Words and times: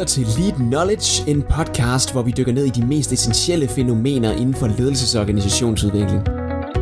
lytter 0.00 0.12
til 0.12 0.42
Lead 0.42 0.52
Knowledge, 0.52 1.30
en 1.30 1.42
podcast, 1.42 2.12
hvor 2.12 2.22
vi 2.22 2.30
dykker 2.30 2.52
ned 2.52 2.64
i 2.64 2.68
de 2.68 2.86
mest 2.86 3.12
essentielle 3.12 3.68
fænomener 3.68 4.32
inden 4.32 4.54
for 4.54 4.66
ledelses- 4.66 5.16
og 5.16 5.20
organisationsudvikling. 5.20 6.22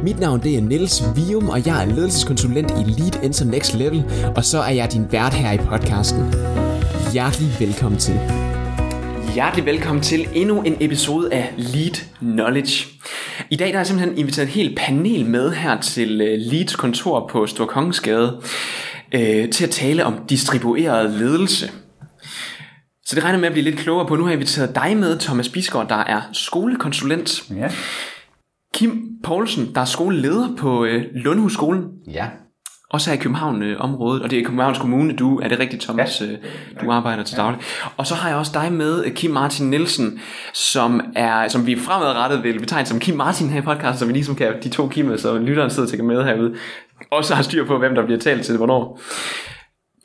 Mit 0.02 0.20
navn 0.20 0.40
det 0.42 0.56
er 0.56 0.60
Niels 0.60 1.02
Vium, 1.16 1.48
og 1.48 1.66
jeg 1.66 1.84
er 1.84 1.94
ledelseskonsulent 1.94 2.70
i 2.70 3.00
Lead 3.00 3.24
Enter 3.24 3.44
Next 3.44 3.74
Level, 3.74 4.04
og 4.36 4.44
så 4.44 4.58
er 4.58 4.70
jeg 4.70 4.92
din 4.92 5.06
vært 5.12 5.34
her 5.34 5.52
i 5.52 5.56
podcasten. 5.56 6.22
Hjertelig 7.12 7.48
velkommen 7.60 8.00
til. 8.00 8.20
Hjertelig 9.34 9.66
velkommen 9.66 10.02
til 10.02 10.28
endnu 10.34 10.62
en 10.62 10.76
episode 10.80 11.32
af 11.32 11.54
Lead 11.56 12.04
Knowledge. 12.18 12.86
I 13.50 13.56
dag 13.56 13.68
der 13.68 13.74
er 13.74 13.78
jeg 13.78 13.86
simpelthen 13.86 14.18
inviteret 14.18 14.46
et 14.46 14.54
helt 14.54 14.78
panel 14.78 15.26
med 15.26 15.52
her 15.52 15.80
til 15.80 16.20
øh, 16.20 16.38
Leads 16.38 16.76
kontor 16.76 17.28
på 17.32 17.46
Storkongensgade 17.46 18.40
øh, 19.14 19.50
til 19.50 19.64
at 19.64 19.70
tale 19.70 20.04
om 20.04 20.14
distribueret 20.28 21.10
ledelse. 21.10 21.70
Så 23.08 23.14
det 23.14 23.24
regner 23.24 23.38
med 23.38 23.46
at 23.46 23.52
blive 23.52 23.64
lidt 23.64 23.78
klogere 23.78 24.06
på. 24.06 24.16
Nu 24.16 24.22
har 24.22 24.30
jeg 24.30 24.36
inviteret 24.36 24.74
dig 24.74 24.96
med, 24.96 25.18
Thomas 25.18 25.48
Bisgaard, 25.48 25.88
der 25.88 25.96
er 25.96 26.20
skolekonsulent. 26.32 27.42
Ja. 27.56 27.70
Kim 28.74 29.02
Poulsen, 29.24 29.74
der 29.74 29.80
er 29.80 29.84
skoleleder 29.84 30.48
på 30.58 30.84
øh, 30.84 31.04
Lundhusskolen. 31.14 31.84
Ja. 32.12 32.26
Også 32.90 33.10
her 33.10 33.18
i 33.18 33.20
København-området, 33.20 34.22
og 34.22 34.30
det 34.30 34.38
er 34.38 34.44
Københavns 34.44 34.78
Kommune, 34.78 35.16
du, 35.16 35.38
er 35.38 35.48
det 35.48 35.58
rigtigt, 35.58 35.82
Thomas? 35.82 36.20
Ja. 36.20 36.26
Du 36.84 36.90
arbejder 36.90 37.22
til 37.22 37.36
daglig. 37.36 37.60
Og 37.96 38.06
så 38.06 38.14
har 38.14 38.28
jeg 38.28 38.38
også 38.38 38.52
dig 38.54 38.72
med, 38.72 39.04
øh, 39.04 39.12
Kim 39.12 39.30
Martin 39.30 39.70
Nielsen, 39.70 40.20
som 40.54 41.00
er, 41.16 41.48
som 41.48 41.66
vi 41.66 41.76
fremadrettet 41.76 42.42
vil 42.42 42.60
betegne 42.60 42.86
som 42.86 43.00
Kim 43.00 43.16
Martin 43.16 43.48
her 43.50 43.58
i 43.58 43.64
podcasten, 43.64 43.98
så 43.98 44.06
vi 44.06 44.12
ligesom 44.12 44.34
kan, 44.34 44.52
de 44.62 44.68
to 44.68 44.90
Kim'er, 44.94 45.18
så 45.18 45.38
lytteren 45.38 45.70
sidder 45.70 45.88
til 45.88 46.04
med 46.04 46.24
herude, 46.24 46.54
også 47.10 47.34
har 47.34 47.42
styr 47.42 47.66
på, 47.66 47.78
hvem 47.78 47.94
der 47.94 48.04
bliver 48.04 48.20
talt 48.20 48.44
til 48.44 48.56
hvornår. 48.56 49.00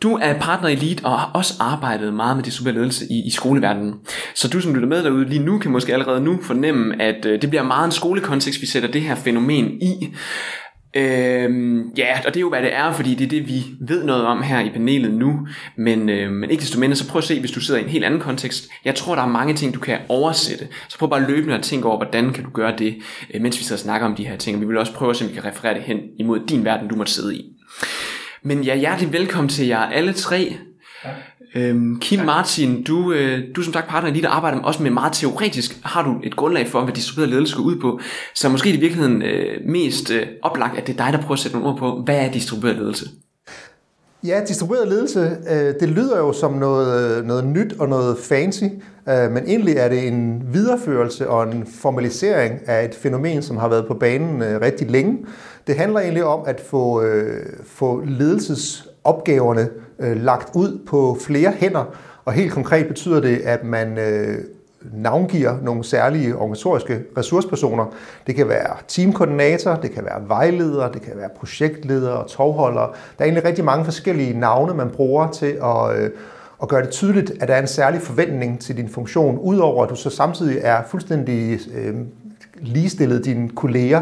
Du 0.03 0.19
er 0.21 0.39
partner 0.39 0.69
i 0.69 0.75
Lead 0.75 1.03
og 1.03 1.19
har 1.19 1.31
også 1.33 1.53
arbejdet 1.59 2.13
meget 2.13 2.37
med 2.37 2.43
distribueret 2.43 2.75
ledelse 2.75 3.05
i, 3.09 3.27
i 3.27 3.29
skoleverdenen. 3.29 3.93
Så 4.35 4.47
du 4.47 4.61
som 4.61 4.75
lytter 4.75 4.87
med 4.87 5.03
derude 5.03 5.29
lige 5.29 5.43
nu, 5.43 5.59
kan 5.59 5.71
måske 5.71 5.93
allerede 5.93 6.21
nu 6.21 6.39
fornemme, 6.41 7.01
at 7.01 7.25
øh, 7.25 7.41
det 7.41 7.49
bliver 7.49 7.63
meget 7.63 7.85
en 7.85 7.91
skolekontekst, 7.91 8.61
vi 8.61 8.65
sætter 8.65 8.91
det 8.91 9.01
her 9.01 9.15
fænomen 9.15 9.81
i. 9.81 10.13
Øhm, 10.95 11.89
ja, 11.97 12.17
og 12.17 12.25
det 12.25 12.35
er 12.35 12.41
jo 12.41 12.49
hvad 12.49 12.61
det 12.61 12.73
er, 12.73 12.91
fordi 12.91 13.15
det 13.15 13.25
er 13.25 13.29
det 13.29 13.47
vi 13.47 13.65
ved 13.87 14.03
noget 14.03 14.25
om 14.25 14.41
her 14.41 14.59
i 14.59 14.69
panelet 14.69 15.13
nu, 15.13 15.47
men, 15.77 16.09
øh, 16.09 16.31
men 16.31 16.49
ikke 16.49 16.61
desto 16.61 16.79
mindre, 16.79 16.95
så 16.95 17.09
prøv 17.09 17.17
at 17.17 17.23
se, 17.23 17.39
hvis 17.39 17.51
du 17.51 17.59
sidder 17.59 17.79
i 17.79 17.83
en 17.83 17.89
helt 17.89 18.05
anden 18.05 18.19
kontekst. 18.19 18.69
Jeg 18.85 18.95
tror, 18.95 19.15
der 19.15 19.21
er 19.21 19.27
mange 19.27 19.53
ting, 19.53 19.73
du 19.73 19.79
kan 19.79 19.97
oversætte, 20.09 20.67
så 20.89 20.97
prøv 20.97 21.09
bare 21.09 21.27
løbende 21.27 21.55
at 21.55 21.61
tænke 21.63 21.87
over, 21.87 21.97
hvordan 21.97 22.33
kan 22.33 22.43
du 22.43 22.49
gøre 22.49 22.75
det, 22.77 22.95
øh, 23.33 23.41
mens 23.41 23.59
vi 23.59 23.63
sidder 23.63 23.75
og 23.75 23.83
snakker 23.83 24.07
om 24.07 24.15
de 24.15 24.27
her 24.27 24.37
ting, 24.37 24.57
og 24.57 24.61
vi 24.61 24.67
vil 24.67 24.77
også 24.77 24.93
prøve 24.93 25.09
at 25.09 25.17
se, 25.17 25.25
om 25.25 25.29
vi 25.29 25.35
kan 25.35 25.45
referere 25.45 25.73
det 25.73 25.83
hen 25.83 25.99
imod 26.19 26.39
din 26.47 26.65
verden, 26.65 26.87
du 26.87 26.95
måtte 26.95 27.11
sidde 27.11 27.35
i. 27.35 27.53
Men 28.45 28.63
ja, 28.63 28.75
hjertelig 28.75 29.13
velkommen 29.13 29.49
til 29.49 29.67
jer 29.67 29.79
alle 29.79 30.13
tre. 30.13 30.55
Ja. 31.05 31.09
Øhm, 31.55 31.99
Kim 31.99 32.19
ja. 32.19 32.25
Martin, 32.25 32.83
du, 32.83 33.13
øh, 33.13 33.39
du 33.55 33.61
er 33.61 33.65
som 33.65 33.73
sagt 33.73 33.87
partner 33.87 34.09
i 34.09 34.13
lige, 34.13 34.23
der 34.23 34.29
arbejder 34.29 34.59
også 34.59 34.83
med 34.83 34.91
meget 34.91 35.13
teoretisk, 35.13 35.79
har 35.83 36.03
du 36.03 36.15
et 36.23 36.35
grundlag 36.35 36.67
for, 36.67 36.81
hvad 36.81 36.93
distribueret 36.93 37.29
ledelse 37.29 37.51
skal 37.51 37.61
ud 37.61 37.75
på. 37.75 37.99
Så 38.35 38.49
måske 38.49 38.69
i 38.69 38.79
virkeligheden 38.79 39.21
øh, 39.21 39.61
mest 39.65 40.11
øh, 40.11 40.27
oplagt, 40.41 40.77
at 40.77 40.87
det 40.87 40.99
er 40.99 41.05
dig, 41.05 41.13
der 41.13 41.19
prøver 41.19 41.33
at 41.33 41.39
sætte 41.39 41.57
nogle 41.57 41.73
ord 41.73 41.79
på, 41.79 42.01
hvad 42.05 42.15
er 42.15 42.31
distribueret 42.31 42.75
ledelse? 42.75 43.09
Ja, 44.23 44.41
distribueret 44.47 44.87
ledelse, 44.87 45.37
øh, 45.49 45.73
det 45.79 45.89
lyder 45.89 46.17
jo 46.17 46.33
som 46.33 46.53
noget, 46.53 47.25
noget 47.25 47.45
nyt 47.45 47.73
og 47.79 47.89
noget 47.89 48.17
fancy, 48.17 48.63
øh, 49.09 49.31
men 49.31 49.43
egentlig 49.47 49.75
er 49.77 49.89
det 49.89 50.07
en 50.07 50.43
videreførelse 50.53 51.29
og 51.29 51.51
en 51.51 51.67
formalisering 51.81 52.59
af 52.67 52.85
et 52.85 52.95
fænomen, 52.95 53.41
som 53.41 53.57
har 53.57 53.67
været 53.67 53.87
på 53.87 53.93
banen 53.93 54.41
øh, 54.41 54.61
rigtig 54.61 54.91
længe. 54.91 55.17
Det 55.67 55.75
handler 55.75 55.99
egentlig 55.99 56.23
om 56.23 56.43
at 56.45 56.61
få, 56.61 57.03
få 57.65 58.03
ledelsesopgaverne 58.05 59.69
lagt 59.99 60.49
ud 60.55 60.79
på 60.87 61.17
flere 61.21 61.51
hænder, 61.51 61.83
og 62.25 62.33
helt 62.33 62.51
konkret 62.51 62.87
betyder 62.87 63.19
det, 63.19 63.37
at 63.37 63.63
man 63.63 63.97
navngiver 64.91 65.55
nogle 65.61 65.83
særlige 65.83 66.35
organisatoriske 66.35 67.03
ressourcepersoner. 67.17 67.85
Det 68.27 68.35
kan 68.35 68.49
være 68.49 68.75
teamkoordinator, 68.87 69.75
det 69.75 69.91
kan 69.91 70.05
være 70.05 70.27
vejleder, 70.27 70.91
det 70.91 71.01
kan 71.01 71.13
være 71.15 71.29
projektleder 71.39 72.11
og 72.11 72.29
tovholdere. 72.29 72.89
Der 73.17 73.19
er 73.19 73.23
egentlig 73.23 73.45
rigtig 73.45 73.65
mange 73.65 73.85
forskellige 73.85 74.39
navne, 74.39 74.73
man 74.73 74.89
bruger 74.89 75.31
til 75.31 75.57
at, 75.63 75.97
øh, 75.97 76.09
at 76.61 76.67
gøre 76.67 76.81
det 76.81 76.89
tydeligt, 76.89 77.31
at 77.41 77.47
der 77.47 77.53
er 77.53 77.61
en 77.61 77.67
særlig 77.67 78.01
forventning 78.01 78.59
til 78.59 78.77
din 78.77 78.89
funktion, 78.89 79.39
udover 79.39 79.83
at 79.83 79.89
du 79.89 79.95
så 79.95 80.09
samtidig 80.09 80.59
er 80.61 80.81
fuldstændig 80.87 81.59
øh, 81.75 81.95
ligestillet 82.61 83.25
dine 83.25 83.49
kolleger. 83.49 84.01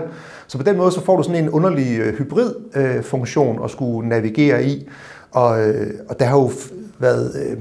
Så 0.51 0.57
på 0.57 0.63
den 0.63 0.78
måde 0.78 0.91
så 0.91 1.06
får 1.06 1.17
du 1.17 1.23
sådan 1.23 1.44
en 1.44 1.50
underlig 1.50 2.00
øh, 2.00 2.13
hybrid-funktion 2.13 3.57
øh, 3.57 3.63
at 3.63 3.72
skulle 3.72 4.09
navigere 4.09 4.63
i. 4.63 4.89
Og, 5.31 5.67
øh, 5.67 5.88
og 6.09 6.19
der 6.19 6.25
har 6.25 6.38
jo 6.38 6.51
været 7.00 7.57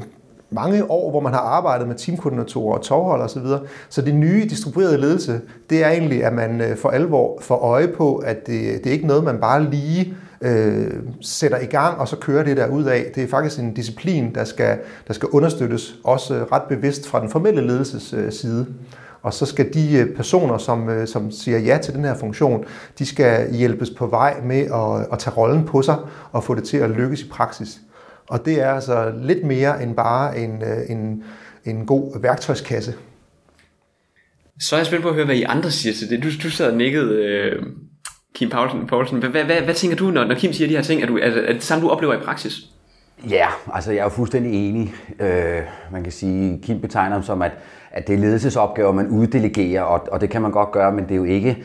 mange 0.50 0.90
år, 0.90 1.10
hvor 1.10 1.20
man 1.20 1.32
har 1.32 1.40
arbejdet 1.40 1.88
med 1.88 1.96
teamkoordinatorer 1.96 2.78
og 2.78 2.84
tovholder 2.84 3.24
osv. 3.24 3.42
Så, 3.42 3.58
så 3.88 4.02
det 4.02 4.14
nye 4.14 4.46
distribuerede 4.50 4.98
ledelse, 4.98 5.40
det 5.70 5.84
er 5.84 5.88
egentlig, 5.88 6.24
at 6.24 6.32
man 6.32 6.76
for 6.76 6.88
alvor 6.88 7.38
får 7.40 7.56
øje 7.56 7.88
på, 7.88 8.16
at 8.16 8.46
det, 8.46 8.84
det 8.84 8.86
er 8.86 8.92
ikke 8.92 9.06
noget, 9.06 9.24
man 9.24 9.38
bare 9.40 9.70
lige 9.70 10.14
øh, 10.40 10.92
sætter 11.20 11.58
i 11.58 11.66
gang, 11.66 11.98
og 11.98 12.08
så 12.08 12.16
kører 12.16 12.44
det 12.44 12.56
der 12.56 12.68
ud 12.68 12.84
af. 12.84 13.10
Det 13.14 13.22
er 13.22 13.28
faktisk 13.28 13.58
en 13.58 13.74
disciplin, 13.74 14.34
der 14.34 14.44
skal, 14.44 14.78
der 15.08 15.14
skal 15.14 15.28
understøttes, 15.28 15.94
også 16.04 16.44
ret 16.52 16.62
bevidst 16.68 17.08
fra 17.08 17.20
den 17.20 17.28
formelle 17.28 17.66
ledelses 17.66 18.14
side. 18.30 18.66
Og 19.22 19.34
så 19.34 19.46
skal 19.46 19.74
de 19.74 19.98
øh, 19.98 20.16
personer, 20.16 20.58
som, 20.58 20.88
øh, 20.88 21.08
som 21.08 21.30
siger 21.30 21.58
ja 21.58 21.78
til 21.78 21.94
den 21.94 22.04
her 22.04 22.14
funktion, 22.14 22.64
de 22.98 23.06
skal 23.06 23.54
hjælpes 23.54 23.90
på 23.90 24.06
vej 24.06 24.40
med 24.44 24.60
at, 24.60 25.12
at 25.12 25.18
tage 25.18 25.36
rollen 25.36 25.64
på 25.64 25.82
sig 25.82 25.96
og 26.32 26.44
få 26.44 26.54
det 26.54 26.64
til 26.64 26.76
at 26.76 26.90
lykkes 26.90 27.22
i 27.22 27.28
praksis. 27.28 27.78
Og 28.28 28.44
det 28.44 28.60
er 28.60 28.74
altså 28.74 29.12
lidt 29.22 29.44
mere 29.44 29.82
end 29.82 29.96
bare 29.96 30.38
en, 30.38 30.62
øh, 30.62 30.90
en, 30.90 31.22
en 31.64 31.86
god 31.86 32.20
værktøjskasse. 32.20 32.94
Så 34.60 34.76
er 34.76 34.78
jeg 34.78 34.86
spændt 34.86 35.02
på 35.02 35.08
at 35.08 35.14
høre, 35.14 35.24
hvad 35.24 35.36
I 35.36 35.42
andre 35.42 35.70
siger 35.70 35.94
til 35.94 36.10
det. 36.10 36.22
Du, 36.22 36.28
du 36.42 36.50
sad 36.50 36.70
og 36.70 36.76
nikkede, 36.76 37.24
øh, 37.24 37.62
Kim 38.34 38.50
Poulsen. 38.50 38.86
Poulsen. 38.86 39.18
Hvad, 39.18 39.30
hvad, 39.30 39.44
hvad, 39.44 39.60
hvad 39.60 39.74
tænker 39.74 39.96
du, 39.96 40.10
når, 40.10 40.24
når 40.24 40.34
Kim 40.34 40.52
siger 40.52 40.68
de 40.68 40.76
her 40.76 40.82
ting? 40.82 41.02
Er, 41.02 41.06
du, 41.06 41.18
er, 41.18 41.30
er 41.30 41.52
det 41.52 41.62
samme, 41.62 41.84
du 41.84 41.90
oplever 41.90 42.14
i 42.14 42.24
praksis? 42.24 42.52
Ja, 43.28 43.46
altså 43.74 43.92
jeg 43.92 43.98
er 43.98 44.04
jo 44.04 44.08
fuldstændig 44.08 44.68
enig. 44.68 44.94
Øh, 45.20 45.60
man 45.92 46.02
kan 46.02 46.12
sige, 46.12 46.60
Kim 46.62 46.80
betegner 46.80 47.16
dem 47.16 47.22
som, 47.22 47.42
at, 47.42 47.52
at 47.90 48.06
det 48.06 48.14
er 48.14 48.18
ledelsesopgaver, 48.18 48.92
man 48.92 49.08
uddelegerer, 49.08 49.82
og, 49.82 50.08
og 50.12 50.20
det 50.20 50.30
kan 50.30 50.42
man 50.42 50.50
godt 50.50 50.72
gøre, 50.72 50.92
men 50.92 51.04
det 51.04 51.10
er 51.10 51.16
jo 51.16 51.24
ikke 51.24 51.64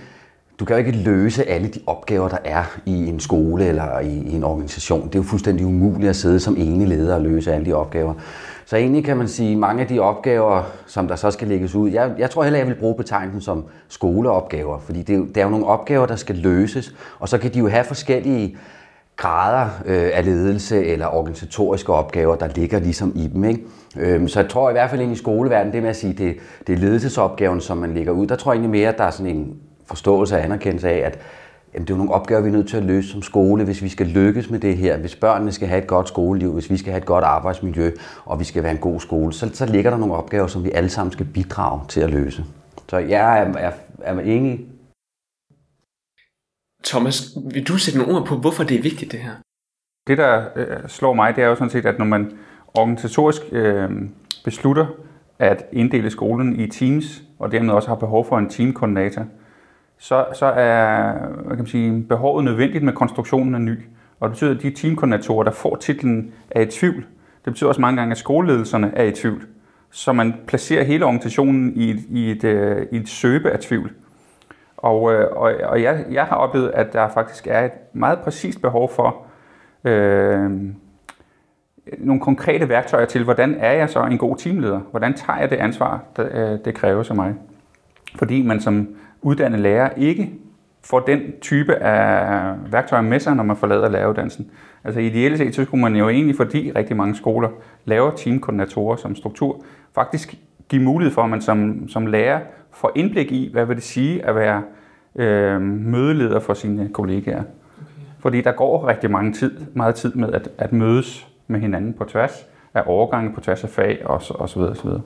du 0.60 0.66
kan 0.66 0.76
jo 0.76 0.78
ikke 0.78 0.92
løse 0.92 1.50
alle 1.50 1.68
de 1.68 1.80
opgaver, 1.88 2.28
der 2.30 2.38
er 2.44 2.64
i 2.86 3.08
en 3.08 3.20
skole 3.20 3.66
eller 3.66 4.00
i, 4.00 4.08
i 4.08 4.36
en 4.36 4.44
organisation. 4.44 5.08
Det 5.08 5.16
er 5.16 5.20
jo 5.20 5.24
fuldstændig 5.24 5.66
umuligt 5.66 6.10
at 6.10 6.16
sidde 6.16 6.40
som 6.40 6.56
ene 6.58 6.86
leder 6.86 7.16
og 7.16 7.22
løse 7.22 7.54
alle 7.54 7.66
de 7.66 7.74
opgaver. 7.74 8.14
Så 8.66 8.78
egentlig 8.78 9.06
kan 9.06 9.18
man 9.18 9.28
sige, 9.28 9.56
mange 9.56 9.82
af 9.82 9.88
de 9.88 10.00
opgaver, 10.00 10.64
som 10.86 11.08
der 11.08 11.16
så 11.16 11.32
skal 11.32 11.48
lægges 11.48 11.76
ud, 11.76 11.90
jeg, 11.90 12.12
jeg 12.18 12.30
tror 12.30 12.44
heller, 12.44 12.60
jeg 12.60 12.68
vil 12.68 12.76
bruge 12.76 12.96
betegnelsen 12.96 13.42
som 13.42 13.66
skoleopgaver, 13.88 14.80
fordi 14.80 15.02
det 15.02 15.36
det 15.36 15.38
er 15.38 15.44
jo 15.44 15.50
nogle 15.50 15.66
opgaver, 15.66 16.06
der 16.06 16.16
skal 16.16 16.36
løses, 16.36 16.96
og 17.20 17.30
så 17.30 17.38
kan 17.38 17.54
de 17.54 17.60
jo 17.60 17.68
have 17.68 17.84
forskellige 17.84 18.58
grader 19.18 19.70
øh, 19.86 20.09
af 20.14 20.26
ledelse 20.26 20.86
eller 20.86 21.08
organisatoriske 21.08 21.94
opgaver, 21.94 22.36
der 22.36 22.48
ligger 22.56 22.80
ligesom 22.80 23.14
i 23.16 23.28
dem. 23.28 23.44
Ikke? 23.44 23.64
Øhm, 23.98 24.28
så 24.28 24.40
jeg 24.40 24.50
tror 24.50 24.70
i 24.70 24.74
hvert 24.74 24.90
fald 24.90 25.02
ind 25.02 25.12
i 25.12 25.16
skoleverdenen, 25.16 25.74
det 25.74 25.81
med 25.81 25.90
at 25.90 25.96
sige, 25.96 26.14
det, 26.14 26.36
det 26.68 26.74
er 26.74 26.78
ledelsesopgaven, 26.78 27.62
som 27.62 27.78
man 27.78 27.94
lægger 27.94 28.12
ud, 28.12 28.28
der 28.28 28.36
tror 28.36 28.52
jeg 28.52 28.59
egentlig 28.59 28.81
mere, 28.81 28.90
at 28.90 28.98
der 28.98 29.04
er 29.04 29.12
sådan 29.12 29.36
en 29.36 29.56
forståelse 29.86 30.36
og 30.36 30.44
anerkendelse 30.44 30.90
af, 30.90 30.98
at 31.06 31.20
jamen, 31.74 31.88
det 31.88 31.94
er 31.94 31.98
nogle 31.98 32.14
opgaver, 32.14 32.42
vi 32.42 32.50
er 32.50 32.54
nødt 32.54 32.70
til 32.70 32.78
at 32.78 32.84
løse 32.84 33.09
som 33.09 33.22
skole, 33.22 33.64
hvis 33.64 33.81
vi 33.81 33.90
skal 33.90 34.08
lykkes 34.08 34.50
med 34.50 34.59
det 34.59 34.78
her, 34.78 34.98
hvis 34.98 35.16
børnene 35.16 35.52
skal 35.52 35.68
have 35.68 35.81
et 35.81 35.88
godt 35.88 36.08
skoleliv, 36.08 36.54
hvis 36.54 36.70
vi 36.70 36.78
skal 36.78 36.92
have 36.92 37.00
et 37.00 37.06
godt 37.06 37.24
arbejdsmiljø, 37.24 37.92
og 38.25 38.40
vi 38.40 38.44
skal 38.44 38.64
være 38.64 38.72
en 38.72 38.78
god 38.78 39.00
skole, 39.00 39.34
så, 39.34 39.50
så 39.54 39.66
ligger 39.66 39.92
der 39.92 39.98
nogle 39.98 40.16
opgaver, 40.16 40.48
som 40.48 40.64
vi 40.64 40.72
alle 40.72 40.90
sammen 40.90 41.12
skal 41.12 41.25
bidrage 41.25 41.81
til 41.88 42.02
at 42.02 42.09
løse. 42.09 42.46
Så 42.90 42.98
jeg 42.98 43.40
er, 43.40 43.54
er, 43.58 43.72
er 44.04 44.20
enig. 44.20 44.66
Thomas, 46.85 47.38
vil 47.53 47.68
du 47.68 47.78
sætte 47.78 48.00
nogle 48.00 48.16
ord 48.16 48.28
på, 48.28 48.35
hvorfor 48.35 48.63
det 48.63 48.78
er 48.78 48.81
vigtigt 48.81 49.12
det 49.12 49.19
her? 49.19 49.31
Det, 50.07 50.18
der 50.18 50.46
øh, 50.56 50.88
slår 50.88 51.13
mig, 51.13 51.35
det 51.35 51.44
er 51.44 51.47
jo 51.47 51.56
sådan 51.56 51.69
set, 51.69 51.85
at 51.85 52.00
når 52.00 52.06
man 52.06 52.31
organisatorisk 52.73 53.42
øh, 53.51 53.89
beslutter 54.44 54.86
at 55.39 55.65
inddele 55.71 56.10
skolen 56.10 56.60
i 56.60 56.68
teams, 56.68 57.24
og 57.39 57.51
dermed 57.51 57.74
også 57.74 57.88
har 57.88 57.95
behov 57.95 58.25
for 58.25 58.38
en 58.38 58.50
teamkoordinator, 58.50 59.25
så, 59.98 60.25
så 60.33 60.45
er 60.45 61.12
hvad 61.30 61.50
kan 61.50 61.57
man 61.57 61.68
sige, 61.68 62.04
behovet 62.04 62.45
nødvendigt 62.45 62.83
med 62.83 62.94
konstruktionen 62.94 63.56
af 63.56 63.62
ny. 63.62 63.77
Og 64.19 64.30
det 64.30 64.33
betyder, 64.33 64.56
at 64.56 64.62
de 64.62 64.71
teamkoordinatorer, 64.71 65.44
der 65.44 65.51
får 65.51 65.75
titlen, 65.75 66.33
er 66.51 66.62
i 66.62 66.65
tvivl. 66.65 67.06
Det 67.45 67.54
betyder 67.54 67.68
også 67.68 67.81
mange 67.81 67.98
gange, 67.98 68.12
at 68.12 68.18
skoleledelserne 68.18 68.92
er 68.95 69.04
i 69.04 69.12
tvivl. 69.12 69.45
Så 69.92 70.13
man 70.13 70.33
placerer 70.48 70.83
hele 70.83 71.06
organisationen 71.06 71.74
i 71.75 71.89
et, 71.92 72.00
i 72.10 72.31
et, 72.31 72.44
øh, 72.44 72.86
i 72.92 72.98
et 72.98 73.10
søbe 73.10 73.51
af 73.51 73.60
tvivl. 73.60 73.92
Og, 74.86 75.14
øh, 75.14 75.28
og, 75.32 75.54
og 75.64 75.82
jeg, 75.82 76.06
jeg 76.12 76.24
har 76.24 76.36
oplevet, 76.36 76.72
at 76.74 76.94
der 76.94 77.10
faktisk 77.10 77.48
er 77.48 77.66
et 77.66 77.72
meget 77.94 78.20
præcist 78.20 78.62
behov 78.62 78.90
for 78.90 79.18
øh, 79.84 80.52
nogle 81.98 82.22
konkrete 82.22 82.70
værktøjer 82.70 83.06
til, 83.06 83.24
hvordan 83.24 83.56
er 83.60 83.72
jeg 83.72 83.90
så 83.90 84.04
en 84.04 84.18
god 84.18 84.38
teamleder? 84.38 84.80
Hvordan 84.80 85.14
tager 85.14 85.40
jeg 85.40 85.50
det 85.50 85.56
ansvar, 85.56 86.04
der, 86.18 86.54
øh, 86.54 86.60
det 86.66 86.74
kræver 86.74 87.10
af 87.10 87.16
mig? 87.16 87.36
Fordi 88.16 88.42
man 88.42 88.62
som 88.62 88.88
uddannet 89.22 89.60
lærer 89.60 89.90
ikke 89.98 90.32
får 90.84 91.00
den 91.00 91.20
type 91.42 91.76
af 91.76 92.56
værktøjer 92.72 93.04
med 93.04 93.20
sig, 93.20 93.36
når 93.36 93.44
man 93.44 93.58
forlader 93.58 93.90
læreruddannelsen. 93.90 94.52
Altså 94.84 95.00
ideelt 95.00 95.38
set, 95.38 95.56
så 95.56 95.64
skulle 95.64 95.82
man 95.82 95.96
jo 95.96 96.10
egentlig, 96.10 96.36
fordi 96.36 96.72
rigtig 96.76 96.96
mange 96.98 97.16
skoler 97.16 97.50
laver 97.86 98.12
teamkoordinatorer 98.12 98.96
som 98.96 99.16
struktur, 99.16 99.64
faktisk 99.96 100.36
give 100.70 100.82
mulighed 100.82 101.14
for, 101.14 101.22
at 101.22 101.30
man 101.30 101.42
som, 101.42 101.88
som 101.88 102.06
lærer 102.06 102.40
får 102.75 102.92
indblik 102.95 103.31
i, 103.31 103.50
hvad 103.51 103.66
vil 103.66 103.75
det 103.75 103.83
sige 103.83 104.25
at 104.25 104.36
være 104.36 104.63
øh, 105.19 105.62
mødeleder 105.62 106.39
for 106.39 106.54
sine 106.54 106.89
kollegaer. 106.94 107.42
Okay. 107.42 108.06
Fordi 108.22 108.42
der 108.42 108.51
går 108.51 108.88
rigtig 108.88 109.12
mange 109.12 109.33
tid, 109.33 109.51
meget 109.74 109.95
tid 109.95 110.13
med 110.13 110.33
at, 110.33 110.50
at 110.57 110.74
mødes 110.74 111.27
med 111.48 111.60
hinanden 111.60 111.94
på 111.94 112.04
tværs 112.04 112.45
af 112.74 112.83
overgange, 112.86 113.33
på 113.33 113.42
tværs 113.42 113.63
af 113.63 113.69
fag 113.69 114.06
og 114.06 114.22
og 114.30 114.50
så 114.50 114.60
videre, 114.60 114.72
og 114.72 114.77
så 114.77 114.83
videre. 114.83 115.01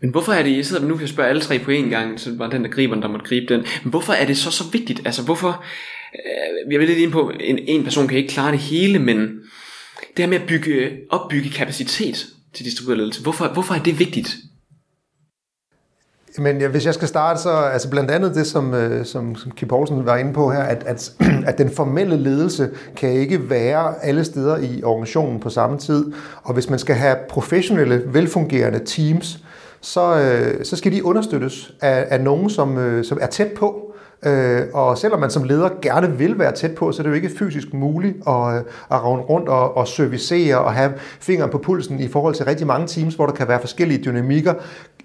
Men 0.00 0.10
hvorfor 0.10 0.32
er 0.32 0.42
det, 0.42 0.56
jeg 0.56 0.66
sidder 0.66 0.86
nu 0.86 0.94
kan 0.94 1.00
jeg 1.00 1.08
spørge 1.08 1.28
alle 1.28 1.42
tre 1.42 1.58
på 1.58 1.70
én 1.70 1.88
gang, 1.88 2.20
så 2.20 2.30
var 2.38 2.50
den 2.50 2.64
der 2.64 2.70
griber, 2.70 3.00
der 3.00 3.08
måtte 3.08 3.26
gribe 3.26 3.54
den. 3.54 3.64
Men 3.82 3.90
hvorfor 3.90 4.12
er 4.12 4.26
det 4.26 4.36
så 4.36 4.50
så 4.50 4.64
vigtigt? 4.72 5.02
Altså 5.04 5.24
hvorfor, 5.24 5.64
øh, 6.14 6.72
jeg 6.72 6.80
vil 6.80 6.88
lidt 6.88 6.98
ind 6.98 7.12
på, 7.12 7.32
en, 7.40 7.58
en 7.58 7.84
person 7.84 8.08
kan 8.08 8.18
ikke 8.18 8.28
klare 8.28 8.52
det 8.52 8.58
hele, 8.58 8.98
men 8.98 9.18
det 10.16 10.18
her 10.18 10.26
med 10.26 10.40
at 10.40 10.46
bygge, 10.46 10.98
opbygge 11.10 11.50
kapacitet 11.50 12.26
til 12.52 12.64
distribueret 12.64 12.98
ledelse, 12.98 13.22
hvorfor, 13.22 13.48
hvorfor 13.48 13.74
er 13.74 13.82
det 13.82 13.98
vigtigt? 13.98 14.36
Men 16.38 16.60
ja, 16.60 16.68
hvis 16.68 16.86
jeg 16.86 16.94
skal 16.94 17.08
starte, 17.08 17.40
så 17.40 17.50
altså 17.50 17.90
blandt 17.90 18.10
andet 18.10 18.34
det, 18.34 18.46
som, 18.46 18.74
øh, 18.74 19.04
som, 19.06 19.36
som 19.36 19.52
Kim 19.52 19.68
Poulsen 19.68 20.06
var 20.06 20.16
inde 20.16 20.32
på 20.32 20.50
her, 20.50 20.62
at, 20.62 20.84
at, 20.86 21.12
at 21.48 21.58
den 21.58 21.70
formelle 21.70 22.16
ledelse 22.16 22.70
kan 22.96 23.10
ikke 23.10 23.50
være 23.50 24.04
alle 24.04 24.24
steder 24.24 24.56
i 24.56 24.82
organisationen 24.82 25.40
på 25.40 25.50
samme 25.50 25.78
tid. 25.78 26.12
Og 26.42 26.54
hvis 26.54 26.70
man 26.70 26.78
skal 26.78 26.94
have 26.94 27.16
professionelle, 27.28 28.02
velfungerende 28.06 28.80
teams, 28.86 29.38
så, 29.80 30.16
øh, 30.18 30.64
så 30.64 30.76
skal 30.76 30.92
de 30.92 31.04
understøttes 31.04 31.74
af, 31.80 32.06
af 32.10 32.20
nogen, 32.20 32.50
som, 32.50 32.78
øh, 32.78 33.04
som 33.04 33.18
er 33.20 33.26
tæt 33.26 33.52
på. 33.56 33.92
Øh, 34.26 34.62
og 34.72 34.98
selvom 34.98 35.20
man 35.20 35.30
som 35.30 35.44
leder 35.44 35.68
gerne 35.82 36.18
vil 36.18 36.38
være 36.38 36.52
tæt 36.52 36.74
på, 36.74 36.92
så 36.92 37.02
er 37.02 37.02
det 37.02 37.10
jo 37.10 37.14
ikke 37.14 37.30
fysisk 37.38 37.74
muligt 37.74 38.16
at, 38.26 38.54
øh, 38.54 38.60
at 38.90 39.02
ravne 39.04 39.22
rundt 39.22 39.48
og, 39.48 39.76
og 39.76 39.88
servicere 39.88 40.58
og 40.58 40.72
have 40.72 40.92
fingeren 41.20 41.50
på 41.50 41.58
pulsen 41.58 42.00
i 42.00 42.08
forhold 42.08 42.34
til 42.34 42.44
rigtig 42.44 42.66
mange 42.66 42.86
teams, 42.86 43.14
hvor 43.14 43.26
der 43.26 43.32
kan 43.32 43.48
være 43.48 43.60
forskellige 43.60 44.04
dynamikker. 44.04 44.54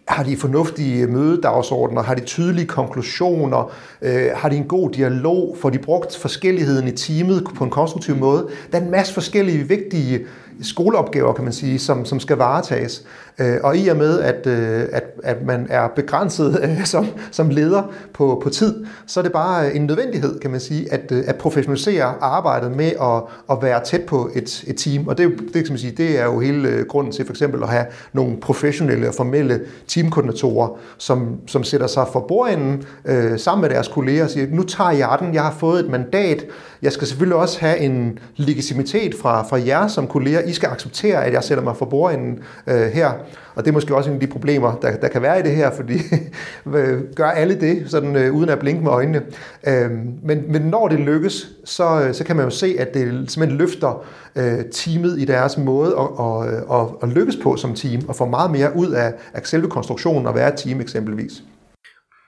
Har 0.08 0.24
de 0.24 0.38
fornuftige 0.38 1.04
øh, 1.04 1.10
mødedagsordner? 1.10 2.04
Har 2.04 2.16
de 2.16 2.26
tydelige 2.26 2.68
konklusioner? 2.68 3.72
Øh, 4.02 4.26
har 4.36 4.50
de 4.50 4.56
en 4.56 4.68
god 4.68 4.90
dialog? 4.90 5.58
Får 5.60 5.70
de 5.70 5.80
brugt 5.80 6.18
forskelligheden 6.18 6.88
i 6.88 6.92
teamet 6.92 7.44
på 7.56 7.64
en 7.64 7.70
konstruktiv 7.70 8.16
måde? 8.16 8.48
Der 8.72 8.80
er 8.80 8.84
en 8.84 8.92
masse 8.92 9.14
forskellige 9.14 9.64
vigtige 9.64 10.26
skoleopgaver, 10.62 11.34
kan 11.34 11.44
man 11.44 11.54
sige, 11.54 11.80
som, 11.80 12.06
som 12.06 12.20
skal 12.20 12.38
varetages. 12.38 13.04
Øh, 13.40 13.58
og 13.64 13.78
i 13.78 13.88
og 13.88 13.98
med, 13.98 14.20
at, 14.20 14.48
øh, 14.48 14.86
at, 14.92 15.04
at 15.24 15.46
man 15.46 15.68
er 15.70 15.88
begrænset 15.88 16.60
øh, 16.64 16.86
som, 16.86 17.08
som 17.32 17.50
leder 17.50 17.84
på, 18.14 18.40
på 18.44 18.50
tid, 18.50 18.86
så 19.06 19.20
er 19.20 19.22
det 19.22 19.32
bare 19.32 19.76
en 19.76 19.86
nødvendighed, 19.86 20.40
kan 20.40 20.52
man 20.52 20.60
sige, 20.60 20.94
at, 20.94 21.12
at 21.12 21.36
professionalisere 21.36 22.14
arbejdet 22.22 22.72
med 22.72 22.92
at, 23.02 23.24
at 23.52 23.58
være 23.62 23.84
tæt 23.86 24.02
på 24.02 24.30
et, 24.36 24.64
et 24.68 24.78
team. 24.78 25.08
Og 25.08 25.18
det, 25.18 25.40
det, 25.54 25.64
kan 25.64 25.70
man 25.70 25.78
sige, 25.78 25.94
det 25.98 26.20
er 26.20 26.26
jo 26.26 26.40
hele 26.40 26.86
grunden 26.90 27.14
til 27.14 27.26
for 27.26 27.34
eksempel 27.34 27.64
at 27.64 27.70
have 27.70 27.86
nogle 28.14 28.38
professionelle 28.38 29.08
og 29.08 29.14
formelle 29.14 29.62
teamkoordinatorer, 29.88 30.80
som, 30.98 31.38
som 31.48 31.64
sætter 31.64 31.88
sig 31.88 32.06
for 32.12 32.20
bordenden 32.20 32.84
øh, 33.06 33.40
sammen 33.40 33.62
med 33.62 33.70
deres 33.70 33.88
kolleger 33.88 34.24
og 34.24 34.30
siger, 34.30 34.48
nu 34.50 34.64
tager 34.64 34.92
jeg 34.92 35.18
den, 35.20 35.34
jeg 35.34 35.44
har 35.44 35.56
fået 35.60 35.80
et 35.80 35.90
mandat, 35.90 36.46
jeg 36.82 36.92
skal 36.92 37.08
selvfølgelig 37.08 37.38
også 37.38 37.60
have 37.60 37.78
en 37.78 38.20
legitimitet 38.36 39.16
fra, 39.16 39.44
fra 39.44 39.60
jer 39.66 39.88
som 39.88 40.08
kolleger. 40.08 40.42
I 40.42 40.54
skal 40.54 40.70
acceptere, 40.70 41.26
at 41.26 41.34
jeg 41.34 41.44
sætter 41.44 41.64
mig 41.64 41.78
for 41.78 41.86
bordenden 41.86 42.40
øh, 42.68 42.82
her. 42.82 43.12
Og 43.56 43.66
det 43.66 43.70
er 43.70 43.74
måske 43.74 43.96
også 43.96 44.10
en 44.10 44.16
af 44.16 44.20
de 44.20 44.28
problemer, 44.28 44.76
der, 44.82 44.96
der 44.98 45.08
kan 45.08 45.22
være 45.22 45.40
i 45.40 45.44
det 45.44 45.52
her, 45.52 45.72
fordi 45.72 45.94
øh, 46.76 47.02
gør 47.16 47.30
alle 47.30 47.60
det, 47.60 47.84
sådan 47.88 48.16
øh, 48.16 48.34
uden 48.34 48.50
at 48.50 48.60
blinke 48.60 48.84
med 48.84 48.92
øjnene. 48.92 49.22
Øh, 49.68 49.92
men, 50.24 50.44
men 50.48 50.62
når 50.62 50.88
det 50.88 51.00
lykkes, 51.00 51.50
så, 51.66 52.02
øh, 52.02 52.14
så 52.14 52.24
kan 52.24 52.36
man 52.36 52.46
jo 52.46 52.52
se, 52.52 52.76
at 52.80 52.94
det 52.94 53.32
simpelthen 53.32 53.58
løfter 53.58 54.06
øh, 54.36 54.66
teamet 54.72 55.20
i 55.20 55.26
deres 55.26 55.58
måde 55.58 55.96
at, 56.00 56.26
at, 56.26 56.54
øh, 56.54 56.82
at, 56.82 56.88
at 57.04 57.10
lykkes 57.10 57.36
på 57.44 57.56
som 57.56 57.76
team, 57.76 58.02
og 58.08 58.16
få 58.16 58.26
meget 58.26 58.52
mere 58.52 58.76
ud 58.76 58.92
af, 58.92 59.14
af 59.34 59.42
selve 59.44 59.70
konstruktionen 59.70 60.28
at 60.28 60.36
være 60.36 60.54
et 60.54 60.58
team 60.58 60.82
eksempelvis. 60.82 61.44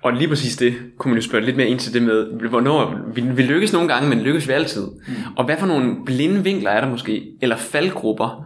Og 0.04 0.13
lige 0.13 0.28
præcis 0.28 0.57
det, 0.57 0.74
kunne 0.98 1.12
man 1.12 1.22
jo 1.22 1.28
spørge 1.28 1.46
lidt 1.46 1.57
mere 1.57 1.68
ind 1.68 1.80
til 1.80 1.94
det 1.94 2.01
med, 2.01 2.50
hvornår 2.50 2.96
vi, 3.13 3.22
vi 3.22 3.42
lykkes 3.42 3.74
nogle 3.74 3.88
gange, 3.88 4.10
men 4.10 4.19
lykkes 4.19 4.48
vi 4.48 4.54
altid. 4.54 4.84
Mm. 4.84 5.13
Og 5.38 5.46
hvad 5.46 5.57
for 5.57 5.66
nogle 5.66 5.96
blinde 6.06 6.44
vinkler 6.44 6.72
er 6.72 6.81
der 6.81 6.90
måske, 6.90 7.31
eller 7.42 7.56
faldgrupper? 7.57 8.46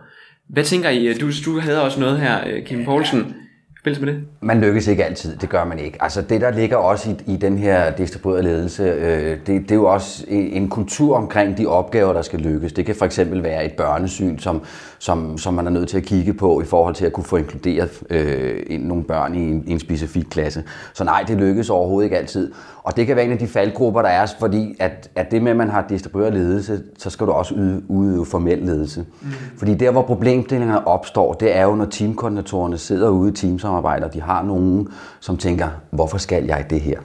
Hvad 0.50 0.64
tænker 0.64 0.90
I? 0.90 1.14
Du, 1.14 1.30
du 1.46 1.60
havde 1.60 1.84
også 1.84 2.00
noget 2.00 2.20
her, 2.20 2.48
øh, 2.48 2.66
Kim 2.66 2.86
Poulsen 2.86 3.36
forbindelse 3.84 4.06
med 4.06 4.14
det? 4.14 4.24
Man 4.42 4.62
lykkes 4.62 4.88
ikke 4.88 5.06
altid, 5.06 5.38
det 5.38 5.50
gør 5.50 5.66
man 5.66 5.80
ikke. 5.80 6.04
Altså 6.04 6.22
det, 6.22 6.42
der 6.42 6.52
ligger 6.52 6.78
også 6.78 7.10
i, 7.10 7.34
i 7.34 7.38
den 7.38 7.58
her 7.58 7.92
distribuerede 7.96 8.44
ledelse, 8.44 8.84
øh, 8.84 9.38
det, 9.38 9.48
det 9.48 9.72
er 9.72 9.76
jo 9.76 9.86
også 9.86 10.26
en 10.30 10.70
kultur 10.70 11.18
omkring 11.18 11.58
de 11.58 11.68
opgaver, 11.68 12.14
der 12.14 12.22
skal 12.22 12.40
lykkes. 12.40 12.74
Det 12.74 12.86
kan 12.86 12.96
for 12.96 13.06
eksempel 13.06 13.44
være 13.44 13.66
et 13.66 13.74
børnesyn, 13.74 14.40
som, 14.40 14.64
som, 15.04 15.38
som 15.38 15.54
man 15.54 15.68
er 15.68 15.72
nødt 15.72 15.90
til 15.90 15.98
at 15.98 16.04
kigge 16.04 16.34
på 16.34 16.62
i 16.62 16.66
forhold 16.66 16.96
til 16.96 17.06
at 17.06 17.14
kunne 17.14 17.24
få 17.24 17.38
inkluderet 17.38 18.04
øh, 18.10 18.80
nogle 18.80 19.04
børn 19.04 19.36
i 19.36 19.52
en, 19.52 19.64
i 19.68 19.72
en 19.72 19.80
specifik 19.80 20.26
klasse. 20.30 20.64
Så 20.94 21.04
nej, 21.04 21.24
det 21.28 21.38
lykkes 21.38 21.70
overhovedet 21.70 22.06
ikke 22.06 22.18
altid. 22.18 22.52
Og 22.84 22.96
det 22.96 23.08
kan 23.08 23.16
være 23.16 23.26
en 23.26 23.32
af 23.32 23.38
de 23.38 23.48
faldgrupper, 23.48 24.02
der 24.02 24.10
er, 24.10 24.28
fordi 24.40 24.76
at, 24.80 25.10
at 25.16 25.32
det 25.32 25.42
med, 25.42 25.52
at 25.52 25.58
man 25.58 25.70
har 25.70 25.86
distribueret 25.90 26.34
ledelse, 26.34 26.84
så 26.98 27.10
skal 27.10 27.28
du 27.28 27.32
også 27.32 27.56
yde, 27.56 27.84
udøve 27.88 28.26
formel 28.26 28.58
ledelse. 28.58 29.06
Mm. 29.22 29.28
Fordi 29.58 29.74
der, 29.74 29.92
hvor 29.92 30.02
problemstillingerne 30.02 30.88
opstår, 30.88 31.34
det 31.34 31.56
er 31.58 31.64
jo, 31.64 31.76
når 31.76 31.86
teamkoordinatorerne 31.86 32.78
sidder 32.78 33.10
ude 33.10 33.32
i 33.32 33.34
teamsamarbejde, 33.34 34.06
og 34.06 34.14
de 34.14 34.22
har 34.22 34.44
nogen, 34.44 34.88
som 35.20 35.38
tænker, 35.38 35.68
hvorfor 35.92 36.18
skal 36.18 36.46
jeg 36.46 36.66
det 36.70 36.82
her? 36.82 37.00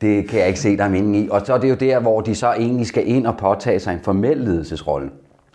Det 0.00 0.28
kan 0.28 0.38
jeg 0.38 0.48
ikke 0.48 0.60
se, 0.60 0.76
der 0.76 0.84
er 0.84 0.88
mening 0.88 1.16
i. 1.16 1.28
Og 1.30 1.42
så 1.44 1.54
er 1.54 1.58
det 1.58 1.70
jo 1.70 1.74
der, 1.74 2.00
hvor 2.00 2.20
de 2.20 2.34
så 2.34 2.52
egentlig 2.52 2.86
skal 2.86 3.08
ind 3.08 3.26
og 3.26 3.36
påtage 3.36 3.80
sig 3.80 3.92
en 3.92 4.00
formel 4.02 4.36
ledelsesrolle. 4.36 5.10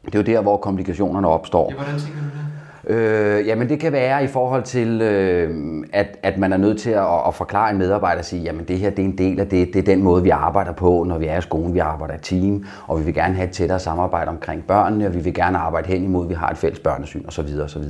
Det 0.06 0.16
er 0.16 0.20
jo 0.20 0.24
der, 0.24 0.42
hvor 0.42 0.58
komplikationerne 0.58 1.28
opstår. 1.28 1.68
Ja, 1.72 1.76
hvordan 1.76 2.00
tænker 2.00 2.20
du 2.20 2.26
det? 2.26 2.44
Øh, 2.88 3.48
jamen 3.48 3.70
det 3.70 3.80
kan 3.80 3.92
være 3.92 4.24
i 4.24 4.28
forhold 4.28 4.64
til, 4.64 5.02
øh, 5.02 5.84
at, 5.94 6.18
at 6.24 6.38
man 6.38 6.54
er 6.54 6.58
nødt 6.58 6.80
til 6.80 6.90
at, 6.90 7.28
at 7.28 7.34
forklare 7.34 7.72
en 7.72 7.78
medarbejder 7.78 8.20
og 8.20 8.26
sige, 8.26 8.42
jamen 8.42 8.66
det 8.68 8.80
her 8.80 8.90
det 8.90 9.00
er 9.00 9.04
en 9.04 9.18
del 9.18 9.40
af 9.40 9.48
det, 9.48 9.68
det 9.74 9.80
er 9.80 9.84
den 9.84 10.04
måde, 10.04 10.24
vi 10.24 10.30
arbejder 10.30 10.72
på, 10.72 11.06
når 11.08 11.18
vi 11.18 11.26
er 11.26 11.38
i 11.38 11.42
skolen. 11.42 11.74
Vi 11.74 11.80
arbejder 11.80 12.14
i 12.14 12.18
team, 12.18 12.66
og 12.88 13.00
vi 13.00 13.06
vil 13.06 13.14
gerne 13.14 13.34
have 13.34 13.48
et 13.48 13.52
tættere 13.52 13.80
samarbejde 13.80 14.30
omkring 14.30 14.64
børnene, 14.68 15.08
og 15.08 15.14
vi 15.14 15.20
vil 15.20 15.34
gerne 15.34 15.58
arbejde 15.58 15.88
hen 15.88 16.04
imod, 16.04 16.26
at 16.26 16.30
vi 16.30 16.34
har 16.34 16.50
et 16.50 16.58
fælles 16.58 16.80
børnesyn 16.80 17.24
osv. 17.28 17.48
osv. 17.64 17.84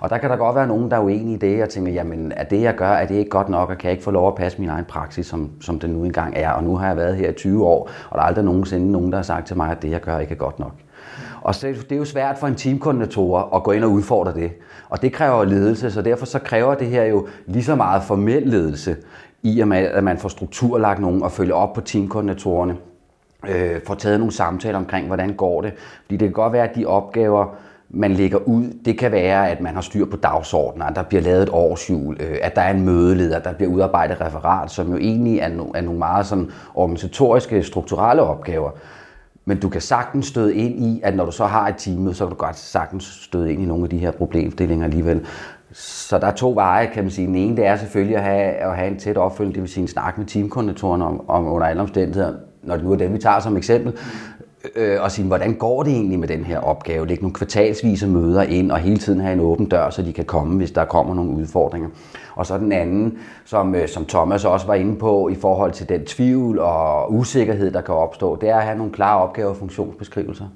Og 0.00 0.10
der 0.10 0.18
kan 0.18 0.30
der 0.30 0.36
godt 0.36 0.56
være 0.56 0.66
nogen, 0.66 0.90
der 0.90 0.96
er 0.96 1.00
uenige 1.00 1.34
i 1.34 1.38
det, 1.38 1.62
og 1.62 1.68
tænker, 1.68 1.92
jamen 1.92 2.32
er 2.36 2.44
det, 2.44 2.62
jeg 2.62 2.74
gør, 2.74 2.90
er 2.90 3.06
det 3.06 3.14
ikke 3.14 3.30
godt 3.30 3.48
nok, 3.48 3.70
og 3.70 3.78
kan 3.78 3.88
jeg 3.88 3.92
ikke 3.92 4.04
få 4.04 4.10
lov 4.10 4.28
at 4.28 4.34
passe 4.34 4.60
min 4.60 4.68
egen 4.68 4.84
praksis, 4.84 5.26
som, 5.26 5.50
som 5.60 5.78
den 5.78 5.90
nu 5.90 6.04
engang 6.04 6.34
er. 6.36 6.50
Og 6.50 6.64
nu 6.64 6.76
har 6.76 6.86
jeg 6.86 6.96
været 6.96 7.16
her 7.16 7.28
i 7.30 7.32
20 7.32 7.66
år, 7.66 7.90
og 8.10 8.18
der 8.18 8.22
er 8.22 8.26
aldrig 8.26 8.44
nogensinde 8.44 8.92
nogen, 8.92 9.10
der 9.10 9.18
har 9.18 9.22
sagt 9.22 9.46
til 9.46 9.56
mig, 9.56 9.70
at 9.70 9.82
det, 9.82 9.90
jeg 9.90 10.00
gør, 10.00 10.18
ikke 10.18 10.32
er 10.32 10.38
godt 10.38 10.58
nok. 10.58 10.72
Og 11.42 11.54
så, 11.54 11.66
det 11.66 11.92
er 11.92 11.96
jo 11.96 12.04
svært 12.04 12.38
for 12.38 12.46
en 12.46 12.54
teamkoordinator 12.54 13.56
at 13.56 13.62
gå 13.62 13.72
ind 13.72 13.84
og 13.84 13.90
udfordre 13.90 14.34
det. 14.34 14.52
Og 14.88 15.02
det 15.02 15.12
kræver 15.12 15.44
ledelse, 15.44 15.90
så 15.90 16.02
derfor 16.02 16.26
så 16.26 16.38
kræver 16.38 16.74
det 16.74 16.86
her 16.86 17.04
jo 17.04 17.26
lige 17.46 17.64
så 17.64 17.74
meget 17.74 18.02
formel 18.02 18.42
ledelse, 18.42 18.96
i 19.42 19.60
og 19.60 19.68
med, 19.68 19.78
at 19.78 20.04
man 20.04 20.18
får 20.18 20.28
strukturlagt 20.28 21.00
nogen 21.00 21.22
og 21.22 21.32
følger 21.32 21.54
op 21.54 21.72
på 21.72 21.80
teamkoordinatorerne. 21.80 22.76
Øh, 23.48 23.80
får 23.86 23.94
taget 23.94 24.18
nogle 24.18 24.32
samtaler 24.32 24.78
omkring, 24.78 25.06
hvordan 25.06 25.32
går 25.32 25.60
det. 25.60 25.72
Fordi 26.02 26.16
det 26.16 26.26
kan 26.28 26.32
godt 26.32 26.52
være, 26.52 26.68
at 26.68 26.76
de 26.76 26.86
opgaver, 26.86 27.54
man 27.90 28.12
lægger 28.12 28.38
ud, 28.38 28.64
det 28.84 28.98
kan 28.98 29.12
være, 29.12 29.50
at 29.50 29.60
man 29.60 29.74
har 29.74 29.80
styr 29.80 30.06
på 30.06 30.16
dagsordenen, 30.16 30.88
at 30.88 30.96
der 30.96 31.02
bliver 31.02 31.22
lavet 31.22 31.42
et 31.42 31.48
årsjul, 31.52 32.16
øh, 32.20 32.38
at 32.42 32.56
der 32.56 32.62
er 32.62 32.70
en 32.70 32.84
mødeleder, 32.84 33.38
der 33.38 33.52
bliver 33.52 33.70
udarbejdet 33.70 34.20
referat, 34.20 34.70
som 34.70 34.90
jo 34.90 34.96
egentlig 34.96 35.38
er, 35.38 35.48
no, 35.48 35.64
er 35.74 35.80
nogle 35.80 35.98
meget 35.98 36.26
sådan 36.26 36.50
organisatoriske, 36.74 37.62
strukturelle 37.62 38.22
opgaver. 38.22 38.70
Men 39.48 39.60
du 39.60 39.68
kan 39.68 39.80
sagtens 39.80 40.26
støde 40.26 40.54
ind 40.54 40.84
i, 40.84 41.00
at 41.04 41.16
når 41.16 41.24
du 41.24 41.32
så 41.32 41.46
har 41.46 41.68
et 41.68 41.74
teammøde, 41.78 42.14
så 42.14 42.24
kan 42.24 42.30
du 42.30 42.36
godt 42.36 42.56
sagtens 42.56 43.04
støde 43.04 43.52
ind 43.52 43.62
i 43.62 43.64
nogle 43.64 43.84
af 43.84 43.90
de 43.90 43.98
her 43.98 44.10
problemstillinger 44.10 44.84
alligevel. 44.84 45.26
Så 45.72 46.18
der 46.18 46.26
er 46.26 46.34
to 46.34 46.52
veje, 46.52 46.86
kan 46.86 47.04
man 47.04 47.10
sige. 47.10 47.26
Den 47.26 47.34
ene, 47.34 47.56
det 47.56 47.66
er 47.66 47.76
selvfølgelig 47.76 48.16
at 48.16 48.22
have, 48.22 48.52
at 48.52 48.76
have 48.76 48.88
en 48.88 48.98
tæt 48.98 49.16
opfølgning, 49.16 49.54
det 49.54 49.62
vil 49.62 49.70
sige 49.70 49.82
en 49.82 49.88
snak 49.88 50.18
med 50.18 50.26
teamkoordinatoren 50.26 51.02
om, 51.02 51.30
om 51.30 51.46
under 51.46 51.66
alle 51.66 51.82
omstændigheder, 51.82 52.34
når 52.62 52.76
det 52.76 52.84
nu 52.84 52.92
er 52.92 52.96
dem, 52.96 53.12
vi 53.12 53.18
tager 53.18 53.40
som 53.40 53.56
eksempel, 53.56 53.92
øh, 54.74 55.02
og 55.02 55.10
sige, 55.10 55.26
hvordan 55.26 55.54
går 55.54 55.82
det 55.82 55.92
egentlig 55.92 56.18
med 56.18 56.28
den 56.28 56.44
her 56.44 56.58
opgave? 56.58 57.06
Læg 57.06 57.20
nogle 57.20 57.34
kvartalsvise 57.34 58.06
møder 58.06 58.42
ind, 58.42 58.72
og 58.72 58.78
hele 58.78 58.98
tiden 58.98 59.20
have 59.20 59.32
en 59.32 59.40
åben 59.40 59.66
dør, 59.66 59.90
så 59.90 60.02
de 60.02 60.12
kan 60.12 60.24
komme, 60.24 60.56
hvis 60.56 60.70
der 60.70 60.84
kommer 60.84 61.14
nogle 61.14 61.30
udfordringer. 61.30 61.88
Og 62.34 62.46
så 62.46 62.58
den 62.58 62.72
anden, 62.72 63.18
som, 63.44 63.74
øh, 63.74 63.88
som 63.88 64.04
Thomas 64.04 64.44
også 64.44 64.66
var 64.66 64.74
inde 64.74 64.96
på, 64.96 65.28
i 65.28 65.34
forhold 65.34 65.72
til 65.72 65.88
den 65.88 66.04
tvivl 66.04 66.58
og 66.58 67.12
usikkerhed, 67.12 67.70
der 67.70 67.80
kan 67.80 67.94
opstå, 67.94 68.36
det 68.40 68.48
er 68.48 68.56
at 68.56 68.64
have 68.64 68.78
nogle 68.78 68.92
klare 68.92 69.22
opgaver 69.22 69.50
og 69.50 69.56
funktionsbeskrivelser 69.56 70.46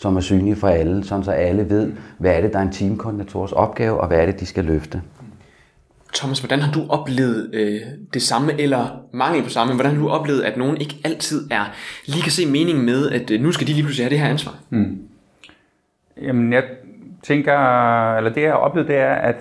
som 0.00 0.16
er 0.16 0.20
synlige 0.20 0.56
for 0.56 0.68
alle, 0.68 1.04
sådan 1.04 1.24
så 1.24 1.30
alle 1.30 1.70
ved, 1.70 1.92
hvad 2.18 2.36
er 2.36 2.40
det, 2.40 2.52
der 2.52 2.58
er 2.58 2.62
en 2.62 2.72
teamkoordinators 2.72 3.52
opgave, 3.52 4.00
og 4.00 4.06
hvad 4.08 4.18
er 4.18 4.26
det, 4.26 4.40
de 4.40 4.46
skal 4.46 4.64
løfte. 4.64 5.02
Thomas, 6.14 6.38
hvordan 6.38 6.60
har 6.60 6.72
du 6.72 6.86
oplevet 6.88 7.50
øh, 7.52 7.80
det 8.14 8.22
samme, 8.22 8.60
eller 8.60 9.00
mangel 9.12 9.42
på 9.42 9.50
samme? 9.50 9.74
Hvordan 9.74 9.94
har 9.94 10.02
du 10.02 10.08
oplevet, 10.08 10.42
at 10.42 10.56
nogen 10.56 10.76
ikke 10.76 10.96
altid 11.04 11.48
er 11.50 11.64
lige 12.06 12.22
kan 12.22 12.32
se 12.32 12.46
meningen 12.46 12.84
med, 12.84 13.10
at 13.10 13.30
øh, 13.30 13.40
nu 13.40 13.52
skal 13.52 13.66
de 13.66 13.72
lige 13.72 13.82
pludselig 13.82 14.04
have 14.04 14.10
det 14.10 14.18
her 14.18 14.28
ansvar? 14.28 14.54
Mm. 14.70 14.98
Jamen, 16.22 16.52
jeg 16.52 16.64
tænker, 17.22 17.54
eller 18.16 18.32
det 18.32 18.42
jeg 18.42 18.50
har 18.50 18.56
oplevet, 18.56 18.88
det 18.88 18.96
er, 18.96 19.14
at 19.14 19.36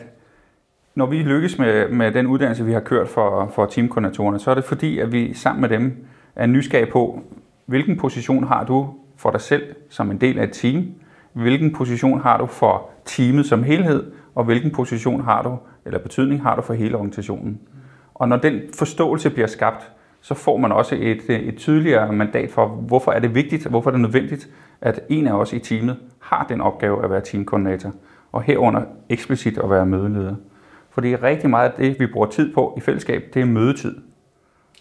når 0.95 1.05
vi 1.05 1.17
lykkes 1.17 1.57
med, 1.57 1.89
med 1.89 2.11
den 2.11 2.27
uddannelse, 2.27 2.65
vi 2.65 2.73
har 2.73 2.79
kørt 2.79 3.07
for, 3.07 3.51
for 3.55 3.65
teamkoordinatorerne, 3.65 4.39
så 4.39 4.51
er 4.51 4.55
det 4.55 4.63
fordi, 4.63 4.99
at 4.99 5.11
vi 5.11 5.33
sammen 5.33 5.61
med 5.61 5.69
dem 5.69 6.05
er 6.35 6.45
nysgerrig 6.45 6.89
på, 6.89 7.21
hvilken 7.65 7.97
position 7.97 8.47
har 8.47 8.63
du 8.63 8.93
for 9.17 9.31
dig 9.31 9.41
selv 9.41 9.63
som 9.89 10.11
en 10.11 10.21
del 10.21 10.39
af 10.39 10.43
et 10.43 10.51
team, 10.51 10.93
hvilken 11.33 11.73
position 11.73 12.21
har 12.21 12.37
du 12.37 12.45
for 12.45 12.89
teamet 13.05 13.45
som 13.45 13.63
helhed, 13.63 14.03
og 14.39 14.45
hvilken 14.45 14.71
position 14.71 15.21
har 15.21 15.41
du, 15.41 15.57
eller 15.85 15.99
betydning 15.99 16.41
har 16.41 16.55
du 16.55 16.61
for 16.61 16.73
hele 16.73 16.95
organisationen. 16.95 17.59
Og 18.13 18.29
når 18.29 18.37
den 18.37 18.61
forståelse 18.73 19.29
bliver 19.29 19.47
skabt, 19.47 19.91
så 20.21 20.33
får 20.33 20.57
man 20.57 20.71
også 20.71 20.95
et, 20.99 21.29
et 21.29 21.57
tydeligere 21.57 22.13
mandat 22.13 22.51
for, 22.51 22.67
hvorfor 22.67 23.11
er 23.11 23.19
det 23.19 23.35
vigtigt, 23.35 23.67
hvorfor 23.67 23.89
er 23.89 23.91
det 23.91 24.01
nødvendigt, 24.01 24.49
at 24.81 24.99
en 25.09 25.27
af 25.27 25.33
os 25.33 25.53
i 25.53 25.59
teamet 25.59 25.97
har 26.19 26.45
den 26.49 26.61
opgave 26.61 27.03
at 27.03 27.09
være 27.09 27.21
teamkoordinator, 27.21 27.91
og 28.31 28.41
herunder 28.41 28.81
eksplicit 29.09 29.57
at 29.57 29.69
være 29.69 29.85
mødeleder. 29.85 30.35
Fordi 30.89 31.15
rigtig 31.15 31.49
meget 31.49 31.69
af 31.69 31.75
det, 31.77 31.99
vi 31.99 32.07
bruger 32.07 32.27
tid 32.27 32.53
på 32.53 32.73
i 32.77 32.79
fællesskab, 32.79 33.23
det 33.33 33.41
er 33.41 33.45
mødetid. 33.45 33.95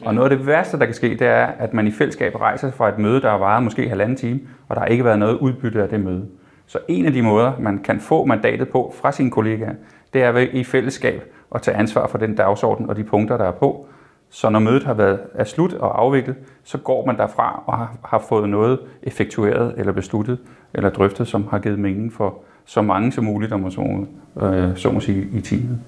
Og 0.04 0.14
noget 0.14 0.30
af 0.30 0.36
det 0.36 0.46
værste, 0.46 0.78
der 0.78 0.84
kan 0.84 0.94
ske, 0.94 1.08
det 1.08 1.26
er, 1.26 1.46
at 1.46 1.74
man 1.74 1.86
i 1.86 1.90
fællesskab 1.90 2.34
rejser 2.34 2.70
fra 2.70 2.88
et 2.88 2.98
møde, 2.98 3.20
der 3.20 3.30
har 3.30 3.38
varet 3.38 3.62
måske 3.62 3.88
halvanden 3.88 4.16
time, 4.16 4.40
og 4.68 4.76
der 4.76 4.80
har 4.80 4.86
ikke 4.86 5.04
været 5.04 5.18
noget 5.18 5.38
udbytte 5.38 5.82
af 5.82 5.88
det 5.88 6.00
møde. 6.00 6.28
Så 6.68 6.78
en 6.88 7.06
af 7.06 7.12
de 7.12 7.22
måder, 7.22 7.52
man 7.58 7.78
kan 7.78 8.00
få 8.00 8.24
mandatet 8.24 8.68
på 8.68 8.94
fra 9.00 9.12
sine 9.12 9.30
kollegaer, 9.30 9.74
det 10.12 10.22
er 10.22 10.32
ved 10.32 10.48
i 10.52 10.64
fællesskab 10.64 11.22
at 11.54 11.62
tage 11.62 11.76
ansvar 11.76 12.06
for 12.06 12.18
den 12.18 12.34
dagsorden 12.34 12.90
og 12.90 12.96
de 12.96 13.04
punkter, 13.04 13.36
der 13.36 13.44
er 13.44 13.52
på. 13.52 13.86
Så 14.30 14.50
når 14.50 14.58
mødet 14.58 14.84
har 14.84 14.94
været 14.94 15.20
er 15.34 15.44
slut 15.44 15.72
og 15.72 16.00
afviklet, 16.00 16.36
så 16.64 16.78
går 16.78 17.06
man 17.06 17.16
derfra 17.16 17.62
og 17.66 17.78
har, 17.78 17.96
har 18.04 18.24
fået 18.28 18.48
noget 18.48 18.78
effektueret 19.02 19.74
eller 19.78 19.92
besluttet 19.92 20.38
eller 20.74 20.90
drøftet, 20.90 21.28
som 21.28 21.48
har 21.50 21.58
givet 21.58 21.78
mening 21.78 22.12
for 22.12 22.42
så 22.66 22.82
mange 22.82 23.12
som 23.12 23.24
muligt, 23.24 23.52
om 23.52 23.60
man 23.60 23.70
så, 23.70 24.06
øh, 24.42 24.76
så 24.76 24.90
må 24.90 25.00
sige, 25.00 25.28
i 25.32 25.40
teamet. 25.40 25.78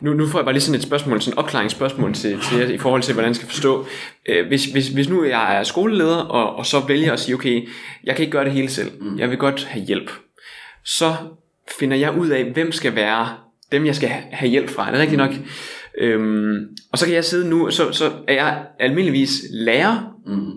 Nu, 0.00 0.12
nu 0.14 0.26
får 0.26 0.38
jeg 0.38 0.44
bare 0.44 0.52
lige 0.52 0.62
sådan 0.62 0.78
et 0.78 0.82
spørgsmål, 0.82 1.20
sådan 1.20 1.32
et 1.32 1.38
opklaringsspørgsmål 1.38 2.14
til, 2.14 2.40
til 2.40 2.58
jer, 2.58 2.66
i 2.66 2.78
forhold 2.78 3.02
til, 3.02 3.14
hvordan 3.14 3.28
jeg 3.28 3.36
skal 3.36 3.48
forstå. 3.48 3.86
Øh, 4.28 4.46
hvis, 4.46 4.64
hvis, 4.64 4.88
hvis 4.88 5.08
nu 5.08 5.24
jeg 5.24 5.58
er 5.58 5.62
skoleleder, 5.62 6.16
og, 6.16 6.56
og 6.56 6.66
så 6.66 6.76
vælger 6.88 7.12
at 7.12 7.20
sige, 7.20 7.34
okay, 7.34 7.68
jeg 8.04 8.16
kan 8.16 8.22
ikke 8.22 8.32
gøre 8.32 8.44
det 8.44 8.52
hele 8.52 8.68
selv, 8.68 8.90
mm. 9.00 9.18
jeg 9.18 9.30
vil 9.30 9.38
godt 9.38 9.64
have 9.64 9.84
hjælp. 9.84 10.10
Så 10.84 11.14
finder 11.78 11.96
jeg 11.96 12.18
ud 12.18 12.28
af, 12.28 12.44
hvem 12.44 12.72
skal 12.72 12.94
være 12.94 13.28
dem, 13.72 13.86
jeg 13.86 13.94
skal 13.94 14.08
have 14.08 14.50
hjælp 14.50 14.70
fra. 14.70 14.86
Er 14.86 14.90
det 14.90 15.00
rigtigt 15.00 15.18
nok? 15.18 15.30
Øhm, 15.98 16.56
og 16.92 16.98
så 16.98 17.06
kan 17.06 17.14
jeg 17.14 17.24
sidde 17.24 17.48
nu, 17.48 17.70
så, 17.70 17.92
så 17.92 18.12
er 18.28 18.34
jeg 18.34 18.66
almindeligvis 18.80 19.30
lærer, 19.52 20.14
mm. 20.26 20.50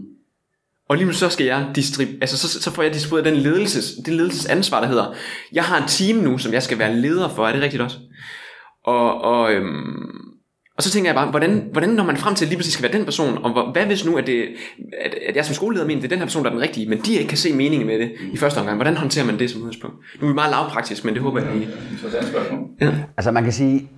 og 0.90 0.98
lige 0.98 1.08
nu 1.08 1.14
så 1.14 1.30
skal 1.30 1.46
jeg 1.46 1.68
distrib- 1.78 2.18
altså 2.22 2.38
så, 2.38 2.62
så 2.62 2.72
får 2.72 2.84
jeg 2.84 2.94
distribueret 2.94 3.26
den 3.26 3.36
ledelses, 3.36 3.94
det 4.06 4.14
ledelsesansvar, 4.14 4.82
der 4.82 4.88
hedder, 4.88 5.14
jeg 5.54 5.64
har 5.64 5.78
en 5.82 5.88
team 5.88 6.18
nu, 6.18 6.38
som 6.38 6.54
jeg 6.54 6.64
skal 6.64 6.80
være 6.80 6.96
leder 6.96 7.30
for, 7.30 7.48
er 7.48 7.54
det 7.54 7.62
rigtigt 7.62 7.84
også? 7.84 7.98
Og, 8.86 9.22
og, 9.22 9.54
øhm, 9.54 10.34
og 10.78 10.84
så 10.84 10.92
tænker 10.92 11.10
jeg 11.10 11.16
bare, 11.16 11.30
hvordan, 11.30 11.70
hvordan 11.72 11.90
når 11.90 12.04
man 12.04 12.18
frem 12.18 12.36
til, 12.36 12.46
at 12.46 12.50
lige 12.50 12.58
præcis 12.58 12.74
skal 12.74 12.84
være 12.84 12.98
den 12.98 13.06
person, 13.06 13.38
og 13.38 13.72
hvad 13.72 13.86
hvis 13.86 14.06
nu, 14.06 14.18
at, 14.18 14.28
det, 14.28 14.46
at, 15.02 15.16
at 15.28 15.36
jeg 15.36 15.46
som 15.46 15.56
skoleleder 15.56 15.88
mener, 15.88 16.02
det 16.02 16.08
er 16.08 16.10
den 16.10 16.18
her 16.20 16.26
person, 16.26 16.44
der 16.44 16.50
er 16.50 16.54
den 16.54 16.62
rigtige, 16.62 16.90
men 16.90 17.00
de 17.00 17.14
ikke 17.14 17.28
kan 17.28 17.38
se 17.38 17.54
meningen 17.54 17.88
med 17.88 18.00
det 18.00 18.12
i 18.34 18.38
første 18.38 18.58
omgang. 18.58 18.78
Hvordan 18.78 18.98
håndterer 18.98 19.26
man 19.26 19.40
det 19.40 19.50
som 19.50 19.62
udgangspunkt? 19.62 19.96
Nu 20.22 20.28
er 20.28 20.32
vi 20.32 20.36
meget 20.36 20.52
lavpraktisk, 20.52 21.06
men 21.06 21.14
det 21.14 21.22
håber 21.24 21.40
jeg, 21.40 21.50
at 21.50 21.58
I... 21.58 21.68
Ja. 22.82 22.94
Altså 23.18 23.32
man 23.32 23.44
kan 23.44 23.54
sige, 23.54 23.90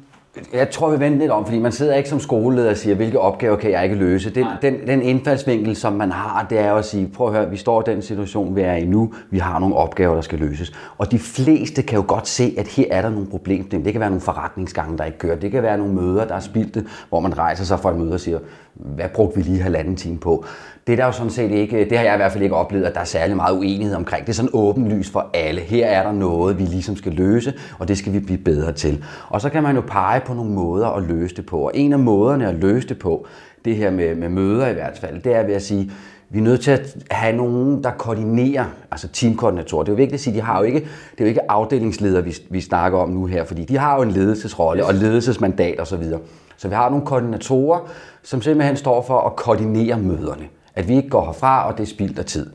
jeg 0.54 0.70
tror, 0.70 0.90
vi 0.90 1.00
venter 1.00 1.20
lidt 1.20 1.32
om, 1.32 1.46
fordi 1.46 1.60
man 1.60 1.72
sidder 1.72 1.96
ikke 1.96 2.10
som 2.10 2.20
skoleleder 2.20 2.70
og 2.70 2.78
siger, 2.78 2.96
hvilke 2.96 3.20
opgaver 3.20 3.56
kan 3.56 3.72
jeg 3.72 3.84
ikke 3.84 3.96
løse. 3.96 4.30
Den, 4.30 4.48
den, 4.62 4.88
den 4.88 5.02
indfaldsvinkel, 5.02 5.76
som 5.76 5.94
man 5.94 6.12
har, 6.12 6.46
det 6.50 6.60
er 6.60 6.70
jo 6.70 6.78
at 6.78 6.86
sige, 6.86 7.08
prøv 7.08 7.28
at 7.28 7.34
høre, 7.34 7.50
vi 7.50 7.58
står 7.58 7.82
i 7.82 7.84
den 7.92 8.02
situation, 8.02 8.56
vi 8.56 8.62
er 8.62 8.74
i 8.74 8.86
nu, 8.86 9.14
vi 9.30 9.38
har 9.38 9.60
nogle 9.60 9.76
opgaver, 9.76 10.16
der 10.16 10.22
skal 10.22 10.40
løses. 10.40 10.74
Og 10.98 11.12
de 11.12 11.20
fleste 11.20 11.82
kan 11.82 11.96
jo 11.96 12.06
godt 12.08 12.28
se, 12.28 12.56
at 12.58 12.68
her 12.68 12.86
er 12.92 13.02
der 13.02 13.10
nogle 13.10 13.28
problemer. 13.28 13.70
Det 13.70 13.94
kan 13.94 14.00
være 14.00 14.10
nogle 14.10 14.22
forretningsgange, 14.22 14.98
der 14.98 15.06
ikke 15.06 15.18
kører. 15.18 15.36
Det 15.36 15.52
kan 15.52 15.64
være 15.64 15.78
nogle 15.78 15.94
møder, 15.94 16.26
der 16.26 16.36
er 16.36 16.40
spildte, 16.40 16.86
hvor 17.10 17.20
man 17.20 17.38
rejser 17.38 17.64
sig 17.64 17.80
fra 17.80 17.92
et 17.92 17.98
møde 17.98 18.14
og 18.14 18.20
siger, 18.20 18.40
hvad 18.74 19.10
brugte 19.14 19.38
vi 19.38 19.42
lige 19.42 19.62
halvanden 19.62 19.96
time 19.96 20.18
på? 20.18 20.46
Det 20.88 20.94
er 20.94 20.98
der 20.98 21.06
jo 21.06 21.12
sådan 21.12 21.30
set 21.30 21.52
ikke, 21.52 21.90
det 21.90 21.98
har 21.98 22.06
jeg 22.06 22.14
i 22.14 22.18
hvert 22.18 22.32
fald 22.32 22.44
ikke 22.44 22.56
oplevet, 22.56 22.86
at 22.86 22.94
der 22.94 23.00
er 23.00 23.06
særlig 23.06 23.36
meget 23.36 23.58
uenighed 23.58 23.96
omkring. 23.96 24.26
Det 24.26 24.32
er 24.32 24.36
sådan 24.36 24.50
åbenlyst 24.54 25.12
for 25.12 25.30
alle. 25.34 25.62
Her 25.62 25.88
er 25.88 26.04
der 26.04 26.12
noget, 26.12 26.60
vi 26.60 26.64
ligesom 26.64 26.96
skal 26.96 27.12
løse, 27.12 27.54
og 27.80 27.88
det 27.88 27.98
skal 27.98 28.14
vi 28.14 28.20
blive 28.20 28.38
bedre 28.38 28.72
til. 28.72 29.04
Og 29.30 29.42
så 29.42 29.50
kan 29.50 29.64
man 29.64 29.76
jo 29.76 29.82
pege 29.88 30.22
på 30.26 30.34
nogle 30.34 30.52
måder 30.52 30.88
at 30.88 31.04
løse 31.04 31.36
det 31.36 31.46
på. 31.46 31.60
Og 31.60 31.72
en 31.74 31.94
af 31.94 32.00
måderne 32.00 32.48
at 32.48 32.56
løse 32.56 32.88
det 32.88 33.00
på, 33.00 33.28
det 33.66 33.76
her 33.76 33.92
med, 33.92 34.16
med 34.16 34.30
møder 34.30 34.68
i 34.68 34.74
hvert 34.74 34.98
fald, 34.98 35.22
det 35.22 35.36
er 35.36 35.44
ved 35.44 35.54
at 35.54 35.62
sige, 35.62 35.92
vi 36.30 36.40
er 36.40 36.44
nødt 36.44 36.62
til 36.62 36.72
at 36.72 36.98
have 37.12 37.38
nogen, 37.38 37.84
der 37.84 37.92
koordinerer, 37.92 38.66
altså 38.92 39.08
teamkoordinatorer. 39.08 39.84
Det 39.84 39.90
er 39.90 39.94
jo 39.94 39.98
vigtigt 39.98 40.14
at 40.14 40.20
sige, 40.20 40.34
de 40.34 40.42
har 40.42 40.58
jo 40.60 40.64
ikke, 40.64 40.80
det 40.80 41.20
er 41.20 41.24
jo 41.24 41.28
ikke 41.28 41.52
afdelingsledere, 41.52 42.24
vi, 42.24 42.36
vi 42.50 42.62
snakker 42.62 43.00
om 43.00 43.10
nu 43.10 43.26
her, 43.26 43.44
fordi 43.44 43.64
de 43.64 43.78
har 43.78 43.96
jo 43.96 44.02
en 44.02 44.12
ledelsesrolle 44.12 44.86
og 44.86 44.94
ledelsesmandat 44.94 45.80
osv. 45.80 46.04
Så, 46.04 46.20
så 46.58 46.68
vi 46.68 46.76
har 46.76 46.90
nogle 46.90 47.06
koordinatorer, 47.06 47.80
som 48.24 48.42
simpelthen 48.42 48.78
står 48.78 49.02
for 49.02 49.20
at 49.20 49.36
koordinere 49.36 50.00
møderne. 50.00 50.44
At 50.76 50.88
vi 50.88 50.96
ikke 50.96 51.10
går 51.10 51.26
herfra, 51.26 51.68
og 51.68 51.78
det 51.78 51.84
er 51.84 51.88
spildt 51.88 52.20
af 52.20 52.26
tid. 52.26 52.50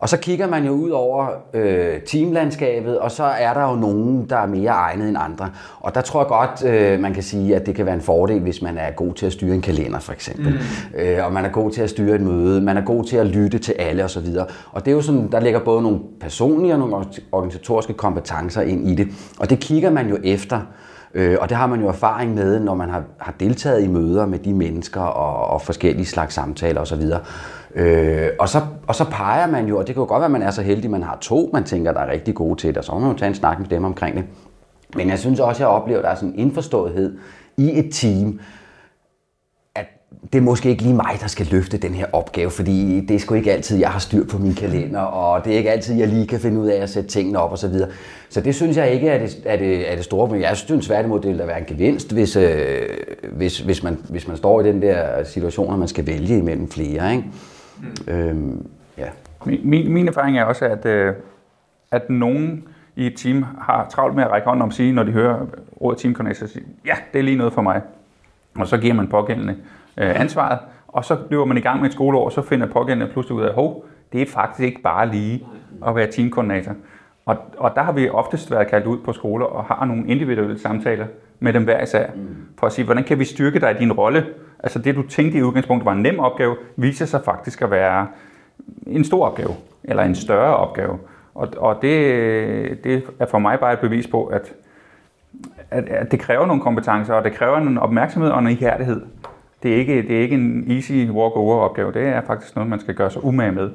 Og 0.00 0.08
så 0.08 0.16
kigger 0.16 0.46
man 0.46 0.64
jo 0.64 0.72
ud 0.72 0.90
over 0.90 1.26
øh, 1.54 2.00
teamlandskabet, 2.00 2.98
og 2.98 3.10
så 3.10 3.24
er 3.24 3.54
der 3.54 3.70
jo 3.70 3.76
nogen, 3.76 4.26
der 4.30 4.36
er 4.36 4.46
mere 4.46 4.70
egnet 4.70 5.08
end 5.08 5.16
andre. 5.20 5.50
Og 5.80 5.94
der 5.94 6.00
tror 6.00 6.20
jeg 6.20 6.28
godt, 6.28 6.64
øh, 6.64 7.00
man 7.00 7.14
kan 7.14 7.22
sige, 7.22 7.56
at 7.56 7.66
det 7.66 7.74
kan 7.74 7.86
være 7.86 7.94
en 7.94 8.00
fordel, 8.00 8.40
hvis 8.40 8.62
man 8.62 8.78
er 8.78 8.90
god 8.90 9.14
til 9.14 9.26
at 9.26 9.32
styre 9.32 9.54
en 9.54 9.60
kalender 9.60 9.98
for 9.98 10.12
eksempel. 10.12 10.52
Mm. 10.52 10.98
Øh, 11.00 11.26
og 11.26 11.32
man 11.32 11.44
er 11.44 11.48
god 11.48 11.70
til 11.70 11.82
at 11.82 11.90
styre 11.90 12.14
et 12.14 12.20
møde, 12.20 12.60
man 12.60 12.76
er 12.76 12.84
god 12.84 13.04
til 13.04 13.16
at 13.16 13.26
lytte 13.26 13.58
til 13.58 13.72
alle 13.72 14.04
osv. 14.04 14.26
Og 14.72 14.84
det 14.84 14.90
er 14.90 14.94
jo 14.94 15.02
sådan, 15.02 15.32
der 15.32 15.40
ligger 15.40 15.60
både 15.60 15.82
nogle 15.82 16.00
personlige 16.20 16.72
og 16.72 16.78
nogle 16.78 17.06
organisatoriske 17.32 17.92
kompetencer 17.92 18.62
ind 18.62 18.88
i 18.88 18.94
det. 18.94 19.08
Og 19.38 19.50
det 19.50 19.60
kigger 19.60 19.90
man 19.90 20.08
jo 20.08 20.18
efter. 20.24 20.60
Øh, 21.14 21.36
og 21.40 21.48
det 21.48 21.56
har 21.56 21.66
man 21.66 21.80
jo 21.80 21.88
erfaring 21.88 22.34
med, 22.34 22.60
når 22.60 22.74
man 22.74 22.90
har, 22.90 23.02
har 23.18 23.34
deltaget 23.40 23.82
i 23.82 23.86
møder 23.86 24.26
med 24.26 24.38
de 24.38 24.54
mennesker 24.54 25.00
og, 25.00 25.54
og 25.54 25.62
forskellige 25.62 26.06
slags 26.06 26.34
samtaler 26.34 26.80
osv. 26.80 27.02
Øh, 27.74 28.28
og, 28.38 28.48
så, 28.48 28.60
og 28.86 28.94
så 28.94 29.04
peger 29.10 29.46
man 29.46 29.66
jo, 29.66 29.78
og 29.78 29.86
det 29.86 29.94
kan 29.94 30.00
jo 30.00 30.08
godt 30.08 30.20
være, 30.20 30.24
at 30.24 30.30
man 30.30 30.42
er 30.42 30.50
så 30.50 30.62
heldig, 30.62 30.84
at 30.84 30.90
man 30.90 31.02
har 31.02 31.18
to, 31.20 31.50
man 31.52 31.64
tænker, 31.64 31.92
der 31.92 32.00
er 32.00 32.10
rigtig 32.10 32.34
gode 32.34 32.60
til 32.60 32.68
det, 32.68 32.78
og 32.78 32.84
så 32.84 32.92
må 32.92 32.98
man 32.98 33.12
jo 33.12 33.18
tage 33.18 33.28
en 33.28 33.34
snak 33.34 33.58
med 33.58 33.68
dem 33.68 33.84
omkring 33.84 34.16
det. 34.16 34.24
Men 34.96 35.08
jeg 35.08 35.18
synes 35.18 35.40
også, 35.40 35.56
at 35.56 35.60
jeg 35.60 35.68
oplever, 35.68 35.98
at 35.98 36.04
der 36.04 36.10
er 36.10 36.14
sådan 36.14 36.28
en 36.28 36.38
indforståethed 36.38 37.18
i 37.56 37.78
et 37.78 37.88
team, 37.92 38.40
at 39.74 39.86
det 40.32 40.38
er 40.38 40.42
måske 40.42 40.68
ikke 40.68 40.82
lige 40.82 40.94
mig, 40.94 41.16
der 41.20 41.26
skal 41.26 41.46
løfte 41.50 41.78
den 41.78 41.94
her 41.94 42.06
opgave, 42.12 42.50
fordi 42.50 43.06
det 43.06 43.14
er 43.14 43.18
sgu 43.18 43.34
ikke 43.34 43.52
altid, 43.52 43.78
jeg 43.78 43.90
har 43.90 43.98
styr 43.98 44.26
på 44.26 44.38
min 44.38 44.54
kalender, 44.54 45.00
og 45.00 45.44
det 45.44 45.52
er 45.52 45.56
ikke 45.56 45.70
altid, 45.70 45.94
jeg 45.94 46.08
lige 46.08 46.26
kan 46.26 46.40
finde 46.40 46.60
ud 46.60 46.66
af 46.66 46.82
at 46.82 46.90
sætte 46.90 47.08
tingene 47.08 47.38
op 47.38 47.52
osv. 47.52 47.72
Så, 47.72 47.86
så 48.30 48.40
det 48.40 48.54
synes 48.54 48.76
jeg 48.76 48.92
ikke 48.92 49.08
er 49.08 49.18
det, 49.18 49.42
er 49.44 49.56
det, 49.56 49.92
er 49.92 49.96
det 49.96 50.04
store 50.04 50.28
Men 50.28 50.42
Jeg 50.42 50.56
synes 50.56 50.86
tværtimod, 50.86 51.20
det 51.20 51.30
vil 51.30 51.46
være 51.46 51.58
en 51.58 51.64
gevinst, 51.66 52.12
hvis, 52.12 52.36
øh, 52.36 52.88
hvis, 53.32 53.58
hvis, 53.58 53.82
man, 53.82 53.98
hvis 54.08 54.28
man 54.28 54.36
står 54.36 54.60
i 54.60 54.64
den 54.64 54.82
der 54.82 55.24
situation, 55.24 55.72
at 55.72 55.78
man 55.78 55.88
skal 55.88 56.06
vælge 56.06 56.38
imellem 56.38 56.70
flere. 56.70 57.12
Ikke? 57.12 57.24
Mm. 57.80 58.14
Øhm, 58.14 58.66
ja. 58.98 59.08
min, 59.44 59.92
min 59.92 60.08
erfaring 60.08 60.38
er 60.38 60.44
også, 60.44 60.64
at, 60.64 60.86
øh, 60.86 61.14
at 61.90 62.10
nogen 62.10 62.68
i 62.96 63.06
et 63.06 63.16
team 63.16 63.44
har 63.60 63.86
travlt 63.90 64.14
med 64.14 64.24
at 64.24 64.30
række 64.30 64.46
hånden 64.46 64.62
om 64.62 64.70
sige, 64.70 64.92
når 64.92 65.02
de 65.02 65.12
hører 65.12 65.46
ordet 65.76 65.98
teamconnect, 65.98 66.38
så 66.38 66.46
siger, 66.46 66.64
ja, 66.86 66.94
det 67.12 67.18
er 67.18 67.22
lige 67.22 67.36
noget 67.36 67.52
for 67.52 67.62
mig. 67.62 67.82
Og 68.54 68.66
så 68.66 68.78
giver 68.78 68.94
man 68.94 69.08
pågældende 69.08 69.56
øh, 69.96 70.20
ansvaret, 70.20 70.58
og 70.88 71.04
så 71.04 71.16
løber 71.30 71.44
man 71.44 71.56
i 71.56 71.60
gang 71.60 71.80
med 71.80 71.88
et 71.88 71.92
skoleår, 71.92 72.24
og 72.24 72.32
så 72.32 72.42
finder 72.42 72.66
pågældende 72.66 73.12
pludselig 73.12 73.36
ud 73.36 73.42
af, 73.42 73.54
hov, 73.54 73.84
det 74.12 74.22
er 74.22 74.26
faktisk 74.26 74.66
ikke 74.66 74.82
bare 74.82 75.08
lige 75.08 75.46
at 75.86 75.96
være 75.96 76.06
teamkoordinator. 76.06 76.72
Og, 77.26 77.36
og 77.56 77.72
der 77.74 77.82
har 77.82 77.92
vi 77.92 78.08
oftest 78.08 78.50
været 78.50 78.68
kaldt 78.68 78.86
ud 78.86 78.98
på 78.98 79.12
skoler 79.12 79.46
og 79.46 79.64
har 79.64 79.84
nogle 79.84 80.06
individuelle 80.08 80.58
samtaler 80.58 81.06
med 81.40 81.52
dem 81.52 81.64
hver 81.64 81.82
især, 81.82 82.10
for 82.58 82.66
at 82.66 82.72
sige, 82.72 82.84
hvordan 82.84 83.04
kan 83.04 83.18
vi 83.18 83.24
styrke 83.24 83.60
dig 83.60 83.70
i 83.70 83.78
din 83.78 83.92
rolle? 83.92 84.26
Altså 84.62 84.78
det, 84.78 84.94
du 84.94 85.02
tænkte 85.02 85.38
i 85.38 85.42
udgangspunktet 85.42 85.86
var 85.86 85.92
en 85.92 86.02
nem 86.02 86.18
opgave, 86.18 86.56
viser 86.76 87.06
sig 87.06 87.20
faktisk 87.24 87.62
at 87.62 87.70
være 87.70 88.06
en 88.86 89.04
stor 89.04 89.26
opgave, 89.26 89.54
eller 89.84 90.02
en 90.02 90.14
større 90.14 90.56
opgave. 90.56 90.98
Og, 91.34 91.48
og 91.56 91.78
det, 91.82 92.84
det 92.84 93.02
er 93.18 93.26
for 93.26 93.38
mig 93.38 93.60
bare 93.60 93.72
et 93.72 93.78
bevis 93.78 94.06
på, 94.06 94.24
at, 94.24 94.52
at, 95.70 95.88
at 95.88 96.10
det 96.10 96.20
kræver 96.20 96.46
nogle 96.46 96.62
kompetencer, 96.62 97.14
og 97.14 97.24
det 97.24 97.32
kræver 97.32 97.56
en 97.56 97.78
opmærksomhed 97.78 98.30
og 98.30 98.38
en 98.38 98.48
ihærdighed 98.48 99.00
det 99.62 99.72
er 99.72 99.76
ikke, 99.76 100.02
det 100.02 100.16
er 100.16 100.20
ikke 100.20 100.34
en 100.34 100.70
easy 100.70 100.92
walk-over 100.92 101.56
opgave. 101.56 101.92
Det 101.92 102.02
er 102.02 102.22
faktisk 102.26 102.56
noget, 102.56 102.70
man 102.70 102.80
skal 102.80 102.94
gøre 102.94 103.10
sig 103.10 103.24
umage 103.24 103.52
med. 103.52 103.70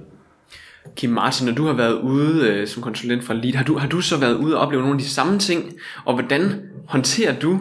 Kim 0.95 1.09
Martin, 1.09 1.47
når 1.47 1.53
du 1.53 1.65
har 1.65 1.73
været 1.73 1.93
ude 1.93 2.49
øh, 2.49 2.67
som 2.67 2.83
konsulent 2.83 3.23
fra 3.23 3.33
LEAD, 3.33 3.53
har 3.55 3.63
du, 3.63 3.77
har 3.77 3.87
du 3.87 4.01
så 4.01 4.19
været 4.19 4.33
ude 4.33 4.57
og 4.57 4.61
opleve 4.61 4.81
nogle 4.81 4.95
af 4.95 4.99
de 4.99 5.09
samme 5.09 5.39
ting? 5.39 5.63
Og 6.05 6.13
hvordan 6.13 6.41
håndterer 6.87 7.39
du, 7.39 7.59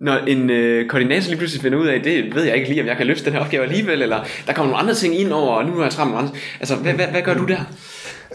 når 0.00 0.16
en 0.16 0.50
øh, 0.50 0.88
koordinator 0.88 1.28
lige 1.28 1.38
pludselig 1.38 1.62
finder 1.62 1.78
ud 1.78 1.86
af, 1.86 2.02
det 2.02 2.34
ved 2.34 2.44
jeg 2.44 2.56
ikke 2.56 2.68
lige, 2.68 2.80
om 2.80 2.86
jeg 2.86 2.96
kan 2.96 3.06
løfte 3.06 3.24
den 3.24 3.32
her 3.32 3.40
opgave 3.40 3.62
alligevel, 3.62 4.02
eller 4.02 4.24
der 4.46 4.52
kommer 4.52 4.72
nogle 4.72 4.82
andre 4.82 4.94
ting 4.94 5.20
ind 5.20 5.32
over, 5.32 5.54
og 5.56 5.64
nu 5.64 5.78
er 5.78 5.82
jeg 5.82 5.92
travlt 5.92 6.10
med 6.10 6.18
andre. 6.18 6.32
Altså, 6.60 6.76
hvad, 6.76 6.92
hvad, 6.92 7.06
hvad 7.06 7.22
gør 7.22 7.34
du 7.34 7.44
der? 7.44 7.60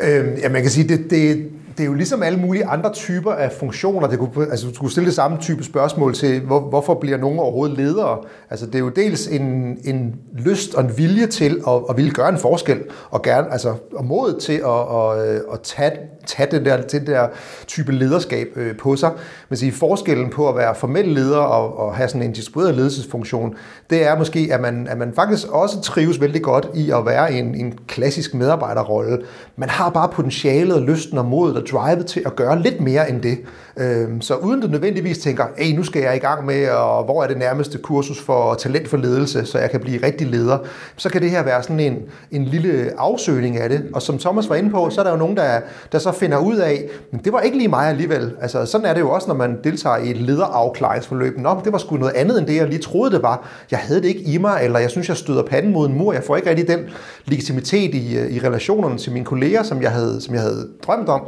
Øhm, 0.01 0.35
ja, 0.41 0.49
man 0.49 0.61
kan 0.61 0.71
sige, 0.71 0.87
det, 0.87 1.09
det, 1.09 1.49
det 1.79 1.85
er 1.85 1.89
jo 1.89 1.93
ligesom 1.93 2.23
alle 2.23 2.39
mulige 2.39 2.65
andre 2.65 2.93
typer 2.93 3.31
af 3.31 3.51
funktioner. 3.51 4.07
Det 4.07 4.19
kunne, 4.19 4.47
altså, 4.51 4.67
du 4.67 4.73
skulle 4.73 4.91
stille 4.91 5.05
det 5.05 5.15
samme 5.15 5.37
type 5.37 5.63
spørgsmål 5.63 6.13
til, 6.13 6.41
hvor, 6.41 6.59
hvorfor 6.59 6.93
bliver 6.93 7.17
nogen 7.17 7.39
overhovedet 7.39 7.77
ledere? 7.77 8.17
Altså, 8.49 8.65
det 8.65 8.75
er 8.75 8.79
jo 8.79 8.89
dels 8.89 9.27
en, 9.27 9.77
en 9.83 10.15
lyst 10.37 10.75
og 10.75 10.83
en 10.83 10.97
vilje 10.97 11.27
til 11.27 11.61
at, 11.67 11.73
at 11.89 11.97
ville 11.97 12.11
gøre 12.11 12.29
en 12.29 12.37
forskel, 12.37 12.79
og, 13.09 13.21
gerne, 13.21 13.51
altså, 13.51 13.73
og 13.95 14.05
mod 14.05 14.39
til 14.39 14.53
at, 14.53 15.25
at, 15.25 15.41
at 15.53 15.61
tage, 15.63 15.91
tage 16.25 16.51
den, 16.51 16.65
der, 16.65 16.81
den 16.81 17.07
der 17.07 17.27
type 17.67 17.91
lederskab 17.91 18.47
øh, 18.55 18.77
på 18.77 18.95
sig. 18.95 19.11
Men 19.49 19.57
sige, 19.57 19.71
forskellen 19.71 20.29
på 20.29 20.49
at 20.49 20.55
være 20.55 20.75
formel 20.75 21.07
leder 21.07 21.37
og, 21.37 21.77
og 21.77 21.95
have 21.95 22.09
sådan 22.09 22.21
en 22.21 22.31
distribueret 22.31 22.75
ledelsesfunktion, 22.75 23.55
det 23.89 24.07
er 24.07 24.17
måske, 24.17 24.49
at 24.51 24.61
man, 24.61 24.87
at 24.87 24.97
man 24.97 25.13
faktisk 25.13 25.47
også 25.47 25.81
trives 25.81 26.21
vældig 26.21 26.41
godt 26.41 26.69
i 26.75 26.91
at 26.91 27.05
være 27.05 27.33
en, 27.33 27.55
en 27.55 27.73
klassisk 27.87 28.33
medarbejderrolle. 28.33 29.21
Man 29.55 29.69
har 29.69 29.89
bare 29.89 30.09
potentialet 30.09 30.75
og 30.75 30.81
lysten 30.81 31.17
og 31.17 31.25
modet 31.25 31.57
og 31.57 31.65
drivet 31.71 32.05
til 32.05 32.23
at 32.25 32.35
gøre 32.35 32.61
lidt 32.61 32.81
mere 32.81 33.09
end 33.09 33.21
det. 33.21 33.39
Øhm, 33.79 34.21
så 34.21 34.35
uden 34.35 34.61
du 34.61 34.67
nødvendigvis 34.67 35.17
tænker, 35.17 35.45
hey, 35.57 35.75
nu 35.75 35.83
skal 35.83 36.01
jeg 36.01 36.15
i 36.15 36.19
gang 36.19 36.45
med, 36.45 36.69
og 36.69 37.03
hvor 37.03 37.23
er 37.23 37.27
det 37.27 37.37
nærmeste 37.37 37.77
kursus 37.77 38.21
for 38.21 38.53
talent 38.53 38.87
for 38.87 38.97
ledelse, 38.97 39.45
så 39.45 39.59
jeg 39.59 39.71
kan 39.71 39.79
blive 39.79 40.05
rigtig 40.05 40.27
leder, 40.27 40.57
så 40.97 41.09
kan 41.09 41.21
det 41.21 41.29
her 41.29 41.43
være 41.43 41.63
sådan 41.63 41.79
en, 41.79 41.97
en 42.31 42.45
lille 42.45 42.91
afsøgning 42.97 43.57
af 43.57 43.69
det. 43.69 43.85
Og 43.93 44.01
som 44.01 44.17
Thomas 44.17 44.49
var 44.49 44.55
inde 44.55 44.69
på, 44.69 44.89
så 44.89 45.01
er 45.01 45.03
der 45.03 45.11
jo 45.11 45.17
nogen, 45.17 45.37
der, 45.37 45.59
der 45.91 45.99
så 45.99 46.11
finder 46.11 46.37
ud 46.37 46.55
af, 46.55 46.89
men 47.11 47.21
det 47.23 47.33
var 47.33 47.39
ikke 47.39 47.57
lige 47.57 47.67
mig 47.67 47.87
alligevel. 47.87 48.35
Altså, 48.41 48.65
sådan 48.65 48.87
er 48.87 48.93
det 48.93 49.01
jo 49.01 49.11
også, 49.11 49.27
når 49.27 49.35
man 49.35 49.57
deltager 49.63 49.97
i 49.97 50.11
et 50.11 50.17
lederafklaringsforløb. 50.17 51.37
Nå, 51.37 51.61
det 51.63 51.71
var 51.71 51.77
sgu 51.77 51.97
noget 51.97 52.13
andet 52.13 52.39
end 52.39 52.47
det, 52.47 52.55
jeg 52.55 52.67
lige 52.67 52.81
troede, 52.81 53.11
det 53.11 53.23
var. 53.23 53.47
Jeg 53.71 53.79
havde 53.79 54.01
det 54.01 54.07
ikke 54.07 54.21
i 54.21 54.37
mig, 54.37 54.59
eller 54.63 54.79
jeg 54.79 54.89
synes, 54.89 55.09
jeg 55.09 55.17
støder 55.17 55.43
panden 55.43 55.73
mod 55.73 55.87
en 55.87 55.97
mur. 55.97 56.13
Jeg 56.13 56.23
får 56.23 56.35
ikke 56.35 56.49
rigtig 56.49 56.67
den 56.67 56.79
legitimitet 57.25 57.95
i, 57.95 58.35
i 58.35 58.39
relationerne 58.39 58.97
til 58.97 59.11
mine 59.11 59.25
kolleger, 59.25 59.63
som 59.63 59.81
jeg 59.81 59.91
havde, 59.91 60.21
som 60.21 60.33
jeg 60.33 60.41
havde 60.41 60.67
drømt 60.87 61.09
om. 61.09 61.21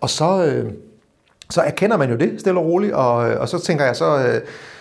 Og 0.00 0.10
så, 0.10 0.44
øh, 0.44 0.72
så 1.50 1.60
erkender 1.60 1.96
man 1.96 2.10
jo 2.10 2.16
det 2.16 2.40
stille 2.40 2.60
og 2.60 2.66
roligt, 2.66 2.92
og, 2.92 3.14
og 3.14 3.48
så 3.48 3.58
tænker 3.58 3.84
jeg 3.84 3.96
så... 3.96 4.18
Øh, 4.18 4.40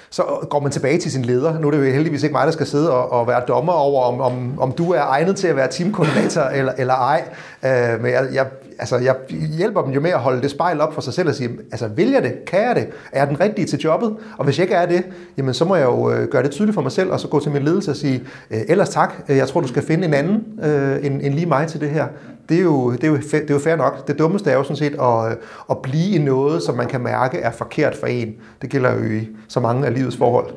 så 0.10 0.24
går 0.50 0.60
man 0.60 0.72
tilbage 0.72 0.98
til 0.98 1.12
sin 1.12 1.26
leder. 1.26 1.60
Nu 1.60 1.68
er 1.68 1.72
det 1.72 1.78
jo 1.78 1.84
heldigvis 1.84 2.24
ikke 2.24 2.34
mig, 2.34 2.46
der 2.46 2.52
skal 2.52 2.66
sidde 2.66 2.92
og, 2.92 3.12
og 3.12 3.28
være 3.28 3.42
dommer 3.48 3.74
over, 3.74 4.04
om, 4.04 4.22
om, 4.22 4.60
om 4.60 4.72
du 4.72 4.92
er 4.92 5.02
egnet 5.02 5.36
til 5.36 5.48
at 5.48 5.56
være 5.56 5.68
teamkoordinator 5.72 6.42
eller, 6.60 6.74
eller 6.78 6.94
ej. 6.94 7.24
Øh, 7.66 8.02
men 8.02 8.12
jeg, 8.12 8.28
jeg, 8.34 8.46
altså, 8.80 8.98
jeg 8.98 9.16
hjælper 9.58 9.82
dem 9.82 9.92
jo 9.92 10.02
med 10.02 10.12
at 10.12 10.20
holde 10.20 10.42
det 10.42 10.52
spejl 10.52 10.82
op 10.82 10.94
for 10.94 11.02
sig 11.02 11.14
selv 11.14 11.30
og 11.30 11.36
sige, 11.36 11.50
altså 11.72 11.88
vil 11.88 12.12
jeg 12.12 12.24
det? 12.24 12.46
Kan 12.46 12.62
jeg 12.62 12.76
det? 12.76 12.88
Er 13.12 13.20
jeg 13.20 13.28
den 13.28 13.40
rigtige 13.40 13.68
til 13.68 13.80
jobbet? 13.80 14.16
Og 14.38 14.46
hvis 14.46 14.58
jeg 14.58 14.64
ikke 14.64 14.76
er 14.76 14.86
det, 14.86 15.04
jamen 15.38 15.54
så 15.54 15.66
må 15.66 15.76
jeg 15.76 15.86
jo 15.86 16.12
øh, 16.12 16.28
gøre 16.28 16.44
det 16.44 16.52
tydeligt 16.52 16.76
for 16.76 16.82
mig 16.82 16.92
selv, 16.92 17.12
og 17.12 17.20
så 17.20 17.28
gå 17.28 17.40
til 17.40 17.52
min 17.52 17.64
ledelse 17.64 17.92
og 17.92 17.98
sige, 17.98 18.24
øh, 18.52 18.60
ellers 18.68 18.90
tak, 18.90 19.14
jeg 19.28 19.48
tror 19.48 19.62
du 19.62 19.68
skal 19.68 19.84
finde 19.84 20.08
en 20.08 20.14
anden 20.14 20.44
øh, 20.64 21.06
end, 21.06 21.22
end 21.24 21.34
lige 21.34 21.46
mig 21.46 21.68
til 21.68 21.82
det 21.82 21.90
her 21.90 22.08
det 22.50 22.58
er, 22.58 22.62
jo, 22.62 22.92
det, 22.92 23.04
er 23.04 23.08
jo, 23.08 23.18
det 23.18 23.50
er 23.50 23.54
jo 23.54 23.60
fair 23.60 23.76
nok. 23.76 24.08
Det 24.08 24.20
dummeste 24.20 24.52
er 24.52 24.56
jo 24.56 24.64
sådan 24.64 24.76
set 24.76 24.96
at, 25.02 25.38
at 25.70 25.82
blive 25.84 26.16
i 26.16 26.18
noget, 26.18 26.64
som 26.64 26.76
man 26.76 26.88
kan 26.88 27.02
mærke 27.02 27.38
er 27.38 27.52
forkert 27.52 27.96
for 27.96 28.08
en. 28.08 28.36
Det 28.62 28.70
gælder 28.70 28.94
jo 28.94 29.04
i 29.04 29.28
så 29.48 29.60
mange 29.60 29.86
af 29.86 29.94
livets 29.94 30.18
forhold 30.18 30.54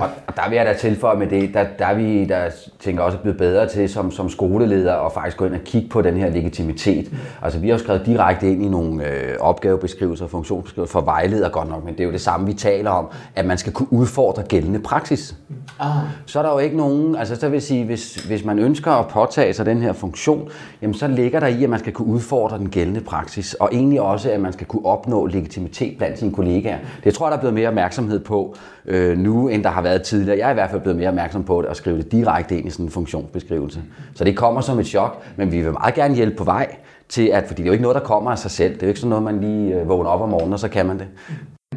og 0.00 0.36
der 0.36 0.48
vil 0.48 0.56
jeg 0.56 0.66
da 0.66 0.74
tilføje 0.74 1.18
med 1.18 1.26
det, 1.26 1.54
der, 1.54 1.64
der 1.78 1.86
er 1.86 1.94
vi, 1.94 2.24
der 2.24 2.50
tænker 2.80 3.02
også 3.02 3.18
blevet 3.18 3.38
bedre 3.38 3.68
til 3.68 3.88
som, 3.88 4.10
som 4.10 4.28
skoleleder 4.28 4.92
og 4.92 5.12
faktisk 5.12 5.36
gå 5.36 5.44
ind 5.44 5.54
og 5.54 5.60
kigge 5.64 5.88
på 5.88 6.02
den 6.02 6.16
her 6.16 6.30
legitimitet. 6.30 7.12
Altså 7.42 7.58
vi 7.58 7.68
har 7.68 7.74
jo 7.74 7.78
skrevet 7.78 8.06
direkte 8.06 8.52
ind 8.52 8.64
i 8.64 8.68
nogle 8.68 9.06
øh, 9.08 9.36
opgavebeskrivelser 9.40 10.24
og 10.24 10.30
funktionsbeskrivelser 10.30 10.92
for 10.92 11.00
vejleder 11.00 11.48
godt 11.48 11.68
nok, 11.68 11.84
men 11.84 11.94
det 11.94 12.00
er 12.00 12.04
jo 12.04 12.12
det 12.12 12.20
samme, 12.20 12.46
vi 12.46 12.52
taler 12.52 12.90
om, 12.90 13.06
at 13.36 13.44
man 13.44 13.58
skal 13.58 13.72
kunne 13.72 13.92
udfordre 13.92 14.42
gældende 14.42 14.78
praksis. 14.78 15.36
Ah. 15.80 15.88
Så 16.26 16.38
er 16.38 16.42
der 16.42 16.52
jo 16.52 16.58
ikke 16.58 16.76
nogen, 16.76 17.16
altså 17.16 17.36
så 17.36 17.48
vil 17.48 17.62
sige, 17.62 17.84
hvis, 17.84 18.14
hvis 18.14 18.44
man 18.44 18.58
ønsker 18.58 18.90
at 18.92 19.08
påtage 19.08 19.52
sig 19.52 19.66
den 19.66 19.82
her 19.82 19.92
funktion, 19.92 20.48
jamen 20.82 20.94
så 20.94 21.08
ligger 21.08 21.40
der 21.40 21.46
i, 21.46 21.64
at 21.64 21.70
man 21.70 21.78
skal 21.78 21.92
kunne 21.92 22.08
udfordre 22.08 22.58
den 22.58 22.68
gældende 22.68 23.00
praksis, 23.00 23.54
og 23.54 23.68
egentlig 23.72 24.00
også, 24.00 24.30
at 24.30 24.40
man 24.40 24.52
skal 24.52 24.66
kunne 24.66 24.86
opnå 24.86 25.26
legitimitet 25.26 25.98
blandt 25.98 26.18
sine 26.18 26.32
kollegaer. 26.32 26.78
Det 27.04 27.14
tror 27.14 27.26
jeg, 27.26 27.30
der 27.30 27.36
er 27.36 27.40
blevet 27.40 27.54
mere 27.54 27.68
opmærksomhed 27.68 28.20
på 28.20 28.56
øh, 28.86 29.18
nu, 29.18 29.48
end 29.52 29.64
der 29.64 29.70
har 29.70 29.82
været 29.82 30.02
tidligere. 30.02 30.38
Jeg 30.38 30.46
er 30.46 30.50
i 30.50 30.54
hvert 30.54 30.70
fald 30.70 30.80
blevet 30.80 30.98
mere 30.98 31.08
opmærksom 31.08 31.44
på 31.44 31.62
det 31.62 31.68
og 31.68 31.76
skrive 31.76 31.96
det 31.96 32.12
direkte 32.12 32.58
ind 32.58 32.66
i 32.66 32.70
sådan 32.70 32.86
en 32.86 32.90
funktionsbeskrivelse. 32.90 33.80
Så 34.14 34.24
det 34.24 34.36
kommer 34.36 34.60
som 34.60 34.78
et 34.78 34.86
chok, 34.86 35.24
men 35.36 35.52
vi 35.52 35.62
vil 35.62 35.72
meget 35.72 35.94
gerne 35.94 36.14
hjælpe 36.14 36.36
på 36.36 36.44
vej 36.44 36.76
til 37.08 37.26
at, 37.26 37.44
fordi 37.46 37.62
det 37.62 37.66
er 37.66 37.70
jo 37.70 37.72
ikke 37.72 37.82
noget, 37.82 37.94
der 37.94 38.00
kommer 38.00 38.30
af 38.30 38.38
sig 38.38 38.50
selv. 38.50 38.74
Det 38.74 38.82
er 38.82 38.86
jo 38.86 38.88
ikke 38.88 39.00
sådan 39.00 39.08
noget, 39.08 39.24
man 39.24 39.40
lige 39.40 39.80
øh, 39.80 39.88
vågner 39.88 40.10
op 40.10 40.20
om 40.20 40.28
morgenen, 40.28 40.52
og 40.52 40.58
så 40.58 40.68
kan 40.68 40.86
man 40.86 40.98
det. 40.98 41.06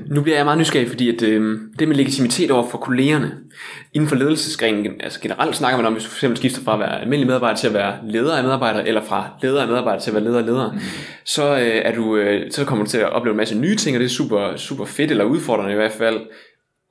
Nu 0.06 0.22
bliver 0.22 0.38
jeg 0.38 0.46
meget 0.46 0.60
nysgerrig, 0.60 0.90
fordi 0.90 1.16
at, 1.16 1.22
øh, 1.22 1.60
det 1.80 1.88
med 1.88 1.96
legitimitet 1.96 2.52
over 2.52 2.70
for 2.70 2.78
kollegerne, 2.78 3.32
inden 3.94 4.10
for 4.10 4.16
ledelsesgrenen, 4.16 4.88
altså 5.00 5.20
generelt 5.22 5.56
snakker 5.56 5.78
man 5.78 5.86
om, 5.86 5.94
hvis 5.94 6.04
du 6.04 6.10
fx 6.10 6.38
skifter 6.38 6.62
fra 6.62 6.74
at 6.74 6.80
være 6.80 7.02
almindelig 7.02 7.28
medarbejder 7.28 7.56
til 7.56 7.68
at 7.68 7.74
være 7.74 7.94
leder 8.04 8.38
af 8.38 8.44
medarbejdere, 8.44 8.88
eller 8.88 9.02
fra 9.04 9.30
leder 9.42 9.62
af 9.62 9.68
medarbejdere 9.68 10.02
til 10.02 10.10
at 10.10 10.16
være 10.16 10.24
leder 10.24 10.40
af 10.40 10.46
ledere, 10.46 10.72
mm. 10.74 10.80
så, 11.26 11.56
øh, 11.56 11.82
er 11.86 11.96
du, 11.96 12.16
øh, 12.16 12.52
så 12.52 12.66
kommer 12.66 12.86
du 12.86 12.92
til 12.92 12.98
at 12.98 13.14
opleve 13.14 13.32
en 13.34 13.38
masse 13.38 13.58
nye 13.58 13.76
ting, 13.76 13.96
og 13.96 14.00
det 14.00 14.06
er 14.06 14.10
super, 14.10 14.56
super 14.56 14.86
fedt, 14.86 15.12
eller 15.12 15.24
udfordrende 15.24 15.72
i 15.72 15.76
hvert 15.76 15.92
fald. 15.92 16.20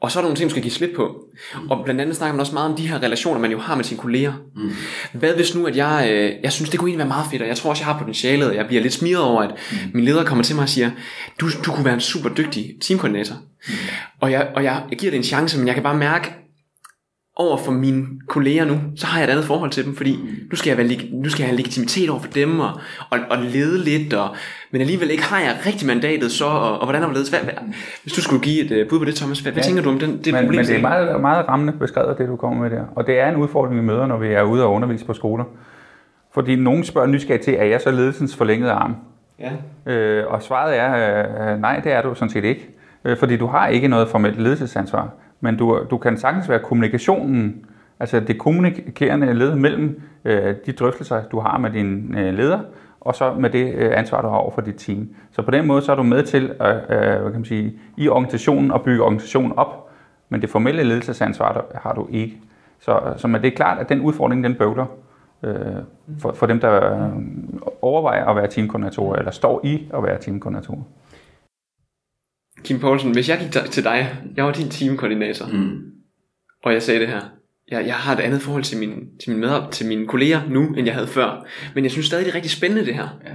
Og 0.04 0.10
så 0.10 0.18
er 0.18 0.22
der 0.22 0.28
nogle 0.28 0.36
ting, 0.36 0.50
du 0.50 0.50
skal 0.50 0.62
give 0.62 0.72
slip 0.72 0.90
på. 0.96 1.24
Mm. 1.54 1.70
Og 1.70 1.84
blandt 1.84 2.00
andet 2.00 2.16
snakker 2.16 2.32
man 2.32 2.40
også 2.40 2.52
meget 2.52 2.70
om 2.70 2.76
de 2.76 2.88
her 2.88 3.02
relationer, 3.02 3.40
man 3.40 3.50
jo 3.50 3.58
har 3.58 3.74
med 3.74 3.84
sine 3.84 4.00
kolleger. 4.00 4.32
Mm. 4.56 4.72
Hvad 5.12 5.34
hvis 5.34 5.54
nu, 5.54 5.66
at 5.66 5.76
jeg, 5.76 6.08
øh, 6.10 6.32
jeg 6.42 6.52
synes, 6.52 6.70
det 6.70 6.80
kunne 6.80 6.88
egentlig 6.88 6.98
være 6.98 7.16
meget 7.16 7.26
fedt, 7.30 7.42
og 7.42 7.48
jeg 7.48 7.56
tror 7.56 7.70
også, 7.70 7.80
jeg 7.84 7.92
har 7.92 7.98
potentialet, 7.98 8.48
og 8.48 8.54
jeg 8.54 8.66
bliver 8.66 8.82
lidt 8.82 8.92
smiret 8.92 9.22
over, 9.22 9.42
at 9.42 9.50
mm. 9.50 9.76
min 9.94 10.04
leder 10.04 10.24
kommer 10.24 10.44
til 10.44 10.54
mig 10.54 10.62
og 10.62 10.68
siger, 10.68 10.90
du, 11.40 11.46
du 11.64 11.70
kunne 11.70 11.84
være 11.84 11.94
en 11.94 12.00
super 12.00 12.28
dygtig 12.28 12.74
teamkoordinator. 12.80 13.34
Mm. 13.68 13.74
Og, 14.20 14.32
jeg, 14.32 14.48
og 14.54 14.64
jeg, 14.64 14.82
jeg 14.90 14.98
giver 14.98 15.10
det 15.10 15.18
en 15.18 15.24
chance, 15.24 15.58
men 15.58 15.66
jeg 15.66 15.74
kan 15.74 15.82
bare 15.82 15.96
mærke, 15.96 16.32
over 17.36 17.56
for 17.56 17.72
mine 17.72 18.06
kolleger 18.28 18.64
nu, 18.64 18.80
så 18.96 19.06
har 19.06 19.18
jeg 19.18 19.28
et 19.28 19.30
andet 19.30 19.44
forhold 19.44 19.70
til 19.70 19.84
dem, 19.84 19.96
fordi 19.96 20.18
nu 20.50 20.56
skal 20.56 20.70
jeg, 20.70 20.78
være, 20.78 20.98
nu 21.12 21.28
skal 21.28 21.42
jeg 21.42 21.48
have 21.48 21.56
legitimitet 21.56 22.10
over 22.10 22.20
for 22.20 22.30
dem, 22.30 22.60
og, 22.60 22.70
og, 23.10 23.18
og 23.30 23.38
lede 23.38 23.84
lidt, 23.84 24.14
og, 24.14 24.28
men 24.70 24.80
alligevel 24.80 25.10
ikke 25.10 25.22
har 25.22 25.40
jeg 25.40 25.56
rigtig 25.66 25.86
mandatet 25.86 26.32
så, 26.32 26.44
og, 26.44 26.78
og 26.78 26.86
hvordan 26.86 27.02
har 27.02 27.12
ledet? 27.12 27.30
Hvad, 27.30 27.40
hvad, 27.40 27.52
hvis 28.02 28.12
du 28.12 28.20
skulle 28.20 28.42
give 28.42 28.64
et 28.64 28.82
uh, 28.82 28.88
bud 28.88 28.98
på 28.98 29.04
det, 29.04 29.14
Thomas, 29.14 29.40
hvad, 29.40 29.52
ja, 29.52 29.54
hvad 29.54 29.64
tænker 29.64 29.82
du 29.82 29.90
om 29.90 29.98
den, 29.98 30.10
det 30.24 30.32
men, 30.32 30.44
problem? 30.44 30.58
Men 30.58 30.66
det 30.66 30.76
er 30.76 30.80
meget, 30.80 31.20
meget 31.20 31.48
rammende 31.48 31.72
beskrevet, 31.72 32.18
det 32.18 32.28
du 32.28 32.36
kommer 32.36 32.62
med 32.62 32.70
der, 32.70 32.84
og 32.96 33.06
det 33.06 33.20
er 33.20 33.28
en 33.28 33.36
udfordring, 33.36 33.76
vi 33.76 33.86
møder, 33.86 34.06
når 34.06 34.18
vi 34.18 34.28
er 34.28 34.42
ude 34.42 34.64
og 34.64 34.72
undervise 34.72 35.04
på 35.04 35.12
skoler. 35.12 35.44
Fordi 36.34 36.56
nogen 36.56 36.84
spørger 36.84 37.08
nysgerrigt 37.08 37.44
til, 37.44 37.54
er 37.54 37.64
jeg 37.64 37.80
så 37.80 37.90
ledelsens 37.90 38.36
forlængede 38.36 38.72
arm? 38.72 38.96
Ja. 39.38 39.92
Øh, 39.92 40.26
og 40.26 40.42
svaret 40.42 40.78
er, 40.78 40.94
øh, 41.52 41.60
nej, 41.60 41.80
det 41.80 41.92
er 41.92 42.02
du 42.02 42.14
sådan 42.14 42.30
set 42.30 42.44
ikke. 42.44 42.68
Øh, 43.04 43.18
fordi 43.18 43.36
du 43.36 43.46
har 43.46 43.66
ikke 43.66 43.88
noget 43.88 44.08
formelt 44.08 44.40
ledelsesansvar 44.40 45.10
men 45.44 45.56
du, 45.56 45.86
du 45.90 45.98
kan 45.98 46.16
sagtens 46.16 46.48
være 46.48 46.58
kommunikationen, 46.58 47.66
altså 48.00 48.20
det 48.20 48.38
kommunikerende 48.38 49.34
led 49.34 49.54
mellem 49.54 50.02
øh, 50.24 50.54
de 50.66 50.72
drøftelser, 50.72 51.22
du 51.22 51.40
har 51.40 51.58
med 51.58 51.70
din 51.70 52.14
øh, 52.18 52.34
leder, 52.34 52.60
og 53.00 53.14
så 53.14 53.34
med 53.34 53.50
det 53.50 53.74
øh, 53.74 53.98
ansvar, 53.98 54.22
du 54.22 54.28
har 54.28 54.36
over 54.36 54.50
for 54.50 54.60
dit 54.60 54.74
team. 54.74 55.08
Så 55.32 55.42
på 55.42 55.50
den 55.50 55.66
måde, 55.66 55.82
så 55.82 55.92
er 55.92 55.96
du 55.96 56.02
med 56.02 56.22
til 56.22 56.52
at, 56.60 56.76
øh, 56.76 57.22
hvad 57.22 57.22
kan 57.22 57.32
man 57.32 57.44
sige, 57.44 57.72
i 57.96 58.08
organisationen 58.08 58.72
at 58.72 58.82
bygge 58.82 59.02
organisationen 59.02 59.52
op, 59.56 59.90
men 60.28 60.40
det 60.40 60.50
formelle 60.50 60.82
ledelsesansvar 60.82 61.52
der, 61.52 61.78
har 61.78 61.94
du 61.94 62.08
ikke. 62.10 62.40
Så, 62.80 63.00
så 63.16 63.28
men 63.28 63.42
det 63.42 63.52
er 63.52 63.56
klart, 63.56 63.78
at 63.78 63.88
den 63.88 64.00
udfordring, 64.00 64.44
den 64.44 64.54
bøvler 64.54 64.86
øh, 65.42 65.54
for, 66.18 66.32
for 66.32 66.46
dem, 66.46 66.60
der 66.60 66.94
øh, 66.94 67.12
overvejer 67.82 68.26
at 68.26 68.36
være 68.36 68.46
teamkoordinatorer, 68.46 69.16
eller 69.16 69.30
står 69.30 69.60
i 69.64 69.88
at 69.94 70.02
være 70.02 70.18
teamkoordinatorer. 70.20 70.82
Kim 72.64 72.80
Poulsen, 72.80 73.12
hvis 73.12 73.28
jeg 73.28 73.38
gik 73.38 73.62
til 73.70 73.84
dig, 73.84 74.16
jeg 74.36 74.44
var 74.44 74.52
din 74.52 74.68
teamkoordinator, 74.68 75.46
mm. 75.46 75.78
og 76.64 76.72
jeg 76.72 76.82
sagde 76.82 77.00
det 77.00 77.08
her, 77.08 77.20
jeg, 77.70 77.86
jeg 77.86 77.94
har 77.94 78.16
et 78.16 78.20
andet 78.20 78.42
forhold 78.42 78.62
til, 78.62 78.78
min, 78.78 78.90
til, 79.24 79.32
min 79.32 79.40
medop, 79.40 79.70
til 79.70 79.86
mine 79.86 80.06
kolleger 80.06 80.40
nu, 80.48 80.74
end 80.76 80.86
jeg 80.86 80.94
havde 80.94 81.06
før, 81.06 81.46
men 81.74 81.84
jeg 81.84 81.90
synes 81.90 82.06
stadig, 82.06 82.24
det 82.24 82.30
er 82.30 82.34
rigtig 82.34 82.50
spændende 82.50 82.86
det 82.86 82.94
her. 82.94 83.08
Ja. 83.24 83.30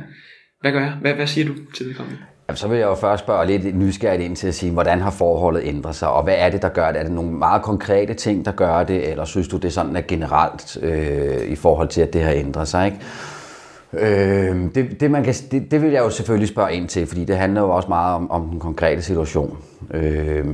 Hvad 0.61 0.71
gør 0.71 0.79
jeg? 0.79 0.93
Hvad, 1.01 1.13
hvad 1.13 1.27
siger 1.27 1.47
du 1.47 1.53
til 1.75 1.87
det 1.87 1.97
kommende? 1.97 2.19
Jamen, 2.47 2.57
så 2.57 2.67
vil 2.67 2.77
jeg 2.77 2.85
jo 2.85 2.95
først 2.95 3.23
spørge 3.23 3.47
lidt 3.47 3.75
nysgerrigt 3.75 4.23
ind 4.23 4.35
til 4.35 4.47
at 4.47 4.55
sige, 4.55 4.71
hvordan 4.71 4.99
har 4.99 5.11
forholdet 5.11 5.61
ændret 5.65 5.95
sig, 5.95 6.09
og 6.09 6.23
hvad 6.23 6.35
er 6.37 6.49
det, 6.49 6.61
der 6.61 6.69
gør 6.69 6.91
det? 6.91 6.99
Er 6.99 7.03
det 7.03 7.11
nogle 7.11 7.31
meget 7.31 7.61
konkrete 7.61 8.13
ting, 8.13 8.45
der 8.45 8.51
gør 8.51 8.83
det, 8.83 9.09
eller 9.09 9.25
synes 9.25 9.47
du, 9.47 9.57
det 9.57 9.65
er 9.65 9.69
sådan 9.69 9.95
er 9.95 10.01
generelt 10.01 10.77
øh, 10.81 11.51
i 11.51 11.55
forhold 11.55 11.87
til, 11.87 12.01
at 12.01 12.13
det 12.13 12.21
har 12.21 12.31
ændret 12.31 12.67
sig? 12.67 12.85
Ikke? 12.85 12.97
Øh, 13.93 14.75
det, 14.75 14.99
det, 14.99 15.11
man 15.11 15.23
kan, 15.23 15.33
det, 15.51 15.71
det 15.71 15.81
vil 15.81 15.91
jeg 15.91 15.99
jo 15.99 16.09
selvfølgelig 16.09 16.47
spørge 16.47 16.73
ind 16.73 16.87
til, 16.87 17.07
fordi 17.07 17.25
det 17.25 17.37
handler 17.37 17.61
jo 17.61 17.69
også 17.69 17.89
meget 17.89 18.15
om, 18.15 18.31
om 18.31 18.49
den 18.49 18.59
konkrete 18.59 19.01
situation. 19.01 19.57
Øh, 19.93 20.45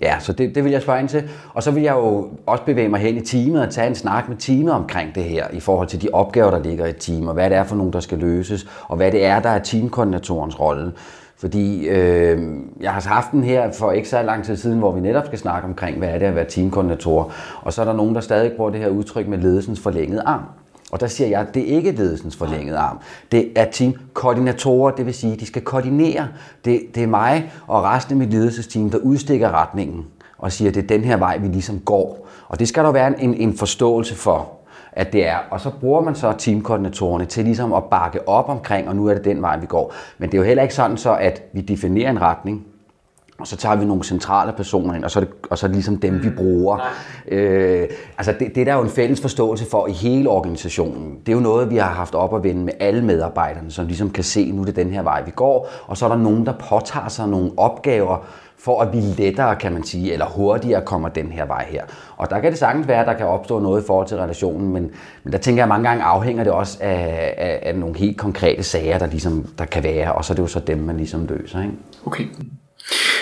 ja, 0.00 0.16
så 0.20 0.32
det, 0.32 0.54
det 0.54 0.64
vil 0.64 0.72
jeg 0.72 0.82
spørge 0.82 1.00
ind 1.00 1.08
til. 1.08 1.30
Og 1.54 1.62
så 1.62 1.70
vil 1.70 1.82
jeg 1.82 1.94
jo 1.94 2.28
også 2.46 2.64
bevæge 2.64 2.88
mig 2.88 3.00
hen 3.00 3.16
i 3.16 3.20
teamet 3.20 3.62
og 3.62 3.70
tage 3.70 3.86
en 3.86 3.94
snak 3.94 4.28
med 4.28 4.36
teamet 4.36 4.72
omkring 4.72 5.14
det 5.14 5.24
her, 5.24 5.46
i 5.52 5.60
forhold 5.60 5.88
til 5.88 6.02
de 6.02 6.08
opgaver, 6.12 6.50
der 6.50 6.62
ligger 6.62 6.86
i 6.86 6.92
teamet, 6.92 7.20
team, 7.20 7.28
og 7.28 7.34
hvad 7.34 7.50
det 7.50 7.58
er 7.58 7.64
for 7.64 7.76
nogle, 7.76 7.92
der 7.92 8.00
skal 8.00 8.18
løses, 8.18 8.66
og 8.88 8.96
hvad 8.96 9.12
det 9.12 9.24
er, 9.24 9.40
der 9.40 9.48
er 9.48 9.58
teamkoordinatorens 9.58 10.60
rolle. 10.60 10.92
Fordi 11.36 11.88
øh, 11.88 12.56
jeg 12.80 12.92
har 12.92 13.08
haft 13.08 13.32
den 13.32 13.44
her 13.44 13.72
for 13.72 13.92
ikke 13.92 14.08
så 14.08 14.22
lang 14.22 14.44
tid 14.44 14.56
siden, 14.56 14.78
hvor 14.78 14.92
vi 14.92 15.00
netop 15.00 15.26
skal 15.26 15.38
snakke 15.38 15.68
omkring, 15.68 15.98
hvad 15.98 16.08
er 16.08 16.18
det 16.18 16.26
at 16.26 16.34
være 16.34 16.44
teamkoordinator. 16.44 17.32
Og 17.62 17.72
så 17.72 17.80
er 17.80 17.84
der 17.84 17.92
nogen, 17.92 18.14
der 18.14 18.20
stadig 18.20 18.52
bruger 18.52 18.70
det 18.70 18.80
her 18.80 18.88
udtryk 18.88 19.28
med 19.28 19.38
ledelsens 19.38 19.80
forlængede 19.80 20.22
arm. 20.26 20.42
Og 20.90 21.00
der 21.00 21.06
siger 21.06 21.28
jeg, 21.28 21.40
at 21.40 21.54
det 21.54 21.72
er 21.72 21.76
ikke 21.76 21.90
ledelsens 21.90 22.36
forlængede 22.36 22.78
arm. 22.78 22.98
Det 23.32 23.52
er 23.56 23.64
teamkoordinatorer, 23.70 24.90
det 24.90 25.06
vil 25.06 25.14
sige, 25.14 25.32
at 25.32 25.40
de 25.40 25.46
skal 25.46 25.62
koordinere. 25.62 26.28
Det, 26.64 26.82
det 26.94 27.02
er 27.02 27.06
mig 27.06 27.52
og 27.66 27.82
resten 27.82 28.12
af 28.12 28.18
mit 28.18 28.30
ledelsesteam, 28.30 28.90
der 28.90 28.98
udstikker 28.98 29.50
retningen 29.50 30.06
og 30.38 30.52
siger, 30.52 30.68
at 30.68 30.74
det 30.74 30.84
er 30.84 30.88
den 30.88 31.04
her 31.04 31.16
vej, 31.16 31.38
vi 31.38 31.48
ligesom 31.48 31.80
går. 31.80 32.28
Og 32.48 32.58
det 32.58 32.68
skal 32.68 32.84
der 32.84 32.92
være 32.92 33.22
en, 33.22 33.34
en 33.34 33.56
forståelse 33.56 34.14
for. 34.14 34.50
at 34.92 35.12
det 35.12 35.26
er. 35.26 35.36
Og 35.50 35.60
så 35.60 35.70
bruger 35.80 36.00
man 36.00 36.14
så 36.14 36.32
teamkoordinatorerne 36.38 37.24
til 37.24 37.44
ligesom 37.44 37.72
at 37.72 37.84
bakke 37.84 38.28
op 38.28 38.48
omkring, 38.48 38.88
og 38.88 38.96
nu 38.96 39.06
er 39.06 39.14
det 39.14 39.24
den 39.24 39.42
vej, 39.42 39.58
vi 39.58 39.66
går. 39.66 39.94
Men 40.18 40.30
det 40.30 40.34
er 40.34 40.38
jo 40.38 40.44
heller 40.44 40.62
ikke 40.62 40.74
sådan 40.74 40.96
så, 40.96 41.16
at 41.16 41.42
vi 41.52 41.60
definerer 41.60 42.10
en 42.10 42.20
retning, 42.20 42.66
og 43.40 43.46
så 43.46 43.56
tager 43.56 43.76
vi 43.76 43.84
nogle 43.84 44.04
centrale 44.04 44.52
personer 44.52 44.94
ind, 44.94 45.04
og 45.04 45.10
så 45.10 45.20
er 45.20 45.24
det, 45.24 45.32
og 45.50 45.58
så 45.58 45.66
er 45.66 45.68
det 45.68 45.76
ligesom 45.76 45.96
dem, 45.96 46.22
vi 46.22 46.30
bruger. 46.30 46.78
Øh, 47.28 47.88
altså 48.18 48.34
det, 48.38 48.54
det 48.54 48.60
er 48.60 48.64
der 48.64 48.74
jo 48.74 48.82
en 48.82 48.88
fælles 48.90 49.20
forståelse 49.20 49.70
for 49.70 49.86
i 49.86 49.92
hele 49.92 50.28
organisationen. 50.28 51.18
Det 51.26 51.32
er 51.32 51.36
jo 51.36 51.42
noget, 51.42 51.70
vi 51.70 51.76
har 51.76 51.90
haft 51.90 52.14
op 52.14 52.34
at 52.34 52.44
vende 52.44 52.64
med 52.64 52.72
alle 52.80 53.04
medarbejderne, 53.04 53.70
som 53.70 53.86
ligesom 53.86 54.10
kan 54.10 54.24
se, 54.24 54.52
nu 54.52 54.60
er 54.60 54.66
det 54.66 54.76
den 54.76 54.90
her 54.90 55.02
vej, 55.02 55.22
vi 55.22 55.30
går. 55.36 55.68
Og 55.86 55.96
så 55.96 56.04
er 56.04 56.08
der 56.08 56.16
nogen, 56.16 56.46
der 56.46 56.52
påtager 56.52 57.08
sig 57.08 57.28
nogle 57.28 57.50
opgaver, 57.56 58.24
for 58.64 58.80
at 58.82 58.92
vi 58.92 59.00
lettere, 59.00 59.56
kan 59.56 59.72
man 59.72 59.84
sige, 59.84 60.12
eller 60.12 60.26
hurtigere 60.26 60.82
kommer 60.82 61.08
den 61.08 61.32
her 61.32 61.46
vej 61.46 61.66
her. 61.68 61.84
Og 62.16 62.30
der 62.30 62.40
kan 62.40 62.50
det 62.50 62.58
sagtens 62.58 62.88
være, 62.88 63.00
at 63.00 63.06
der 63.06 63.14
kan 63.14 63.26
opstå 63.26 63.58
noget 63.58 63.82
i 63.82 63.86
forhold 63.86 64.06
til 64.06 64.16
relationen, 64.16 64.72
men, 64.72 64.90
men 65.24 65.32
der 65.32 65.38
tænker 65.38 65.58
jeg, 65.58 65.64
at 65.64 65.68
mange 65.68 65.88
gange 65.88 66.04
afhænger 66.04 66.44
det 66.44 66.52
også 66.52 66.78
af, 66.80 67.34
af, 67.36 67.58
af 67.62 67.78
nogle 67.78 67.98
helt 67.98 68.18
konkrete 68.18 68.62
sager, 68.62 68.98
der, 68.98 69.06
ligesom, 69.06 69.46
der 69.58 69.64
kan 69.64 69.82
være, 69.82 70.12
og 70.12 70.24
så 70.24 70.32
er 70.32 70.34
det 70.34 70.42
jo 70.42 70.46
så 70.46 70.60
dem, 70.60 70.78
man 70.78 70.96
ligesom 70.96 71.26
løser. 71.26 71.60
Ikke? 71.62 71.74
Okay. 72.06 72.24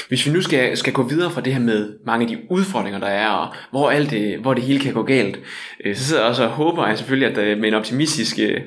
Hvis 0.08 0.26
vi 0.26 0.30
nu 0.30 0.40
skal, 0.40 0.76
skal 0.76 0.92
gå 0.92 1.02
videre 1.02 1.30
fra 1.30 1.40
det 1.40 1.52
her 1.52 1.60
med 1.60 1.92
mange 2.06 2.22
af 2.22 2.28
de 2.28 2.38
udfordringer, 2.50 3.00
der 3.00 3.06
er, 3.06 3.28
og 3.28 3.54
hvor, 3.70 3.90
alt 3.90 4.10
det, 4.10 4.38
hvor 4.38 4.54
det 4.54 4.62
hele 4.62 4.80
kan 4.80 4.94
gå 4.94 5.02
galt, 5.02 5.40
øh, 5.84 5.96
så 5.96 6.04
sidder 6.04 6.22
jeg 6.22 6.30
også 6.30 6.44
og 6.44 6.50
håber 6.50 6.86
jeg 6.86 6.98
selvfølgelig, 6.98 7.28
at 7.28 7.36
der 7.36 7.56
med 7.56 7.68
en 7.68 7.74
optimistisk, 7.74 8.38
øh, 8.38 8.60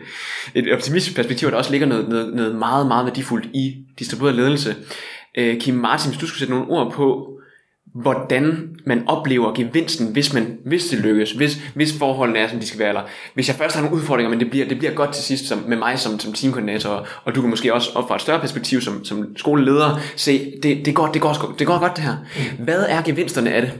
et 0.55 0.73
optimistisk 0.73 1.15
perspektiv, 1.15 1.47
at 1.47 1.51
der 1.51 1.57
også 1.57 1.71
ligger 1.71 1.87
noget, 1.87 2.09
noget, 2.09 2.33
noget 2.33 2.55
meget, 2.55 2.87
meget 2.87 3.05
værdifuldt 3.05 3.45
i 3.53 3.75
distribueret 3.99 4.35
ledelse. 4.35 4.75
Øh, 5.37 5.59
Kim 5.59 5.75
Martin, 5.75 6.11
hvis 6.11 6.19
du 6.19 6.27
skulle 6.27 6.39
sætte 6.39 6.53
nogle 6.53 6.69
ord 6.69 6.91
på, 6.91 7.27
hvordan 7.93 8.69
man 8.85 9.03
oplever 9.07 9.53
gevinsten, 9.53 10.07
hvis, 10.07 10.33
man, 10.33 10.57
hvis 10.65 10.85
det 10.85 10.99
lykkes, 10.99 11.31
hvis, 11.31 11.57
hvis 11.75 11.97
forholdene 11.97 12.39
er, 12.39 12.47
som 12.47 12.59
de 12.59 12.67
skal 12.67 12.79
være, 12.79 12.89
eller 12.89 13.01
hvis 13.33 13.47
jeg 13.47 13.55
først 13.55 13.75
har 13.75 13.81
nogle 13.81 13.97
udfordringer, 13.97 14.29
men 14.29 14.39
det 14.39 14.49
bliver, 14.49 14.67
det 14.67 14.77
bliver 14.77 14.93
godt 14.93 15.13
til 15.13 15.23
sidst 15.23 15.47
som, 15.47 15.63
med 15.67 15.77
mig 15.77 15.99
som, 15.99 16.19
som 16.19 16.33
teamkoordinator, 16.33 17.07
og 17.23 17.35
du 17.35 17.41
kan 17.41 17.49
måske 17.49 17.73
også 17.73 17.89
op 17.95 18.07
fra 18.07 18.15
et 18.15 18.21
større 18.21 18.39
perspektiv 18.39 18.81
som, 18.81 19.05
som 19.05 19.37
skoleleder 19.37 19.99
se, 20.15 20.53
det, 20.63 20.85
det, 20.85 20.95
går, 20.95 21.07
det, 21.07 21.21
går, 21.21 21.55
det 21.59 21.67
går 21.67 21.79
godt 21.79 21.95
det 21.95 22.03
her. 22.03 22.15
Hvad 22.59 22.85
er 22.89 23.01
gevinsterne 23.01 23.53
af 23.53 23.61
det? 23.61 23.71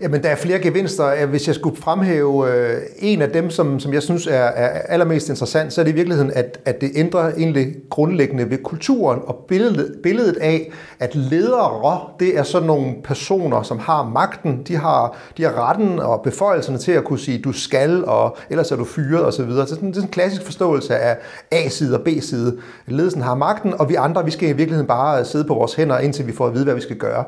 Jamen, 0.00 0.22
der 0.22 0.28
er 0.28 0.36
flere 0.36 0.58
gevinster. 0.58 1.26
Hvis 1.26 1.46
jeg 1.46 1.54
skulle 1.54 1.76
fremhæve 1.76 2.54
øh, 2.54 2.82
en 2.98 3.22
af 3.22 3.30
dem, 3.30 3.50
som, 3.50 3.80
som 3.80 3.92
jeg 3.92 4.02
synes 4.02 4.26
er, 4.26 4.32
er 4.32 4.68
allermest 4.68 5.28
interessant, 5.28 5.72
så 5.72 5.80
er 5.80 5.84
det 5.84 5.92
i 5.92 5.94
virkeligheden, 5.94 6.32
at, 6.34 6.58
at 6.64 6.80
det 6.80 6.90
ændrer 6.94 7.32
egentlig 7.36 7.74
grundlæggende 7.90 8.50
ved 8.50 8.58
kulturen 8.62 9.20
og 9.26 9.44
billedet, 9.48 9.96
billedet 10.02 10.36
af, 10.36 10.72
at 10.98 11.14
ledere, 11.14 12.00
det 12.20 12.38
er 12.38 12.42
sådan 12.42 12.66
nogle 12.66 12.94
personer, 13.04 13.62
som 13.62 13.78
har 13.78 14.02
magten, 14.02 14.62
de 14.68 14.76
har, 14.76 15.16
de 15.36 15.42
har 15.42 15.68
retten 15.68 15.98
og 15.98 16.22
beføjelserne 16.22 16.78
til 16.78 16.92
at 16.92 17.04
kunne 17.04 17.18
sige, 17.18 17.38
du 17.38 17.52
skal, 17.52 18.04
og 18.04 18.36
ellers 18.50 18.72
er 18.72 18.76
du 18.76 18.84
fyret 18.84 19.26
osv. 19.26 19.32
Så 19.32 19.42
det 19.42 19.60
er 19.60 19.64
sådan, 19.64 19.88
det 19.88 19.98
er 19.98 20.02
en 20.02 20.08
klassisk 20.08 20.42
forståelse 20.42 20.96
af 20.96 21.18
A-side 21.50 21.98
og 21.98 22.04
B-side. 22.04 22.56
Ledelsen 22.86 23.22
har 23.22 23.34
magten, 23.34 23.74
og 23.80 23.88
vi 23.88 23.94
andre, 23.94 24.24
vi 24.24 24.30
skal 24.30 24.48
i 24.48 24.52
virkeligheden 24.52 24.86
bare 24.86 25.24
sidde 25.24 25.44
på 25.44 25.54
vores 25.54 25.74
hænder, 25.74 25.98
indtil 25.98 26.26
vi 26.26 26.32
får 26.32 26.46
at 26.46 26.54
vide, 26.54 26.64
hvad 26.64 26.74
vi 26.74 26.80
skal 26.80 26.96
gøre 26.96 27.24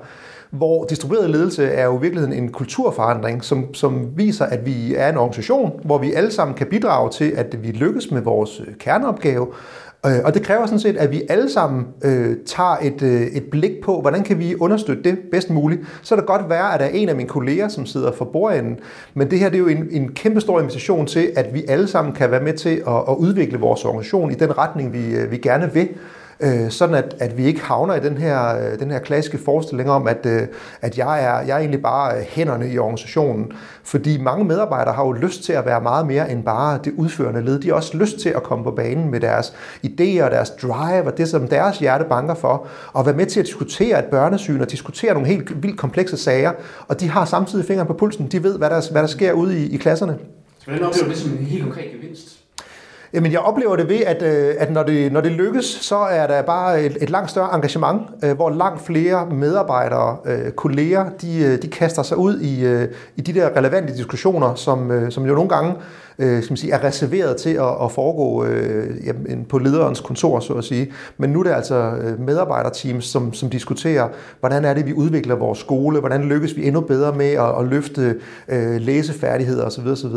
hvor 0.52 0.84
distribueret 0.84 1.30
ledelse 1.30 1.64
er 1.64 1.84
jo 1.84 1.98
i 1.98 2.00
virkeligheden 2.00 2.44
en 2.44 2.48
kulturforandring, 2.52 3.44
som, 3.44 3.74
som 3.74 4.08
viser, 4.16 4.44
at 4.44 4.66
vi 4.66 4.94
er 4.94 5.08
en 5.08 5.16
organisation, 5.16 5.80
hvor 5.84 5.98
vi 5.98 6.12
alle 6.12 6.30
sammen 6.30 6.54
kan 6.54 6.66
bidrage 6.66 7.10
til, 7.10 7.32
at 7.36 7.62
vi 7.62 7.68
lykkes 7.68 8.10
med 8.10 8.20
vores 8.20 8.60
øh, 8.60 8.74
kerneopgave, 8.78 9.46
øh, 10.06 10.12
og 10.24 10.34
det 10.34 10.42
kræver 10.42 10.66
sådan 10.66 10.80
set, 10.80 10.96
at 10.96 11.10
vi 11.10 11.22
alle 11.28 11.50
sammen 11.50 11.86
øh, 12.04 12.36
tager 12.46 12.76
et, 12.82 13.02
øh, 13.02 13.20
et 13.22 13.44
blik 13.50 13.80
på, 13.84 14.00
hvordan 14.00 14.22
kan 14.22 14.38
vi 14.38 14.56
understøtte 14.60 15.02
det 15.02 15.18
bedst 15.30 15.50
muligt. 15.50 15.80
Så 16.02 16.14
er 16.14 16.18
det 16.18 16.26
godt 16.26 16.48
være, 16.48 16.74
at 16.74 16.80
der 16.80 16.86
er 16.86 16.90
en 16.90 17.08
af 17.08 17.16
mine 17.16 17.28
kolleger, 17.28 17.68
som 17.68 17.86
sidder 17.86 18.12
for 18.12 18.24
bordenden, 18.24 18.78
men 19.14 19.30
det 19.30 19.38
her 19.38 19.48
det 19.48 19.56
er 19.56 19.60
jo 19.60 19.68
en, 19.68 19.88
en 19.90 20.12
kæmpe 20.12 20.40
stor 20.40 20.60
invitation 20.60 21.06
til, 21.06 21.32
at 21.36 21.54
vi 21.54 21.64
alle 21.68 21.88
sammen 21.88 22.14
kan 22.14 22.30
være 22.30 22.42
med 22.42 22.52
til 22.52 22.82
at, 22.86 22.96
at 23.08 23.14
udvikle 23.18 23.58
vores 23.58 23.84
organisation 23.84 24.30
i 24.30 24.34
den 24.34 24.58
retning, 24.58 24.92
vi, 24.92 25.14
øh, 25.14 25.30
vi 25.30 25.36
gerne 25.36 25.70
vil 25.72 25.88
øh, 26.42 26.70
sådan 26.70 26.94
at, 26.94 27.16
at 27.18 27.36
vi 27.38 27.44
ikke 27.44 27.60
havner 27.60 27.94
i 27.94 28.00
den 28.00 28.18
her, 28.18 28.56
øh, 28.56 28.78
den 28.78 28.90
her 28.90 28.98
klassiske 28.98 29.38
forestilling 29.38 29.90
om, 29.90 30.06
at, 30.06 30.26
øh, 30.26 30.42
at 30.80 30.98
jeg, 30.98 31.24
er, 31.24 31.40
jeg 31.40 31.54
er 31.54 31.58
egentlig 31.58 31.82
bare 31.82 32.16
øh, 32.16 32.22
hænderne 32.28 32.68
i 32.68 32.78
organisationen. 32.78 33.52
Fordi 33.84 34.18
mange 34.18 34.44
medarbejdere 34.44 34.94
har 34.94 35.04
jo 35.04 35.12
lyst 35.12 35.44
til 35.44 35.52
at 35.52 35.66
være 35.66 35.80
meget 35.80 36.06
mere 36.06 36.30
end 36.30 36.44
bare 36.44 36.78
det 36.84 36.92
udførende 36.96 37.44
led. 37.44 37.60
De 37.60 37.68
har 37.68 37.74
også 37.74 37.96
lyst 37.96 38.18
til 38.18 38.28
at 38.28 38.42
komme 38.42 38.64
på 38.64 38.70
banen 38.70 39.10
med 39.10 39.20
deres 39.20 39.54
idéer, 39.86 40.30
deres 40.30 40.50
drive 40.50 41.06
og 41.06 41.18
det, 41.18 41.28
som 41.28 41.48
deres 41.48 41.78
hjerte 41.78 42.04
banker 42.04 42.34
for, 42.34 42.66
og 42.92 43.06
være 43.06 43.16
med 43.16 43.26
til 43.26 43.40
at 43.40 43.46
diskutere 43.46 43.98
et 43.98 44.04
børnesyn 44.04 44.60
og 44.60 44.70
diskutere 44.70 45.12
nogle 45.12 45.28
helt 45.28 45.62
vildt 45.62 45.78
komplekse 45.78 46.16
sager, 46.16 46.52
og 46.88 47.00
de 47.00 47.08
har 47.08 47.24
samtidig 47.24 47.64
fingeren 47.64 47.86
på 47.86 47.94
pulsen. 47.94 48.26
De 48.26 48.42
ved, 48.42 48.58
hvad 48.58 48.70
der, 48.70 48.90
hvad 48.92 49.02
der 49.02 49.08
sker 49.08 49.32
ude 49.32 49.64
i, 49.64 49.74
i 49.74 49.76
klasserne. 49.76 50.18
Så 50.58 50.64
hvordan 50.66 50.86
oplever 50.86 51.04
du 51.04 51.10
det 51.10 51.18
som 51.18 51.30
ligesom 51.30 51.44
en 51.44 51.50
helt 51.50 51.62
konkret 51.62 51.90
gevinst? 51.92 52.31
Jamen, 53.14 53.32
jeg 53.32 53.40
oplever 53.40 53.76
det 53.76 53.88
ved, 53.88 54.00
at, 54.00 54.22
øh, 54.22 54.54
at 54.58 54.72
når, 54.72 54.82
det, 54.82 55.12
når 55.12 55.20
det 55.20 55.32
lykkes, 55.32 55.64
så 55.64 55.96
er 55.96 56.26
der 56.26 56.42
bare 56.42 56.82
et, 56.82 56.98
et 57.00 57.10
langt 57.10 57.30
større 57.30 57.54
engagement, 57.54 58.02
øh, 58.24 58.32
hvor 58.32 58.50
langt 58.50 58.82
flere 58.82 59.26
medarbejdere, 59.26 60.16
øh, 60.24 60.52
kolleger, 60.52 61.10
de, 61.22 61.56
de 61.56 61.68
kaster 61.68 62.02
sig 62.02 62.16
ud 62.16 62.40
i, 62.40 62.86
i 63.16 63.20
de 63.20 63.32
der 63.32 63.56
relevante 63.56 63.96
diskussioner, 63.96 64.54
som, 64.54 65.10
som 65.10 65.26
jo 65.26 65.34
nogle 65.34 65.48
gange 65.48 65.74
øh, 66.18 66.42
skal 66.42 66.52
man 66.52 66.56
sige, 66.56 66.72
er 66.72 66.84
reserveret 66.84 67.36
til 67.36 67.50
at, 67.50 67.84
at 67.84 67.92
foregå 67.92 68.44
øh, 68.44 69.06
jamen, 69.06 69.44
på 69.44 69.58
lederens 69.58 70.00
kontor, 70.00 70.40
så 70.40 70.52
at 70.52 70.64
sige. 70.64 70.92
Men 71.18 71.30
nu 71.30 71.38
er 71.38 71.44
det 71.44 71.50
altså 71.50 71.74
øh, 71.74 72.20
medarbejderteams, 72.20 73.04
som, 73.04 73.32
som 73.32 73.50
diskuterer, 73.50 74.08
hvordan 74.40 74.64
er 74.64 74.74
det, 74.74 74.86
vi 74.86 74.92
udvikler 74.92 75.34
vores 75.34 75.58
skole, 75.58 76.00
hvordan 76.00 76.22
lykkes 76.22 76.56
vi 76.56 76.66
endnu 76.66 76.80
bedre 76.80 77.12
med 77.14 77.30
at, 77.30 77.58
at 77.58 77.68
løfte 77.68 78.14
øh, 78.48 78.80
læsefærdigheder 78.80 79.64
osv. 79.64 79.86
osv. 79.86 80.14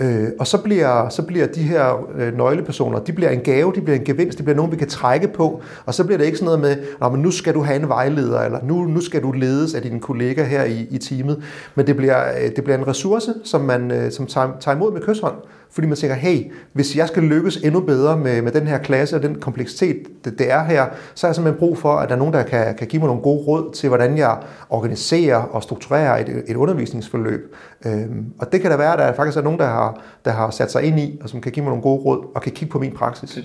Øh, 0.00 0.28
og 0.38 0.46
så 0.46 0.62
bliver, 0.62 1.08
så 1.08 1.22
bliver 1.22 1.46
de 1.46 1.62
her 1.62 2.06
øh, 2.18 2.36
nøglepersoner, 2.36 2.98
de 2.98 3.12
bliver 3.12 3.30
en 3.30 3.40
gave, 3.40 3.72
de 3.74 3.80
bliver 3.80 3.98
en 3.98 4.04
gevinst, 4.04 4.38
de 4.38 4.42
bliver 4.42 4.56
nogen, 4.56 4.72
vi 4.72 4.76
kan 4.76 4.88
trække 4.88 5.28
på, 5.28 5.62
og 5.86 5.94
så 5.94 6.04
bliver 6.04 6.18
det 6.18 6.24
ikke 6.24 6.38
sådan 6.38 6.58
noget 6.58 6.78
med, 7.00 7.10
men 7.10 7.22
nu 7.22 7.30
skal 7.30 7.54
du 7.54 7.62
have 7.62 7.80
en 7.80 7.88
vejleder, 7.88 8.40
eller 8.40 8.58
nu, 8.62 8.84
nu 8.84 9.00
skal 9.00 9.22
du 9.22 9.32
ledes 9.32 9.74
af 9.74 9.82
dine 9.82 10.00
kollegaer 10.00 10.44
her 10.46 10.64
i, 10.64 10.86
i 10.90 10.98
teamet, 10.98 11.42
men 11.74 11.86
det 11.86 11.96
bliver, 11.96 12.28
øh, 12.42 12.56
det 12.56 12.64
bliver 12.64 12.78
en 12.78 12.86
ressource, 12.86 13.34
som 13.44 13.60
man 13.60 13.90
øh, 13.90 14.10
som 14.10 14.26
tager, 14.26 14.48
tager 14.60 14.76
imod 14.76 14.92
med 14.92 15.00
kysshånd, 15.00 15.34
fordi 15.70 15.88
man 15.88 15.96
tænker, 15.96 16.16
hey, 16.16 16.52
hvis 16.72 16.96
jeg 16.96 17.08
skal 17.08 17.22
lykkes 17.22 17.56
endnu 17.56 17.80
bedre 17.80 18.18
med, 18.18 18.42
med 18.42 18.52
den 18.52 18.66
her 18.66 18.78
klasse 18.78 19.16
og 19.16 19.22
den 19.22 19.40
kompleksitet, 19.40 20.24
det, 20.24 20.38
det 20.38 20.50
er 20.50 20.64
her, 20.64 20.86
så 21.14 21.26
er 21.26 21.28
jeg 21.28 21.34
simpelthen 21.34 21.58
brug 21.58 21.78
for, 21.78 21.92
at 21.92 22.08
der 22.08 22.14
er 22.14 22.18
nogen, 22.18 22.34
der 22.34 22.42
kan, 22.42 22.76
kan 22.76 22.86
give 22.86 23.00
mig 23.00 23.06
nogle 23.06 23.22
gode 23.22 23.44
råd 23.46 23.72
til, 23.72 23.88
hvordan 23.88 24.18
jeg 24.18 24.42
organiserer 24.70 25.36
og 25.36 25.62
strukturerer 25.62 26.16
et, 26.16 26.42
et 26.48 26.56
undervisningsforløb. 26.56 27.54
Øhm, 27.86 28.32
og 28.38 28.52
det 28.52 28.60
kan 28.60 28.70
da 28.70 28.76
være, 28.76 28.92
at 28.92 28.98
der 28.98 29.12
faktisk 29.12 29.38
er 29.38 29.42
nogen, 29.42 29.58
der 29.58 29.66
har, 29.66 30.04
der 30.24 30.30
har 30.30 30.50
sat 30.50 30.72
sig 30.72 30.82
ind 30.82 31.00
i, 31.00 31.18
og 31.22 31.28
som 31.28 31.40
kan 31.40 31.52
give 31.52 31.62
mig 31.62 31.70
nogle 31.70 31.82
gode 31.82 32.02
råd 32.02 32.26
og 32.34 32.42
kan 32.42 32.52
kigge 32.52 32.72
på 32.72 32.78
min 32.78 32.92
praksis. 32.92 33.38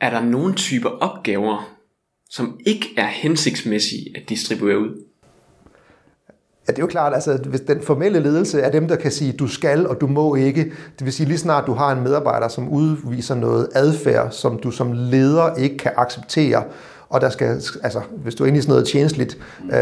Er 0.00 0.10
der 0.10 0.20
nogle 0.20 0.54
typer 0.54 0.88
opgaver, 0.88 1.76
som 2.28 2.60
ikke 2.66 2.86
er 2.96 3.06
hensigtsmæssige 3.06 4.16
at 4.16 4.28
distribuere 4.28 4.78
ud? 4.78 5.09
Ja, 6.70 6.74
det 6.74 6.78
er 6.78 6.82
jo 6.82 6.86
klart, 6.86 7.14
altså 7.14 7.36
hvis 7.36 7.60
den 7.60 7.80
formelle 7.82 8.20
ledelse 8.20 8.60
er 8.60 8.70
dem, 8.70 8.88
der 8.88 8.96
kan 8.96 9.10
sige, 9.10 9.32
du 9.32 9.46
skal 9.46 9.86
og 9.86 10.00
du 10.00 10.06
må 10.06 10.34
ikke. 10.34 10.64
Det 10.98 11.04
vil 11.04 11.12
sige, 11.12 11.26
lige 11.26 11.38
snart 11.38 11.66
du 11.66 11.72
har 11.72 11.92
en 11.92 12.02
medarbejder, 12.02 12.48
som 12.48 12.68
udviser 12.68 13.34
noget 13.34 13.68
adfærd, 13.74 14.30
som 14.30 14.58
du 14.58 14.70
som 14.70 14.92
leder 14.92 15.54
ikke 15.54 15.76
kan 15.76 15.92
acceptere, 15.96 16.62
og 17.08 17.20
der 17.20 17.30
skal, 17.30 17.48
altså, 17.82 18.00
hvis 18.22 18.34
du 18.34 18.44
er 18.44 18.48
inde 18.48 18.58
i 18.58 18.62
sådan 18.62 18.72
noget 18.72 18.88
tjenestligt, 18.88 19.38
øh, 19.72 19.78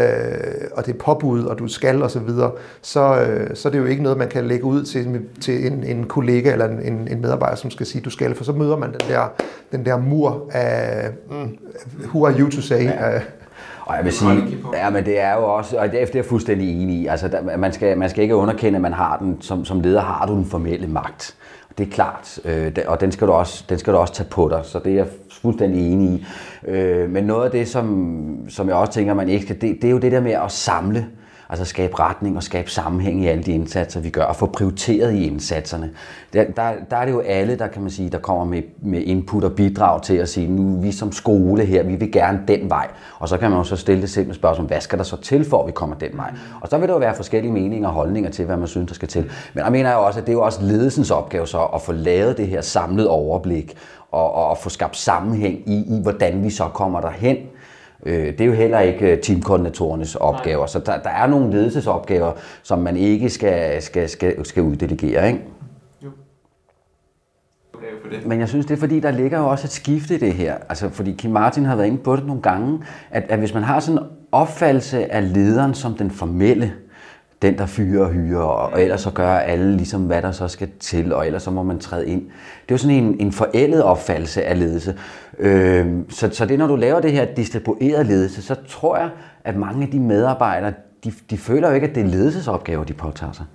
og 0.73 0.85
det 0.85 0.93
er 0.93 0.97
påbud, 0.99 1.43
og 1.43 1.59
du 1.59 1.67
skal 1.67 2.03
og 2.03 2.11
så 2.11 2.19
videre, 2.19 2.51
så, 2.81 3.21
øh, 3.21 3.55
så 3.55 3.67
er 3.67 3.71
det 3.71 3.79
jo 3.79 3.85
ikke 3.85 4.03
noget, 4.03 4.17
man 4.17 4.27
kan 4.27 4.47
lægge 4.47 4.65
ud 4.65 4.83
til, 4.83 5.21
til 5.41 5.67
en, 5.67 5.83
en 5.83 6.03
kollega 6.03 6.51
eller 6.51 6.67
en, 6.67 7.07
en 7.11 7.21
medarbejder, 7.21 7.55
som 7.55 7.71
skal 7.71 7.85
sige, 7.85 8.01
du 8.01 8.09
skal, 8.09 8.35
for 8.35 8.43
så 8.43 8.51
møder 8.51 8.77
man 8.77 8.91
den 8.91 9.09
der, 9.09 9.33
den 9.71 9.85
der 9.85 9.97
mur 9.97 10.49
af, 10.51 11.09
mm, 11.31 11.57
who 12.05 12.25
are 12.25 12.39
you 12.39 12.49
to 12.49 12.61
say? 12.61 12.83
Ja. 12.83 13.15
Uh, 13.15 13.21
og 13.89 13.95
jeg 13.95 14.05
vil 14.05 14.13
sige, 14.13 14.57
ja, 14.73 14.89
men 14.89 15.05
det 15.05 15.19
er 15.19 15.35
jo 15.35 15.43
også, 15.43 15.77
og 15.77 15.91
det 15.91 16.01
er 16.01 16.07
jeg 16.13 16.25
fuldstændig 16.25 16.81
enig 16.81 16.95
i, 16.95 17.07
altså 17.07 17.27
der, 17.27 17.57
man, 17.57 17.73
skal, 17.73 17.97
man 17.97 18.09
skal 18.09 18.23
ikke 18.23 18.35
underkende, 18.35 18.75
at 18.75 18.81
man 18.81 18.93
har 18.93 19.17
den, 19.17 19.37
som, 19.41 19.65
som 19.65 19.81
leder 19.81 20.01
har 20.01 20.25
du 20.25 20.33
den 20.33 20.45
formelle 20.45 20.87
magt. 20.87 21.35
Det 21.77 21.87
er 21.87 21.91
klart, 21.91 22.39
øh, 22.45 22.71
og 22.87 23.01
den 23.01 23.11
skal, 23.11 23.27
du 23.27 23.33
også, 23.33 23.63
den 23.69 23.79
skal 23.79 23.93
du 23.93 23.97
også 23.97 24.13
tage 24.13 24.29
på 24.29 24.49
dig, 24.49 24.61
så 24.63 24.79
det 24.79 24.91
er 24.91 24.95
jeg 24.95 25.07
fuldstændig 25.41 25.91
enig 25.91 26.09
i. 26.09 26.25
Øh, 26.67 27.09
men 27.09 27.23
noget 27.23 27.45
af 27.45 27.51
det, 27.51 27.67
som, 27.67 28.49
som 28.49 28.67
jeg 28.67 28.75
også 28.75 28.93
tænker, 28.93 29.13
man 29.13 29.29
ikke 29.29 29.45
skal, 29.45 29.61
det, 29.61 29.77
det 29.81 29.87
er 29.87 29.91
jo 29.91 29.97
det 29.97 30.11
der 30.11 30.21
med 30.21 30.31
at 30.31 30.51
samle 30.51 31.07
Altså 31.51 31.65
skabe 31.65 31.99
retning 31.99 32.37
og 32.37 32.43
skabe 32.43 32.71
sammenhæng 32.71 33.23
i 33.23 33.27
alle 33.27 33.43
de 33.43 33.51
indsatser, 33.51 33.99
vi 33.99 34.09
gør, 34.09 34.23
og 34.23 34.35
få 34.35 34.45
prioriteret 34.45 35.13
i 35.13 35.27
indsatserne. 35.27 35.91
Der, 36.33 36.43
der, 36.43 36.71
der 36.89 36.97
er 36.97 37.05
det 37.05 37.11
jo 37.11 37.19
alle, 37.19 37.57
der 37.57 37.67
kan 37.67 37.81
man 37.81 37.91
sige, 37.91 38.09
der 38.09 38.17
kommer 38.17 38.45
med, 38.45 38.61
med 38.81 39.01
input 39.01 39.43
og 39.43 39.51
bidrag 39.51 40.01
til 40.01 40.13
at 40.13 40.29
sige, 40.29 40.47
nu 40.47 40.81
vi 40.81 40.91
som 40.91 41.11
skole 41.11 41.65
her, 41.65 41.83
vi 41.83 41.95
vil 41.95 42.11
gerne 42.11 42.41
den 42.47 42.69
vej. 42.69 42.87
Og 43.19 43.29
så 43.29 43.37
kan 43.37 43.49
man 43.49 43.59
jo 43.59 43.63
så 43.63 43.75
stille 43.75 44.01
det 44.01 44.09
simple 44.09 44.35
spørgsmål, 44.35 44.67
hvad 44.67 44.81
skal 44.81 44.97
der 44.97 45.03
så 45.03 45.17
til, 45.17 45.45
for 45.45 45.61
at 45.61 45.67
vi 45.67 45.71
kommer 45.71 45.95
den 45.95 46.09
vej? 46.13 46.33
Og 46.61 46.67
så 46.69 46.77
vil 46.77 46.87
der 46.87 46.93
jo 46.93 46.99
være 46.99 47.15
forskellige 47.15 47.53
meninger 47.53 47.87
og 47.87 47.93
holdninger 47.93 48.29
til, 48.29 48.45
hvad 48.45 48.57
man 48.57 48.67
synes, 48.67 48.87
der 48.87 48.95
skal 48.95 49.07
til. 49.07 49.31
Men 49.53 49.63
jeg 49.63 49.71
mener 49.71 49.93
jo 49.93 50.05
også, 50.05 50.19
at 50.19 50.25
det 50.25 50.31
er 50.31 50.37
jo 50.37 50.41
også 50.41 50.63
ledelsens 50.63 51.11
opgave 51.11 51.47
så 51.47 51.61
at 51.61 51.81
få 51.81 51.91
lavet 51.91 52.37
det 52.37 52.47
her 52.47 52.61
samlet 52.61 53.07
overblik, 53.07 53.77
og, 54.11 54.33
og, 54.33 54.49
og 54.49 54.57
få 54.57 54.69
skabt 54.69 54.97
sammenhæng 54.97 55.69
i, 55.69 55.97
i, 55.97 56.01
hvordan 56.01 56.43
vi 56.43 56.49
så 56.49 56.63
kommer 56.63 57.01
derhen. 57.01 57.37
Øh, 58.05 58.25
det 58.25 58.41
er 58.41 58.45
jo 58.45 58.53
heller 58.53 58.79
ikke 58.79 59.11
øh, 59.11 59.21
teamkoordinatorernes 59.21 60.15
opgaver. 60.15 60.59
Nej. 60.59 60.67
Så 60.67 60.79
der, 60.79 61.01
der 61.01 61.09
er 61.09 61.27
nogle 61.27 61.51
ledelsesopgaver, 61.51 62.31
som 62.63 62.79
man 62.79 62.97
ikke 62.97 63.29
skal, 63.29 63.81
skal, 63.81 64.09
skal, 64.09 64.45
skal 64.45 64.63
uddelegere. 64.63 65.27
Ikke? 65.27 65.41
Jo. 66.03 66.09
Men 68.25 68.39
jeg 68.39 68.49
synes, 68.49 68.65
det 68.65 68.73
er 68.73 68.79
fordi, 68.79 68.99
der 68.99 69.11
ligger 69.11 69.39
jo 69.39 69.47
også 69.47 69.67
et 69.67 69.71
skifte 69.71 70.15
i 70.15 70.17
det 70.17 70.33
her. 70.33 70.55
Altså, 70.69 70.89
fordi 70.89 71.11
Kim 71.11 71.31
Martin 71.31 71.65
har 71.65 71.75
været 71.75 71.87
inde 71.87 71.97
på 71.97 72.15
det 72.15 72.25
nogle 72.25 72.41
gange, 72.41 72.79
at, 73.11 73.23
at 73.29 73.39
hvis 73.39 73.53
man 73.53 73.63
har 73.63 73.79
sådan 73.79 74.01
en 74.01 74.07
opfattelse 74.31 75.11
af 75.11 75.33
lederen 75.33 75.73
som 75.73 75.93
den 75.93 76.11
formelle, 76.11 76.65
mm 76.65 76.88
den 77.41 77.57
der 77.57 77.65
fyrer 77.65 78.05
og 78.05 78.11
hyrer, 78.11 78.41
og, 78.41 78.73
og 78.73 78.81
ellers 78.81 79.01
så 79.01 79.11
gør 79.11 79.29
alle 79.29 79.77
ligesom, 79.77 80.01
hvad 80.01 80.21
der 80.21 80.31
så 80.31 80.47
skal 80.47 80.69
til, 80.79 81.13
og 81.13 81.25
ellers 81.25 81.43
så 81.43 81.51
må 81.51 81.63
man 81.63 81.79
træde 81.79 82.07
ind. 82.07 82.21
Det 82.21 82.71
er 82.71 82.73
jo 82.73 82.77
sådan 82.77 82.95
en, 82.95 83.15
en 83.19 83.31
forældet 83.31 83.83
opfattelse 83.83 84.43
af 84.43 84.59
ledelse. 84.59 84.95
Øh, 85.39 85.87
så, 86.09 86.29
så 86.31 86.45
det, 86.45 86.59
når 86.59 86.67
du 86.67 86.75
laver 86.75 86.99
det 86.99 87.11
her 87.11 87.25
distribueret 87.25 88.05
ledelse, 88.05 88.41
så 88.41 88.55
tror 88.67 88.97
jeg, 88.97 89.09
at 89.43 89.55
mange 89.55 89.83
af 89.83 89.91
de 89.91 89.99
medarbejdere, 89.99 90.73
de, 91.03 91.13
de 91.29 91.37
føler 91.37 91.67
jo 91.67 91.75
ikke, 91.75 91.87
at 91.87 91.95
det 91.95 92.03
er 92.03 92.07
ledelsesopgaver, 92.07 92.83
de 92.83 92.93
påtager 92.93 93.31
sig. 93.31 93.45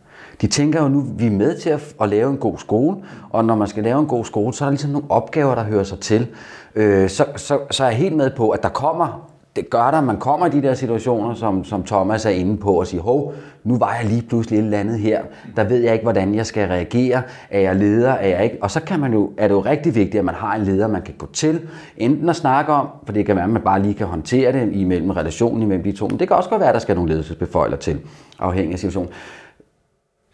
De 0.41 0.47
tænker 0.47 0.83
jo 0.83 0.89
nu, 0.89 1.05
vi 1.17 1.27
er 1.27 1.31
med 1.31 1.59
til 1.59 1.71
at, 1.71 1.95
at 2.01 2.09
lave 2.09 2.31
en 2.31 2.37
god 2.37 2.59
skole, 2.59 2.97
og 3.31 3.45
når 3.45 3.57
man 3.57 3.69
skal 3.69 3.83
lave 3.83 4.01
en 4.01 4.07
god 4.07 4.25
skole, 4.25 4.55
så 4.55 4.65
er 4.65 4.67
der 4.67 4.71
ligesom 4.71 4.91
nogle 4.91 5.11
opgaver, 5.11 5.55
der 5.55 5.65
hører 5.65 5.85
sig 5.85 6.01
til. 6.01 6.27
Øh, 6.75 7.09
så, 7.09 7.27
så, 7.37 7.59
så 7.71 7.85
er 7.85 7.89
jeg 7.89 7.97
helt 7.97 8.17
med 8.17 8.31
på, 8.37 8.51
at 8.51 8.63
der 8.63 8.69
kommer 8.69 9.34
det 9.57 9.71
gør 9.71 9.91
der, 9.91 10.01
man 10.01 10.17
kommer 10.17 10.47
i 10.47 10.51
de 10.51 10.63
der 10.63 10.75
situationer, 10.75 11.35
som, 11.35 11.65
som 11.65 11.83
Thomas 11.83 12.27
er 12.27 12.31
inde 12.31 12.57
på, 12.57 12.73
og 12.73 12.87
siger, 12.87 13.03
hov, 13.03 13.35
nu 13.65 13.79
var 13.79 13.97
jeg 14.01 14.11
lige 14.11 14.23
pludselig 14.23 14.59
et 14.59 14.65
eller 14.65 14.79
andet 14.79 14.99
her, 14.99 15.23
der 15.57 15.65
ved 15.65 15.79
jeg 15.79 15.93
ikke, 15.93 16.03
hvordan 16.03 16.35
jeg 16.35 16.47
skal 16.47 16.69
reagere, 16.69 17.23
er 17.51 17.61
jeg 17.61 17.77
leder, 17.77 18.13
er 18.13 18.29
jeg 18.29 18.45
ikke, 18.45 18.57
og 18.61 18.71
så 18.71 18.81
kan 18.81 19.01
man 19.01 19.13
jo, 19.13 19.31
er 19.39 19.49
det 19.49 19.55
jo 19.55 19.61
rigtig 19.61 19.95
vigtigt, 19.95 20.19
at 20.19 20.25
man 20.25 20.35
har 20.35 20.55
en 20.55 20.63
leder, 20.63 20.89
man 20.89 21.03
kan 21.03 21.15
gå 21.19 21.27
til, 21.33 21.61
enten 21.97 22.29
at 22.29 22.37
snakke 22.37 22.73
om, 22.73 22.89
for 23.05 23.13
det 23.13 23.27
kan 23.27 23.37
være, 23.37 23.45
at 23.45 23.51
man 23.51 23.63
bare 23.63 23.83
lige 23.83 23.95
kan 23.95 24.07
håndtere 24.07 24.53
det 24.53 24.73
imellem 24.73 25.11
relationen 25.11 25.63
imellem 25.63 25.85
de 25.85 25.93
to, 25.93 26.09
men 26.09 26.19
det 26.19 26.29
kan 26.29 26.37
også 26.37 26.51
godt 26.51 26.61
være, 26.61 26.69
at 26.69 26.75
der 26.75 26.81
skal 26.81 26.95
nogle 26.95 27.11
ledelsesbeføjler 27.11 27.77
til, 27.77 28.01
afhængig 28.39 28.73
af 28.73 28.79
situationen. 28.79 29.11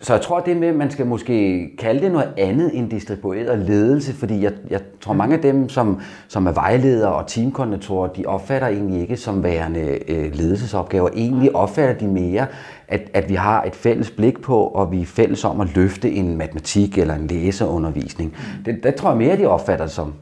Så 0.03 0.13
jeg 0.15 0.23
tror, 0.23 0.41
det 0.41 0.57
med, 0.57 0.69
at 0.69 0.75
man 0.75 0.91
skal 0.91 1.07
måske 1.07 1.69
kalde 1.79 2.01
det 2.01 2.13
noget 2.13 2.29
andet 2.37 2.79
end 2.79 2.91
distribueret 2.91 3.59
ledelse, 3.59 4.13
fordi 4.13 4.43
jeg, 4.43 4.53
jeg 4.71 4.81
tror, 5.01 5.13
mange 5.13 5.37
af 5.37 5.43
dem, 5.43 5.69
som, 5.69 6.01
som 6.29 6.47
er 6.47 6.53
vejledere 6.53 7.13
og 7.13 7.27
teamkoordinatorer, 7.27 8.09
de 8.09 8.27
opfatter 8.27 8.69
egentlig 8.69 9.01
ikke 9.01 9.17
som 9.17 9.43
værende 9.43 9.99
øh, 10.09 10.35
ledelsesopgaver. 10.35 11.09
Egentlig 11.15 11.57
opfatter 11.57 11.95
de 11.95 12.07
mere, 12.07 12.47
at, 12.89 13.11
at 13.15 13.29
vi 13.29 13.35
har 13.35 13.63
et 13.63 13.75
fælles 13.75 14.11
blik 14.11 14.43
på, 14.43 14.59
og 14.59 14.93
vi 14.93 15.03
er 15.03 15.07
fælles 15.07 15.45
om 15.45 15.61
at 15.61 15.77
løfte 15.77 16.11
en 16.11 16.37
matematik 16.37 16.99
eller 16.99 17.15
en 17.15 17.27
læseundervisning. 17.27 18.37
Det, 18.65 18.81
det 18.83 18.95
tror 18.95 19.09
jeg 19.09 19.19
mere, 19.19 19.37
de 19.37 19.47
opfatter 19.47 19.85
det 19.85 19.95
som. 19.95 20.13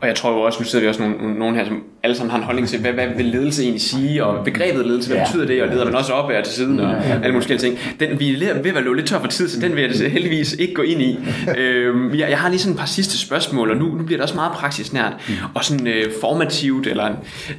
Og 0.00 0.08
jeg 0.08 0.16
tror 0.16 0.30
jo 0.30 0.40
også, 0.40 0.58
nu 0.60 0.64
sidder 0.64 0.84
vi 0.84 0.88
også 0.88 1.02
nogle, 1.02 1.38
nogle 1.38 1.56
her, 1.56 1.64
som 1.64 1.82
alle 2.02 2.16
sammen 2.16 2.30
har 2.30 2.38
en 2.38 2.44
holdning 2.44 2.68
til, 2.68 2.80
hvad, 2.80 2.92
hvad 2.92 3.06
vil 3.16 3.26
ledelse 3.26 3.62
egentlig 3.62 3.82
sige, 3.82 4.24
og 4.24 4.44
begrebet 4.44 4.86
ledelse, 4.86 5.08
hvad 5.08 5.18
ja. 5.18 5.24
betyder 5.24 5.46
det, 5.46 5.62
og 5.62 5.68
leder 5.68 5.84
man 5.84 5.94
også 5.94 6.12
op 6.12 6.30
til 6.44 6.54
siden, 6.54 6.80
og 6.80 7.04
alle 7.04 7.32
mulige 7.32 7.58
ting. 7.58 7.78
Den, 8.00 8.20
vi 8.20 8.44
er 8.44 8.62
ved 8.62 8.70
at 8.70 8.74
være 8.74 8.96
lidt 8.96 9.06
tør 9.06 9.20
for 9.20 9.28
tid, 9.28 9.48
så 9.48 9.60
den 9.60 9.76
vil 9.76 9.98
jeg 10.00 10.10
heldigvis 10.10 10.52
ikke 10.52 10.74
gå 10.74 10.82
ind 10.82 11.02
i. 11.02 11.18
øhm, 11.58 12.14
jeg, 12.14 12.30
jeg 12.30 12.38
har 12.38 12.48
lige 12.48 12.58
sådan 12.58 12.72
et 12.72 12.78
par 12.78 12.86
sidste 12.86 13.18
spørgsmål, 13.18 13.70
og 13.70 13.76
nu, 13.76 13.84
nu 13.84 14.04
bliver 14.04 14.18
det 14.18 14.22
også 14.22 14.34
meget 14.34 14.52
praksisnært, 14.52 15.12
og 15.54 15.64
sådan 15.64 15.86
øh, 15.86 16.12
formativt, 16.20 16.86
eller, 16.86 17.10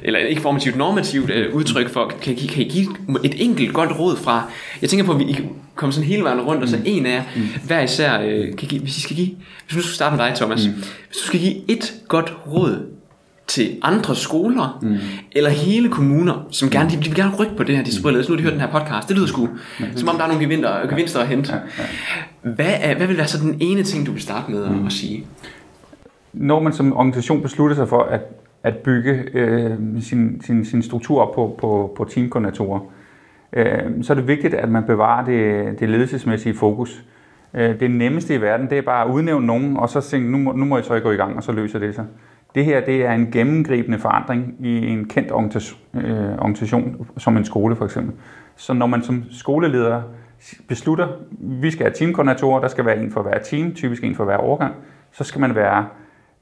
eller 0.02 0.18
ikke 0.18 0.40
formativt, 0.40 0.76
normativt 0.76 1.30
øh, 1.30 1.54
udtryk 1.54 1.88
for, 1.88 2.12
kan, 2.22 2.36
kan, 2.36 2.48
kan 2.48 2.62
I 2.62 2.68
give 2.68 2.86
et 3.24 3.34
enkelt 3.44 3.72
godt 3.72 3.98
råd 3.98 4.16
fra, 4.16 4.50
jeg 4.82 4.90
tænker 4.90 5.06
på, 5.06 5.12
at 5.12 5.18
vi 5.18 5.38
komme 5.78 5.92
sådan 5.92 6.08
hele 6.08 6.22
vejen 6.22 6.40
rundt, 6.40 6.62
og 6.62 6.68
så 6.68 6.78
en 6.84 7.06
af 7.06 7.10
jer, 7.10 7.22
hver 7.64 7.80
især, 7.80 8.20
øh, 8.20 8.56
kan 8.56 8.68
give, 8.68 8.80
hvis 8.80 8.98
I 8.98 9.00
skal 9.00 9.16
give, 9.16 9.30
hvis 9.66 9.76
nu 9.76 9.82
skal 9.82 9.94
starte 9.94 10.16
med 10.16 10.24
dig, 10.24 10.34
Thomas, 10.34 10.66
mm. 10.66 10.72
hvis 10.72 11.16
du 11.22 11.26
skal 11.26 11.40
give 11.40 11.54
et 11.70 11.94
godt 12.08 12.36
råd 12.46 12.86
til 13.48 13.76
andre 13.82 14.16
skoler, 14.16 14.78
mm. 14.82 14.96
eller 15.32 15.50
hele 15.50 15.88
kommuner, 15.88 16.46
som 16.50 16.70
gerne, 16.70 16.90
de, 16.90 16.96
de 16.96 17.04
vil 17.04 17.14
gerne 17.14 17.36
rykke 17.36 17.56
på 17.56 17.62
det 17.62 17.76
her 17.76 17.84
disciplin. 17.84 18.22
Så 18.22 18.28
nu 18.28 18.34
har 18.34 18.36
de 18.36 18.42
hørt 18.42 18.52
den 18.52 18.60
her 18.60 18.70
podcast. 18.70 19.08
Det 19.08 19.16
lyder 19.16 19.26
sgu, 19.26 19.48
som 19.96 20.08
om 20.08 20.16
der 20.16 20.24
er 20.24 20.28
nogle 20.28 20.44
gevinster, 20.44 20.88
gevinster 20.88 21.20
at 21.20 21.28
hente. 21.28 21.52
Hvad, 22.42 22.74
er, 22.80 22.96
hvad 22.96 23.06
vil 23.06 23.16
være 23.16 23.26
så 23.26 23.38
den 23.38 23.56
ene 23.60 23.82
ting, 23.82 24.06
du 24.06 24.12
vil 24.12 24.22
starte 24.22 24.50
med 24.50 24.68
mm. 24.68 24.86
at 24.86 24.92
sige? 24.92 25.26
Når 26.32 26.60
man 26.60 26.72
som 26.72 26.96
organisation 26.96 27.42
beslutter 27.42 27.76
sig 27.76 27.88
for 27.88 28.02
at, 28.02 28.20
at 28.62 28.76
bygge 28.76 29.24
øh, 29.34 29.70
sin, 30.00 30.42
sin, 30.42 30.64
sin 30.64 30.82
struktur 30.82 31.20
op 31.20 31.34
på, 31.34 31.56
på, 31.60 31.94
på 31.96 32.04
teamkoordinatorer, 32.04 32.80
øh, 33.52 33.66
så 34.02 34.12
er 34.12 34.14
det 34.14 34.28
vigtigt, 34.28 34.54
at 34.54 34.68
man 34.68 34.84
bevarer 34.84 35.24
det, 35.24 35.80
det 35.80 35.88
ledelsesmæssige 35.88 36.54
fokus. 36.54 36.90
Øh, 36.98 37.17
Øh, 37.54 37.80
det 37.80 37.90
nemmeste 37.90 38.34
i 38.34 38.40
verden, 38.40 38.70
det 38.70 38.78
er 38.78 38.82
bare 38.82 39.04
at 39.04 39.10
udnævne 39.10 39.46
nogen, 39.46 39.76
og 39.76 39.88
så 39.88 40.00
tænke, 40.00 40.30
nu 40.30 40.38
må, 40.38 40.52
nu 40.52 40.64
må 40.64 40.76
jeg 40.76 40.84
så 40.84 41.00
gå 41.00 41.10
i 41.10 41.16
gang, 41.16 41.36
og 41.36 41.42
så 41.42 41.52
løser 41.52 41.78
det 41.78 41.94
sig. 41.94 42.04
Det 42.54 42.64
her 42.64 42.80
det 42.80 43.06
er 43.06 43.12
en 43.12 43.30
gennemgribende 43.30 43.98
forandring 43.98 44.56
i 44.60 44.86
en 44.86 45.08
kendt 45.08 45.30
øh, 45.30 46.38
organisation, 46.38 47.06
som 47.16 47.36
en 47.36 47.44
skole 47.44 47.76
for 47.76 47.84
eksempel. 47.84 48.14
Så 48.56 48.72
når 48.72 48.86
man 48.86 49.02
som 49.02 49.24
skoleleder 49.30 50.02
beslutter, 50.68 51.08
vi 51.40 51.70
skal 51.70 51.84
have 51.84 51.94
teamkoordinatorer, 51.94 52.60
der 52.60 52.68
skal 52.68 52.86
være 52.86 52.98
en 52.98 53.10
for 53.10 53.22
hver 53.22 53.38
team, 53.38 53.74
typisk 53.74 54.04
en 54.04 54.14
for 54.14 54.24
hver 54.24 54.36
årgang, 54.36 54.74
så 55.12 55.24
skal 55.24 55.40
man 55.40 55.54
være 55.54 55.86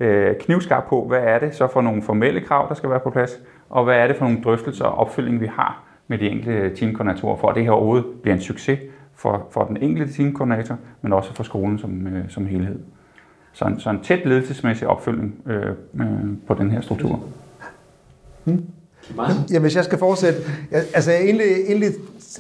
øh, 0.00 0.34
knivskarp 0.40 0.84
på, 0.88 1.04
hvad 1.08 1.20
er 1.22 1.38
det 1.38 1.54
så 1.54 1.66
for 1.72 1.80
nogle 1.80 2.02
formelle 2.02 2.40
krav, 2.40 2.68
der 2.68 2.74
skal 2.74 2.90
være 2.90 3.00
på 3.00 3.10
plads, 3.10 3.40
og 3.70 3.84
hvad 3.84 3.96
er 3.96 4.06
det 4.06 4.16
for 4.16 4.24
nogle 4.24 4.42
drøftelser 4.42 4.84
og 4.84 4.98
opfølging, 4.98 5.40
vi 5.40 5.46
har 5.46 5.82
med 6.08 6.18
de 6.18 6.28
enkelte 6.28 6.76
teamkoordinatorer, 6.76 7.36
for 7.36 7.48
at 7.48 7.54
det 7.54 7.64
her 7.64 7.70
overhovedet 7.70 8.06
bliver 8.22 8.34
en 8.34 8.40
succes 8.40 8.78
for, 9.16 9.46
for 9.50 9.64
den 9.64 9.76
enkelte 9.76 10.12
teamkoordinator, 10.12 10.76
men 11.02 11.12
også 11.12 11.34
for 11.34 11.42
skolen 11.42 11.78
som, 11.78 12.06
øh, 12.06 12.24
som 12.28 12.46
helhed. 12.46 12.78
Så 13.52 13.64
en, 13.64 13.80
så 13.80 13.90
en 13.90 14.00
tæt 14.02 14.26
ledelsesmæssig 14.26 14.88
opfølgning 14.88 15.34
øh, 15.46 15.66
øh, 16.00 16.06
på 16.46 16.54
den 16.54 16.70
her 16.70 16.80
struktur. 16.80 17.20
Hmm. 18.44 18.64
Ja, 19.52 19.58
hvis 19.58 19.76
jeg 19.76 19.84
skal 19.84 19.98
fortsætte. 19.98 20.38
Altså 20.72 21.12
egentlig, 21.12 21.46
egentlig 21.66 21.88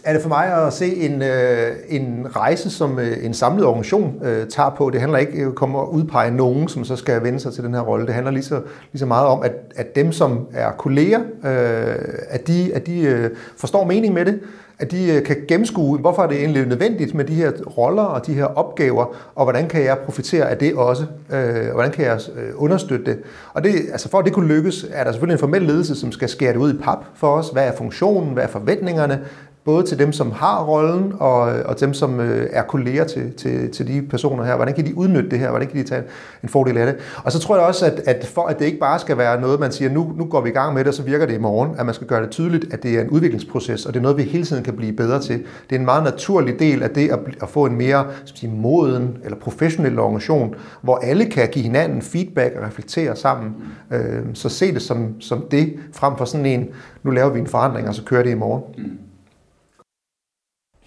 er 0.04 0.12
det 0.12 0.22
for 0.22 0.28
mig 0.28 0.66
at 0.66 0.72
se 0.72 0.96
en, 0.96 1.22
øh, 1.22 1.76
en 1.88 2.26
rejse, 2.36 2.70
som 2.70 2.98
øh, 2.98 3.24
en 3.24 3.34
samlet 3.34 3.66
organisation 3.66 4.20
øh, 4.24 4.46
tager 4.48 4.70
på. 4.70 4.90
Det 4.90 5.00
handler 5.00 5.18
ikke 5.18 5.52
om 5.62 5.76
at 5.76 5.84
udpege 5.90 6.30
nogen, 6.30 6.68
som 6.68 6.84
så 6.84 6.96
skal 6.96 7.22
vende 7.22 7.40
sig 7.40 7.52
til 7.52 7.64
den 7.64 7.74
her 7.74 7.80
rolle. 7.80 8.06
Det 8.06 8.14
handler 8.14 8.32
lige 8.32 8.42
så, 8.42 8.62
lige 8.92 9.00
så 9.00 9.06
meget 9.06 9.26
om, 9.26 9.42
at, 9.42 9.52
at 9.76 9.96
dem, 9.96 10.12
som 10.12 10.46
er 10.52 10.70
kolleger, 10.72 11.20
øh, 11.20 11.94
at 12.28 12.46
de, 12.46 12.74
at 12.74 12.86
de 12.86 13.00
øh, 13.00 13.30
forstår 13.56 13.84
mening 13.84 14.14
med 14.14 14.24
det, 14.24 14.40
at 14.78 14.90
de 14.90 15.12
øh, 15.12 15.22
kan 15.22 15.36
gennemskue, 15.48 15.98
hvorfor 15.98 16.22
er 16.22 16.26
det 16.26 16.38
egentlig 16.38 16.66
nødvendigt 16.66 17.14
med 17.14 17.24
de 17.24 17.34
her 17.34 17.52
roller 17.78 18.02
og 18.02 18.26
de 18.26 18.34
her 18.34 18.44
opgaver, 18.44 19.06
og 19.34 19.44
hvordan 19.44 19.68
kan 19.68 19.84
jeg 19.84 19.98
profitere 19.98 20.50
af 20.50 20.58
det 20.58 20.74
også, 20.74 21.04
og 21.30 21.72
hvordan 21.72 21.90
kan 21.90 22.04
jeg 22.04 22.20
øh, 22.36 22.50
understøtte 22.56 23.04
det. 23.04 23.18
Og 23.52 23.64
det, 23.64 23.74
altså 23.92 24.08
for 24.08 24.18
at 24.18 24.24
det 24.24 24.32
kunne 24.32 24.48
lykkes, 24.48 24.86
er 24.92 25.04
der 25.04 25.12
selvfølgelig 25.12 25.34
en 25.34 25.40
formel 25.40 25.62
ledelse, 25.62 25.94
som 25.96 26.12
skal 26.12 26.28
skære 26.28 26.52
det 26.52 26.58
ud 26.58 26.74
i 26.74 26.76
pap 26.76 27.04
for 27.14 27.28
os. 27.28 27.48
Hvad 27.48 27.66
er 27.66 27.72
funktionen? 27.72 28.32
Hvad 28.32 28.44
er 28.44 28.48
forventningerne? 28.48 29.20
Både 29.66 29.86
til 29.86 29.98
dem, 29.98 30.12
som 30.12 30.32
har 30.32 30.64
rollen, 30.64 31.12
og, 31.20 31.40
og 31.40 31.80
dem, 31.80 31.94
som 31.94 32.20
øh, 32.20 32.48
er 32.52 32.62
kolleger 32.62 33.04
til, 33.04 33.32
til, 33.32 33.70
til 33.70 33.86
de 33.86 34.02
personer 34.02 34.44
her. 34.44 34.56
Hvordan 34.56 34.74
kan 34.74 34.86
de 34.86 34.96
udnytte 34.96 35.30
det 35.30 35.38
her? 35.38 35.50
Hvordan 35.50 35.68
kan 35.68 35.76
de 35.76 35.82
tage 35.82 36.02
en 36.42 36.48
fordel 36.48 36.78
af 36.78 36.86
det? 36.86 36.96
Og 37.24 37.32
så 37.32 37.38
tror 37.38 37.56
jeg 37.56 37.64
også, 37.64 37.86
at, 37.86 38.00
at 38.06 38.26
for 38.26 38.46
at 38.46 38.58
det 38.58 38.64
ikke 38.64 38.78
bare 38.78 38.98
skal 38.98 39.18
være 39.18 39.40
noget, 39.40 39.60
man 39.60 39.72
siger, 39.72 39.90
nu, 39.90 40.12
nu 40.16 40.24
går 40.24 40.40
vi 40.40 40.48
i 40.48 40.52
gang 40.52 40.74
med 40.74 40.84
det, 40.84 40.88
og 40.88 40.94
så 40.94 41.02
virker 41.02 41.26
det 41.26 41.34
i 41.34 41.38
morgen, 41.38 41.70
at 41.78 41.86
man 41.86 41.94
skal 41.94 42.06
gøre 42.06 42.22
det 42.22 42.30
tydeligt, 42.30 42.72
at 42.72 42.82
det 42.82 42.94
er 42.94 43.00
en 43.00 43.10
udviklingsproces, 43.10 43.86
og 43.86 43.94
det 43.94 43.98
er 43.98 44.02
noget, 44.02 44.16
vi 44.16 44.22
hele 44.22 44.44
tiden 44.44 44.64
kan 44.64 44.76
blive 44.76 44.92
bedre 44.92 45.20
til. 45.20 45.38
Det 45.70 45.76
er 45.76 45.80
en 45.80 45.84
meget 45.84 46.04
naturlig 46.04 46.58
del 46.58 46.82
af 46.82 46.90
det 46.90 47.10
at, 47.10 47.18
at 47.42 47.48
få 47.48 47.66
en 47.66 47.76
mere 47.76 48.06
sige, 48.24 48.52
moden 48.52 49.18
eller 49.24 49.38
professionel 49.38 49.98
organisation, 49.98 50.54
hvor 50.82 50.96
alle 50.96 51.24
kan 51.24 51.48
give 51.48 51.62
hinanden 51.62 52.02
feedback 52.02 52.56
og 52.56 52.66
reflektere 52.66 53.16
sammen. 53.16 53.54
Øh, 53.90 54.22
så 54.34 54.48
se 54.48 54.74
det 54.74 54.82
som, 54.82 55.20
som 55.20 55.44
det, 55.50 55.74
frem 55.92 56.16
for 56.16 56.24
sådan 56.24 56.46
en, 56.46 56.68
nu 57.02 57.10
laver 57.10 57.30
vi 57.30 57.40
en 57.40 57.46
forandring, 57.46 57.88
og 57.88 57.94
så 57.94 58.02
kører 58.02 58.22
det 58.22 58.30
i 58.30 58.34
morgen. 58.34 58.62
Mm. 58.78 58.98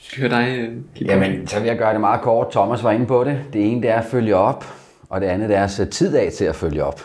Skal 0.10 0.30
høre 0.30 0.42
dig, 0.42 0.70
uh, 0.70 1.08
Jamen, 1.08 1.48
så 1.48 1.60
vil 1.60 1.68
jeg 1.68 1.78
gøre 1.78 1.92
det 1.94 2.02
meget 2.02 2.22
kort. 2.22 2.52
Thomas 2.52 2.84
var 2.84 2.92
inde 2.92 3.06
på 3.06 3.24
det. 3.24 3.42
Det 3.54 3.72
ene 3.72 3.82
det 3.82 3.90
er 3.90 3.96
at 3.96 4.06
følge 4.06 4.36
op, 4.36 4.66
og 5.10 5.22
det 5.22 5.28
andet 5.28 5.50
det 5.50 5.58
er 5.58 5.64
at 5.64 5.72
sætte 5.72 5.92
tid 5.92 6.16
af 6.16 6.32
til 6.32 6.46
at 6.46 6.56
følge 6.56 6.84
op. 6.84 7.02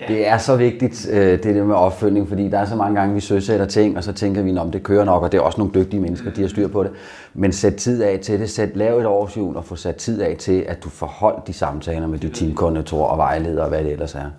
Ja. 0.00 0.06
Det 0.14 0.28
er 0.28 0.38
så 0.38 0.56
vigtigt, 0.56 1.08
øh, 1.10 1.42
det 1.42 1.54
der 1.54 1.64
med 1.64 1.74
opfølgning, 1.74 2.28
fordi 2.28 2.48
der 2.48 2.58
er 2.58 2.64
så 2.64 2.76
mange 2.76 3.00
gange, 3.00 3.14
vi 3.14 3.20
søsætter 3.20 3.66
ting, 3.66 3.96
og 3.96 4.04
så 4.04 4.12
tænker 4.12 4.42
vi, 4.42 4.56
om 4.56 4.70
det 4.70 4.82
kører 4.82 5.04
nok, 5.04 5.22
og 5.22 5.32
det 5.32 5.38
er 5.38 5.42
også 5.42 5.58
nogle 5.58 5.74
dygtige 5.74 6.00
mennesker, 6.00 6.30
de 6.30 6.40
har 6.40 6.48
styr 6.48 6.68
på 6.68 6.82
det. 6.82 6.90
Men 7.34 7.52
sæt 7.52 7.74
tid 7.74 8.02
af 8.02 8.18
til 8.22 8.40
det. 8.40 8.50
Sæt, 8.50 8.76
lav 8.76 8.98
et 8.98 9.06
årsjul 9.06 9.56
og 9.56 9.64
få 9.64 9.76
sat 9.76 9.96
tid 9.96 10.22
af 10.22 10.36
til, 10.38 10.64
at 10.68 10.84
du 10.84 10.88
får 10.88 11.06
holdt 11.06 11.46
de 11.46 11.52
samtaler 11.52 12.06
med 12.06 12.18
de 12.18 12.28
teamkoordinatorer 12.28 13.08
og 13.08 13.18
vejledere 13.18 13.64
og 13.64 13.68
hvad 13.68 13.84
det 13.84 13.92
ellers 13.92 14.14
er. 14.14 14.30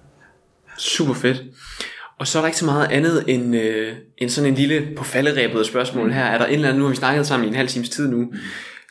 Super 0.77 1.13
fedt. 1.13 1.43
Og 2.21 2.27
så 2.27 2.37
er 2.37 2.41
der 2.41 2.47
ikke 2.47 2.57
så 2.57 2.65
meget 2.65 2.91
andet 2.91 3.23
end, 3.27 3.55
øh, 3.55 3.93
end 4.17 4.29
sådan 4.29 4.49
en 4.49 4.55
lille 4.55 4.87
på 4.97 5.03
falderæbet 5.03 5.65
spørgsmål 5.65 6.11
her. 6.11 6.23
Er 6.23 6.37
der 6.37 6.45
en 6.45 6.53
eller 6.53 6.67
anden, 6.67 6.79
nu 6.79 6.85
har 6.85 6.89
vi 6.89 6.95
snakket 6.95 7.27
sammen 7.27 7.45
i 7.45 7.49
en 7.49 7.55
halv 7.55 7.67
times 7.67 7.89
tid 7.89 8.11
nu, 8.11 8.33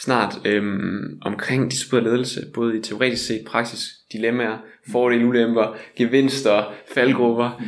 snart 0.01 0.35
øhm, 0.45 1.19
omkring 1.23 1.71
disciplineret 1.71 2.13
ledelse, 2.13 2.41
både 2.55 2.79
i 2.79 2.83
teoretisk 2.83 3.27
set, 3.27 3.45
praksis, 3.47 3.91
dilemmaer, 4.13 4.57
fordele, 4.93 5.27
ulemper, 5.27 5.77
gevinster, 5.97 6.73
faldgrupper. 6.95 7.51
Mm. 7.61 7.67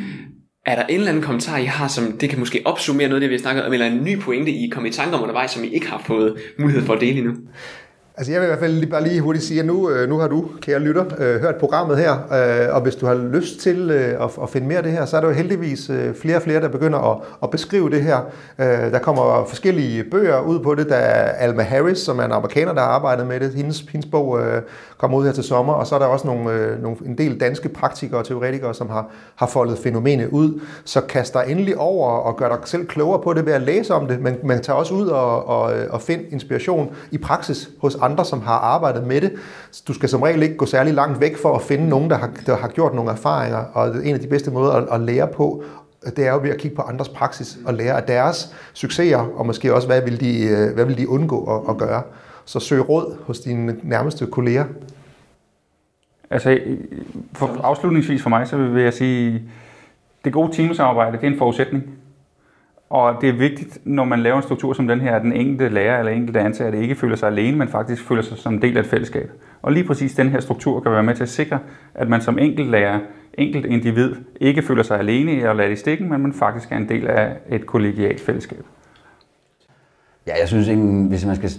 Er 0.67 0.77
der 0.77 0.87
en 0.87 0.95
eller 0.95 1.09
anden 1.09 1.25
kommentar, 1.25 1.59
I 1.59 1.65
har, 1.65 1.89
som 1.89 2.19
det 2.19 2.31
kan 2.31 2.39
måske 2.39 2.63
opsummere 2.65 3.09
noget 3.09 3.17
af 3.17 3.21
det, 3.21 3.31
vi 3.31 3.35
har 3.35 3.41
snakket 3.43 3.65
om, 3.65 3.73
eller 3.73 3.87
en 3.87 4.05
ny 4.05 4.21
pointe, 4.21 4.51
I 4.51 4.69
kom 4.69 4.87
i 4.87 4.91
tanke 4.91 5.17
om 5.17 5.23
undervejs, 5.23 5.51
som 5.51 5.65
I 5.65 5.69
ikke 5.69 5.89
har 5.89 6.03
fået 6.07 6.37
mulighed 6.59 6.83
for 6.83 6.95
at 6.95 7.01
dele 7.01 7.19
endnu? 7.19 7.35
Altså 8.23 8.33
jeg 8.33 8.41
vil 8.41 8.47
i 8.47 8.49
hvert 8.49 8.59
fald 8.59 8.73
lige, 8.73 8.91
bare 8.91 9.03
lige 9.03 9.21
hurtigt 9.21 9.45
sige, 9.45 9.61
at 9.61 9.67
nu, 9.67 9.91
øh, 9.91 10.09
nu 10.09 10.19
har 10.19 10.29
du, 10.29 10.49
kære 10.61 10.79
lytter, 10.79 11.05
øh, 11.19 11.41
hørt 11.41 11.57
programmet 11.57 11.99
her, 11.99 12.13
øh, 12.13 12.75
og 12.75 12.81
hvis 12.81 12.95
du 12.97 13.07
har 13.07 13.15
lyst 13.15 13.61
til 13.61 13.91
øh, 13.91 14.25
at, 14.25 14.31
at 14.43 14.51
finde 14.51 14.67
mere 14.67 14.77
af 14.77 14.83
det 14.83 14.93
her, 14.93 15.05
så 15.05 15.17
er 15.17 15.21
der 15.21 15.29
jo 15.29 15.35
heldigvis 15.35 15.91
øh, 15.91 16.15
flere 16.15 16.37
og 16.37 16.43
flere, 16.43 16.61
der 16.61 16.69
begynder 16.69 16.99
at, 16.99 17.19
at 17.43 17.51
beskrive 17.51 17.91
det 17.91 18.03
her. 18.03 18.19
Der 18.91 18.99
kommer 18.99 19.45
forskellige 19.49 20.05
bøger 20.05 20.41
ud 20.41 20.61
på 20.61 20.75
det. 20.75 20.89
Der 20.89 20.97
er 20.97 21.33
Alma 21.33 21.63
Harris, 21.63 21.99
som 21.99 22.19
er 22.19 22.25
en 22.25 22.33
amerikaner, 22.33 22.73
der 22.73 22.81
har 22.81 22.89
arbejdet 22.89 23.27
med 23.27 23.41
det. 23.41 23.55
Hendes, 23.55 23.81
hendes 23.81 24.11
bog 24.11 24.41
kommer 24.99 25.19
ud 25.19 25.25
her 25.25 25.33
til 25.33 25.45
sommer, 25.45 25.73
og 25.73 25.87
så 25.87 25.95
er 25.95 25.99
der 25.99 26.07
også 26.07 26.27
nogle, 26.27 26.79
nogle, 26.83 26.97
en 27.07 27.19
del 27.19 27.41
danske 27.41 27.69
praktikere 27.69 28.19
og 28.19 28.27
teoretikere, 28.27 28.75
som 28.75 28.91
har, 28.91 29.11
har 29.35 29.47
foldet 29.47 29.79
fænomenet 29.79 30.29
ud. 30.29 30.61
Så 30.85 31.01
kast 31.01 31.35
dig 31.35 31.45
endelig 31.49 31.79
over 31.79 32.09
og 32.09 32.37
gør 32.37 32.49
dig 32.49 32.59
selv 32.65 32.87
klogere 32.87 33.23
på 33.23 33.33
det 33.33 33.47
ved 33.47 33.53
at 33.53 33.63
læse 33.63 33.95
om 33.95 34.07
det, 34.07 34.21
men 34.21 34.37
man 34.45 34.63
tager 34.63 34.77
også 34.77 34.95
ud 34.95 35.07
og, 35.07 35.49
og, 35.49 35.73
og 35.91 36.03
find 36.03 36.21
inspiration 36.31 36.95
i 37.11 37.19
praksis 37.19 37.71
hos 37.81 37.97
andre, 38.01 38.12
som 38.17 38.41
har 38.41 38.59
arbejdet 38.59 39.07
med 39.07 39.21
det. 39.21 39.33
Du 39.89 39.93
skal 39.93 40.09
som 40.09 40.23
regel 40.23 40.43
ikke 40.43 40.57
gå 40.57 40.67
særlig 40.67 40.95
langt 40.95 41.21
væk 41.21 41.37
for 41.37 41.55
at 41.55 41.63
finde 41.63 41.89
nogen, 41.89 42.11
der 42.11 42.17
har, 42.17 42.31
der 42.47 42.57
har 42.57 42.69
gjort 42.69 42.95
nogle 42.95 43.11
erfaringer, 43.11 43.59
og 43.59 44.07
en 44.07 44.15
af 44.15 44.21
de 44.21 44.27
bedste 44.27 44.51
måder 44.51 44.73
at, 44.73 44.89
at 44.93 45.01
lære 45.01 45.29
på, 45.29 45.65
det 46.17 46.27
er 46.27 46.33
jo 46.33 46.39
ved 46.43 46.51
at 46.51 46.59
kigge 46.59 46.77
på 46.77 46.83
andres 46.83 47.09
praksis 47.09 47.59
og 47.67 47.75
lære 47.75 47.97
af 47.97 48.03
deres 48.03 48.55
succeser, 48.73 49.19
og 49.19 49.47
måske 49.47 49.75
også, 49.75 49.89
hvad 49.89 50.03
vil 50.03 50.21
de, 50.21 50.45
øh, 50.45 50.75
hvad 50.75 50.85
vil 50.85 50.99
de 50.99 51.09
undgå 51.09 51.57
at, 51.57 51.71
at 51.71 51.79
gøre. 51.79 52.03
Så 52.45 52.61
søg 52.61 52.89
råd 52.89 53.17
hos 53.27 53.41
dine 53.41 53.77
nærmeste 53.83 54.27
kolleger. 54.27 54.65
Altså, 56.31 56.59
for, 57.33 57.61
afslutningsvis 57.63 58.23
for 58.23 58.31
mig, 58.31 58.49
så 58.49 58.57
vil 58.57 58.83
jeg 58.83 58.93
sige, 58.93 59.43
det 60.25 60.33
gode 60.33 60.57
teamsamarbejde, 60.57 61.17
det 61.17 61.25
er 61.25 61.31
en 61.31 61.39
forudsætning. 61.39 61.85
Og 62.93 63.21
det 63.21 63.29
er 63.29 63.33
vigtigt, 63.33 63.79
når 63.85 64.05
man 64.05 64.21
laver 64.21 64.37
en 64.37 64.43
struktur 64.43 64.73
som 64.73 64.89
den 64.89 65.01
her, 65.01 65.17
at 65.17 65.23
den 65.23 65.33
enkelte 65.33 65.69
lærer 65.69 65.99
eller 65.99 66.13
enkelte 66.13 66.41
ansatte 66.41 66.79
ikke 66.79 66.95
føler 66.95 67.17
sig 67.17 67.29
alene, 67.29 67.57
men 67.59 67.69
faktisk 67.69 68.05
føler 68.09 68.23
sig 68.23 68.39
som 68.39 68.55
en 68.55 68.63
del 68.63 68.77
af 68.77 68.81
et 68.81 68.87
fællesskab. 68.87 69.31
Og 69.63 69.73
lige 69.73 69.85
præcis 69.85 70.15
den 70.15 70.29
her 70.29 70.41
struktur 70.41 70.81
kan 70.81 70.93
være 70.93 71.03
med 71.03 71.15
til 71.15 71.23
at 71.23 71.29
sikre, 71.29 71.59
at 71.95 72.09
man 72.09 72.21
som 72.21 72.39
enkelt 72.39 72.71
lærer, 72.71 72.99
enkelt 73.35 73.67
individ, 73.67 74.15
ikke 74.41 74.63
føler 74.63 74.83
sig 74.83 74.99
alene 74.99 75.51
og 75.51 75.57
ladt 75.57 75.73
i 75.73 75.77
stikken, 75.77 76.11
men 76.11 76.23
man 76.23 76.33
faktisk 76.33 76.73
er 76.73 76.77
en 76.77 76.89
del 76.89 77.07
af 77.07 77.37
et 77.49 77.67
kollegialt 77.67 78.21
fællesskab. 78.21 78.65
Ja, 80.27 80.33
jeg 80.41 80.49
synes, 80.49 80.67
hvis 81.09 81.27
man 81.27 81.37
skal 81.37 81.51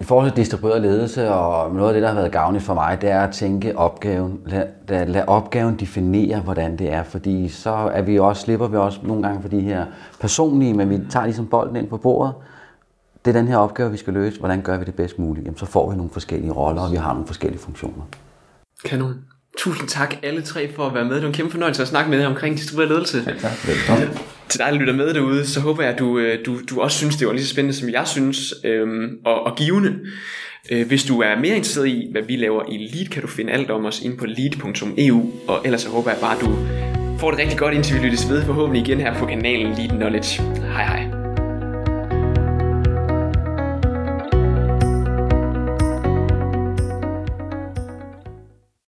i 0.00 0.04
forhold 0.04 0.30
til 0.30 0.36
distribueret 0.36 0.82
ledelse, 0.82 1.30
og 1.30 1.74
noget 1.74 1.88
af 1.88 1.94
det, 1.94 2.02
der 2.02 2.08
har 2.08 2.14
været 2.14 2.32
gavnligt 2.32 2.64
for 2.64 2.74
mig, 2.74 3.00
det 3.00 3.10
er 3.10 3.20
at 3.20 3.32
tænke 3.32 3.78
opgaven. 3.78 4.40
Lad, 4.46 5.06
lad 5.06 5.24
opgaven 5.26 5.76
definere, 5.76 6.40
hvordan 6.40 6.76
det 6.76 6.92
er, 6.92 7.02
fordi 7.02 7.48
så 7.48 7.70
er 7.70 8.02
vi 8.02 8.18
også, 8.18 8.42
slipper 8.42 8.68
vi 8.68 8.76
også 8.76 9.00
nogle 9.02 9.22
gange 9.22 9.42
for 9.42 9.48
de 9.48 9.60
her 9.60 9.86
personlige, 10.20 10.74
men 10.74 10.90
vi 10.90 11.00
tager 11.10 11.24
ligesom 11.24 11.46
bolden 11.46 11.76
ind 11.76 11.88
på 11.88 11.96
bordet. 11.96 12.34
Det 13.24 13.36
er 13.36 13.40
den 13.40 13.48
her 13.48 13.56
opgave, 13.56 13.90
vi 13.90 13.96
skal 13.96 14.12
løse. 14.12 14.38
Hvordan 14.38 14.62
gør 14.62 14.78
vi 14.78 14.84
det 14.84 14.94
bedst 14.94 15.18
muligt? 15.18 15.46
Jamen, 15.46 15.58
så 15.58 15.66
får 15.66 15.90
vi 15.90 15.96
nogle 15.96 16.10
forskellige 16.10 16.52
roller, 16.52 16.82
og 16.82 16.92
vi 16.92 16.96
har 16.96 17.12
nogle 17.12 17.26
forskellige 17.26 17.60
funktioner. 17.60 18.02
Kanon. 18.84 19.14
Tusind 19.58 19.88
tak 19.88 20.14
alle 20.22 20.42
tre 20.42 20.72
for 20.74 20.86
at 20.86 20.94
være 20.94 21.04
med. 21.04 21.14
Det 21.14 21.22
var 21.22 21.28
en 21.28 21.34
kæmpe 21.34 21.50
fornøjelse 21.50 21.82
at 21.82 21.88
snakke 21.88 22.10
med 22.10 22.18
jer 22.18 22.26
omkring 22.26 22.56
distribueret 22.56 22.90
ledelse. 22.90 23.24
Ja, 23.26 23.32
tak. 23.32 23.68
Velkommen. 23.68 24.18
Til 24.48 24.60
dig, 24.60 24.66
der 24.72 24.78
lytter 24.78 24.94
med 24.94 25.14
derude, 25.14 25.46
så 25.46 25.60
håber 25.60 25.82
jeg, 25.82 25.92
at 25.92 25.98
du, 25.98 26.18
øh, 26.18 26.46
du, 26.46 26.58
du 26.70 26.80
også 26.80 26.96
synes, 26.96 27.16
det 27.16 27.26
var 27.26 27.32
lige 27.32 27.44
så 27.44 27.50
spændende, 27.50 27.78
som 27.78 27.88
jeg 27.88 28.06
synes, 28.06 28.54
øhm, 28.64 29.08
og, 29.24 29.46
og 29.46 29.56
givende. 29.56 29.94
Øh, 30.70 30.86
hvis 30.86 31.04
du 31.04 31.20
er 31.20 31.38
mere 31.40 31.56
interesseret 31.56 31.88
i, 31.88 32.08
hvad 32.12 32.22
vi 32.22 32.36
laver 32.36 32.62
i 32.72 32.76
Lead, 32.76 33.06
kan 33.06 33.22
du 33.22 33.28
finde 33.28 33.52
alt 33.52 33.70
om 33.70 33.84
os 33.84 34.00
inde 34.00 34.16
på 34.16 34.26
lead.eu, 34.26 35.32
og 35.48 35.60
ellers 35.64 35.80
så 35.82 35.88
håber 35.88 36.10
jeg 36.10 36.20
bare, 36.20 36.36
at 36.36 36.40
du 36.40 36.56
får 37.20 37.30
det 37.30 37.40
rigtig 37.40 37.58
godt, 37.58 37.74
indtil 37.74 37.94
vi 37.94 38.06
lyttes 38.06 38.30
ved 38.30 38.44
forhåbentlig 38.44 38.88
igen 38.88 39.00
her 39.00 39.14
på 39.14 39.26
kanalen 39.26 39.74
Lead 39.74 39.88
Knowledge. 39.88 40.42
Hej 40.42 40.84
hej. 40.84 41.17